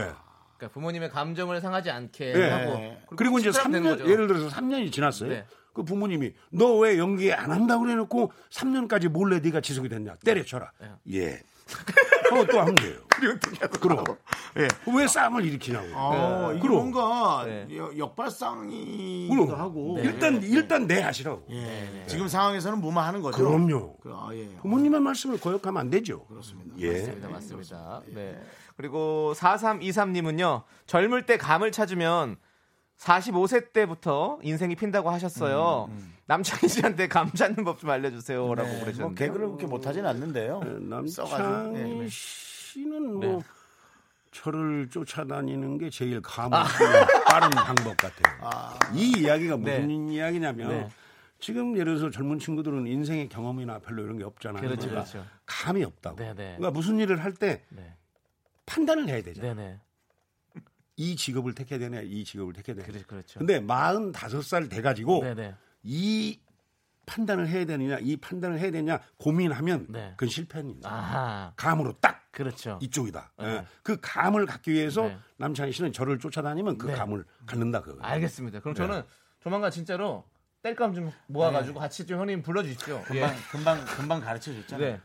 [0.58, 2.50] 그러니까 부모님의 감정을 상하지 않게 예.
[2.50, 2.96] 하고.
[3.18, 4.12] 그리고 이제 친절하면 되는 3년 거죠.
[4.12, 5.30] 예를 들어서 3년이 지났어요.
[5.30, 5.46] 네.
[5.74, 10.72] 그 부모님이 너 왜 연기 안 한다고 그래 놓고 3년까지 몰래 네가 지속이 됐냐 때려쳐라.
[11.12, 11.42] 예.
[12.32, 12.96] 어, 또 하면 돼요.
[13.80, 14.04] 그럼
[14.58, 14.68] 예.
[14.96, 15.88] 왜 싸움을 일으키냐고.
[15.94, 16.76] 어, 이게 그럼.
[16.92, 17.68] 뭔가 네.
[17.76, 19.60] 역- 역발상이기도 그럼.
[19.60, 19.98] 하고.
[20.00, 21.46] 일단 일단 내 하시라고.
[21.52, 22.04] 예.
[22.08, 23.38] 지금 상황에서는 무마하는 거죠.
[23.38, 23.98] 그럼요.
[24.02, 24.48] 그, 아, 예.
[24.62, 26.26] 부모님의 말씀을 거역하면 안 되죠.
[26.26, 26.76] 그렇습니다.
[26.78, 26.92] 예.
[27.00, 27.30] 맞습니다.
[27.30, 28.02] 맞습니다.
[28.14, 28.40] 네.
[28.78, 30.64] 그리고 4323님은요.
[30.86, 32.36] 젊을 때 감을 찾으면
[32.98, 35.90] 45세 때부터 인생이 핀다고 하셨어요.
[36.28, 39.26] 남창희 씨한테 감 찾는 법 좀 알려주세요라고 네, 뭐 그러셨는데.
[39.26, 40.62] 개그를 그렇게 못하진 않는데요.
[41.10, 41.38] 써가지고.
[41.50, 42.08] 남창희 네, 네.
[42.10, 43.40] 씨는 뭐 네.
[44.32, 46.92] 저를 쫓아다니는 게 제일 감을 쓰는
[47.28, 48.78] 빠른 방법 같아요.
[48.94, 50.90] 이 이야기가 무슨 이야기냐면 네.
[51.40, 54.62] 지금 예를 들어서 젊은 친구들은 인생의 경험이나 별로 이런 게 없잖아요.
[54.62, 55.30] 그렇죠, 그러니까 그렇죠.
[55.46, 56.16] 감이 없다고.
[56.18, 56.56] 네, 네.
[56.58, 57.94] 그러니까 무슨 일을 할때 네.
[58.66, 59.54] 판단을 해야 되잖아요.
[59.54, 59.80] 네네.
[60.98, 62.88] 이 직업을 택해야 되냐, 이 직업을 택해야 되냐.
[62.88, 63.08] 그렇죠.
[63.08, 63.40] 그렇죠.
[63.40, 65.56] 근데 45살 돼가지고 네네.
[65.84, 66.40] 이
[67.06, 70.12] 판단을 해야 되느냐, 이 판단을 해야 되냐 고민하면 네.
[70.12, 70.90] 그건 실패입니다.
[70.90, 71.54] 아하.
[71.56, 72.80] 감으로 딱 그렇죠.
[72.82, 73.32] 이쪽이다.
[73.38, 73.46] 네.
[73.46, 73.66] 예.
[73.84, 75.18] 그 감을 갖기 위해서 네.
[75.38, 76.94] 남창희 씨는 저를 쫓아다니면 그 네.
[76.94, 78.02] 감을 갖는다 그거.
[78.02, 78.60] 알겠습니다.
[78.60, 78.78] 그럼 네.
[78.80, 79.04] 저는
[79.40, 80.26] 조만간 진짜로
[80.64, 83.04] 뗄감 좀 모아가지고 같이 좀 형님 불러주십시오.
[83.04, 85.00] 금방, 금방, 금방 가르쳐 줬잖아요.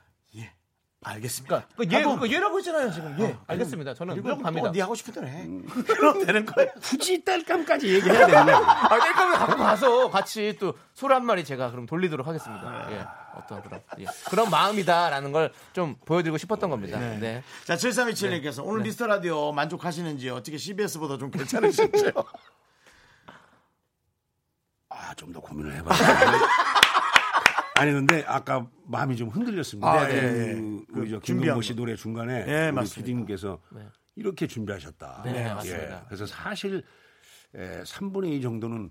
[1.02, 1.10] 네.
[1.12, 1.66] 알겠습니다.
[1.76, 3.16] 그러니까 예, 그러니까 예라고 했잖아요 지금.
[3.20, 3.94] 예, 알겠습니다.
[3.94, 4.66] 저는 무조건 갑니다.
[4.68, 5.48] 또네 하고 싶은 대로 해.
[5.96, 6.66] 그럼 되는 거야.
[6.82, 8.56] 굳이 뗄감까지 얘기해야 되느냐?
[8.60, 12.30] 아, 뗄감을 갖고 가서 같이 또 소리 한 마리 제가 그럼 돌리도록 아.
[12.30, 12.88] 하겠습니다.
[12.92, 14.04] 예, 어떤 그런 예.
[14.28, 16.98] 그런 마음이다라는 걸 좀 보여드리고 싶었던 겁니다.
[16.98, 17.42] 네.
[17.64, 22.10] 자, 7327님께서 오늘 미스터 라디오 만족하시는지 어떻게 CBS보다 좀 괜찮으신지요?
[24.90, 25.96] 아, 좀 더 고민을 해봐야
[27.80, 29.90] 아니 근데 아까 마음이 좀 흔들렸습니다.
[29.90, 30.52] 아, 그, 예, 예.
[30.92, 31.76] 우리 저그 준비한 김동모 씨 거.
[31.76, 32.94] 노래 중간에 예, 우리 맞습니다.
[32.96, 33.80] PD님께서 네.
[34.16, 35.22] 이렇게 준비하셨다.
[35.24, 36.04] 네, 맞습니다.
[36.06, 36.82] 그래서 사실
[37.54, 38.90] 에, 3분의 2 정도는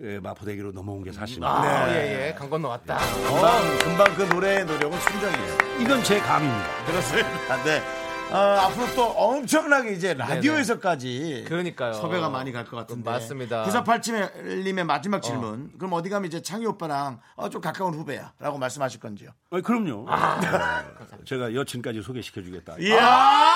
[0.00, 1.48] 에, 마포대교로 넘어온 게 사실입니다.
[1.48, 1.92] 아, 네.
[1.94, 2.34] 예, 예.
[2.34, 2.98] 강 건너 왔다.
[2.98, 5.58] 금방, 금방 그 노래의 노력은 순정이에요.
[5.80, 6.86] 이건 제 감입니다.
[6.86, 7.64] 그렇습니다.
[7.64, 7.80] 네.
[8.30, 11.92] 어, 앞으로 또 엄청나게 이제 라디오에서까지 그러니까요.
[11.92, 13.08] 섭외가 많이 갈 것 같은데.
[13.08, 13.64] 맞습니다.
[13.64, 15.70] 9487님의 마지막 질문.
[15.78, 19.30] 그럼 어디 가면 이제 창희 오빠랑 어, 좀 가까운 후배야 라고 말씀하실 건지요?
[19.50, 20.06] 어, 그럼요.
[20.40, 21.24] 네.
[21.26, 22.76] 제가 여친까지 소개시켜주겠다.
[22.80, 23.54] 이야!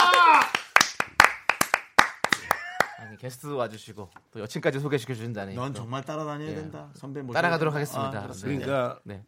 [2.99, 5.55] 아니, 게스트 와주시고 또 여친까지 소개시켜 주신다니.
[5.57, 6.91] 넌 정말 따라다녀야 된다.
[6.95, 7.97] 선배 따라가도록 된다.
[8.21, 8.21] 하겠습니다.
[8.21, 8.43] 아.
[8.43, 9.25] 그러니까 네.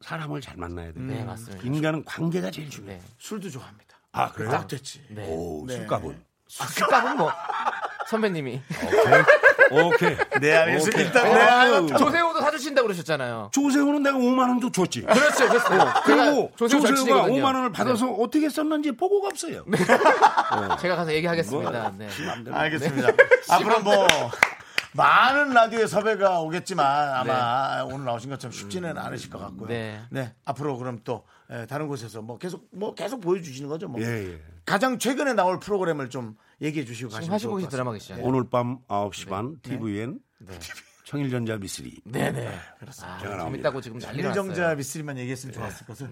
[0.00, 1.00] 사람을 잘 만나야 돼.
[1.00, 1.62] 네, 맞습니다.
[1.66, 2.96] 인간은 관계가 제일 중요해.
[2.98, 3.02] 네.
[3.18, 3.93] 술도 좋아합니다.
[4.14, 4.50] 아, 그래요?
[4.50, 5.02] 딱 됐지.
[5.08, 5.26] 네.
[5.28, 5.76] 오, 네.
[5.76, 6.22] 술값은?
[6.60, 7.32] 아, 술값은 뭐
[8.06, 8.60] 선배님이
[9.70, 10.16] 오케이.
[10.40, 10.98] 네, 알겠습니다.
[10.98, 11.06] 오케이.
[11.06, 11.74] 일단 네, 아유.
[11.76, 11.98] 알겠다.
[11.98, 13.50] 조세호도 사주신다고 그러셨잖아요.
[13.52, 15.02] 조세호는 내가 5만 원도 줬지.
[15.02, 15.68] 그렇죠, 그렇죠.
[16.04, 17.42] 그리고 조세호 조세호가 절친이거든요.
[17.42, 19.64] 5만 원을 받아서 어떻게 썼는지 보고가 없어요.
[20.80, 21.92] 제가 가서 얘기하겠습니다.
[21.98, 22.08] 네.
[22.52, 23.08] 알겠습니다.
[23.50, 24.06] 앞으로 뭐
[24.92, 29.66] 많은 라디오에 섭외가 오겠지만 아마 오늘 나오신 것처럼 쉽지는 않으실 것 같고요.
[29.66, 30.00] 네.
[30.10, 30.34] 네.
[30.44, 33.88] 앞으로 그럼 또 에, 다른 곳에서 뭐 계속 뭐 계속 보여주시는 거죠.
[33.88, 34.40] 뭐 예, 예.
[34.64, 38.14] 가장 최근에 나올 프로그램을 좀 얘기해 주시고 지금 가시면 하시고 좋을 계신 것 드라마 같습니다.
[38.16, 38.26] 계시잖아요.
[38.26, 40.20] 오늘 밤 9시 반 TVN
[41.04, 42.00] 청일전자 미스리.
[42.06, 42.50] 네네.
[42.78, 43.18] 그렇습니다.
[43.18, 43.44] 제가 나옵니다.
[43.44, 44.76] 재밌다고 지금 난리가 일정자 났어요.
[44.76, 46.10] 미스리만 얘기했으면 좋았을 것을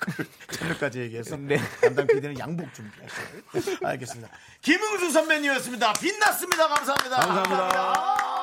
[0.58, 1.56] 저녁까지 얘기해서 네.
[1.80, 3.78] 담당 PD는 양복 준비하셔요.
[3.84, 4.28] 알겠습니다.
[4.60, 5.92] 김흥수 선배님이었습니다.
[5.92, 6.66] 빛났습니다.
[6.68, 7.16] 감사합니다.
[7.16, 8.37] 감사합니다.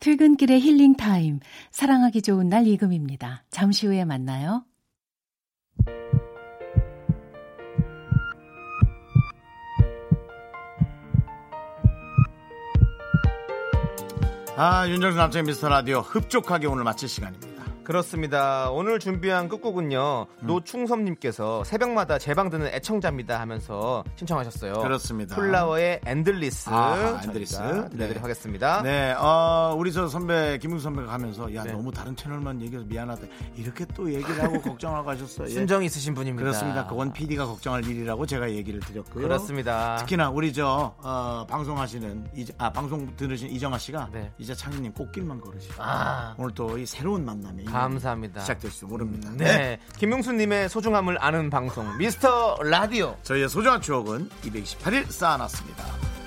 [0.00, 1.40] 퇴근길의 힐링 타임.
[1.70, 3.44] 사랑하기 좋은 날 이금입니다.
[3.50, 4.64] 잠시 후에 만나요.
[14.56, 17.57] 아, 윤정수 남창희의 미스터 라디오 흡족하게 오늘 마칠 시간입니다.
[17.92, 18.70] 그렇습니다.
[18.70, 20.26] 오늘 준비한 끝곡은요.
[20.42, 20.46] 음.
[20.46, 24.74] 노충섭님께서 새벽마다 재방 듣는 애청자입니다 하면서 신청하셨어요.
[24.82, 25.34] 그렇습니다.
[25.34, 26.66] 플라워의 Endless.
[26.66, 27.56] 저희가 Endless.
[27.56, 28.24] 들려드리도록
[28.82, 28.82] 네.
[28.82, 31.72] 네, 어, 우리 저 선배, 김응수 선배가 하면서, 야, 네.
[31.72, 33.26] 너무 다른 채널만 얘기해서 미안하다.
[33.56, 35.48] 이렇게 또 얘기를 하고 걱정하고 하셨어요.
[35.48, 35.52] 예.
[35.54, 36.42] 순정이 있으신 분입니다.
[36.42, 36.86] 그렇습니다.
[36.86, 39.22] 그건 PD가 걱정할 일이라고 제가 얘기를 드렸고요.
[39.22, 39.96] 그렇습니다.
[39.96, 44.30] 특히나 우리 저, 어, 방송하시는, 이제, 아, 방송 들으신 이정아 씨가 네.
[44.38, 45.82] 이제 창희님 꽃길만 걸으시고.
[45.82, 46.34] 아.
[46.36, 48.40] 오늘 또 이 새로운 만남이 감사합니다.
[48.40, 49.30] 시작될지 모릅니다.
[49.36, 49.78] 네.
[49.98, 53.16] 김용수님의 소중함을 아는 방송 미스터 라디오.
[53.22, 56.17] 저희의 소중한 추억은 228일 쌓아놨습니다.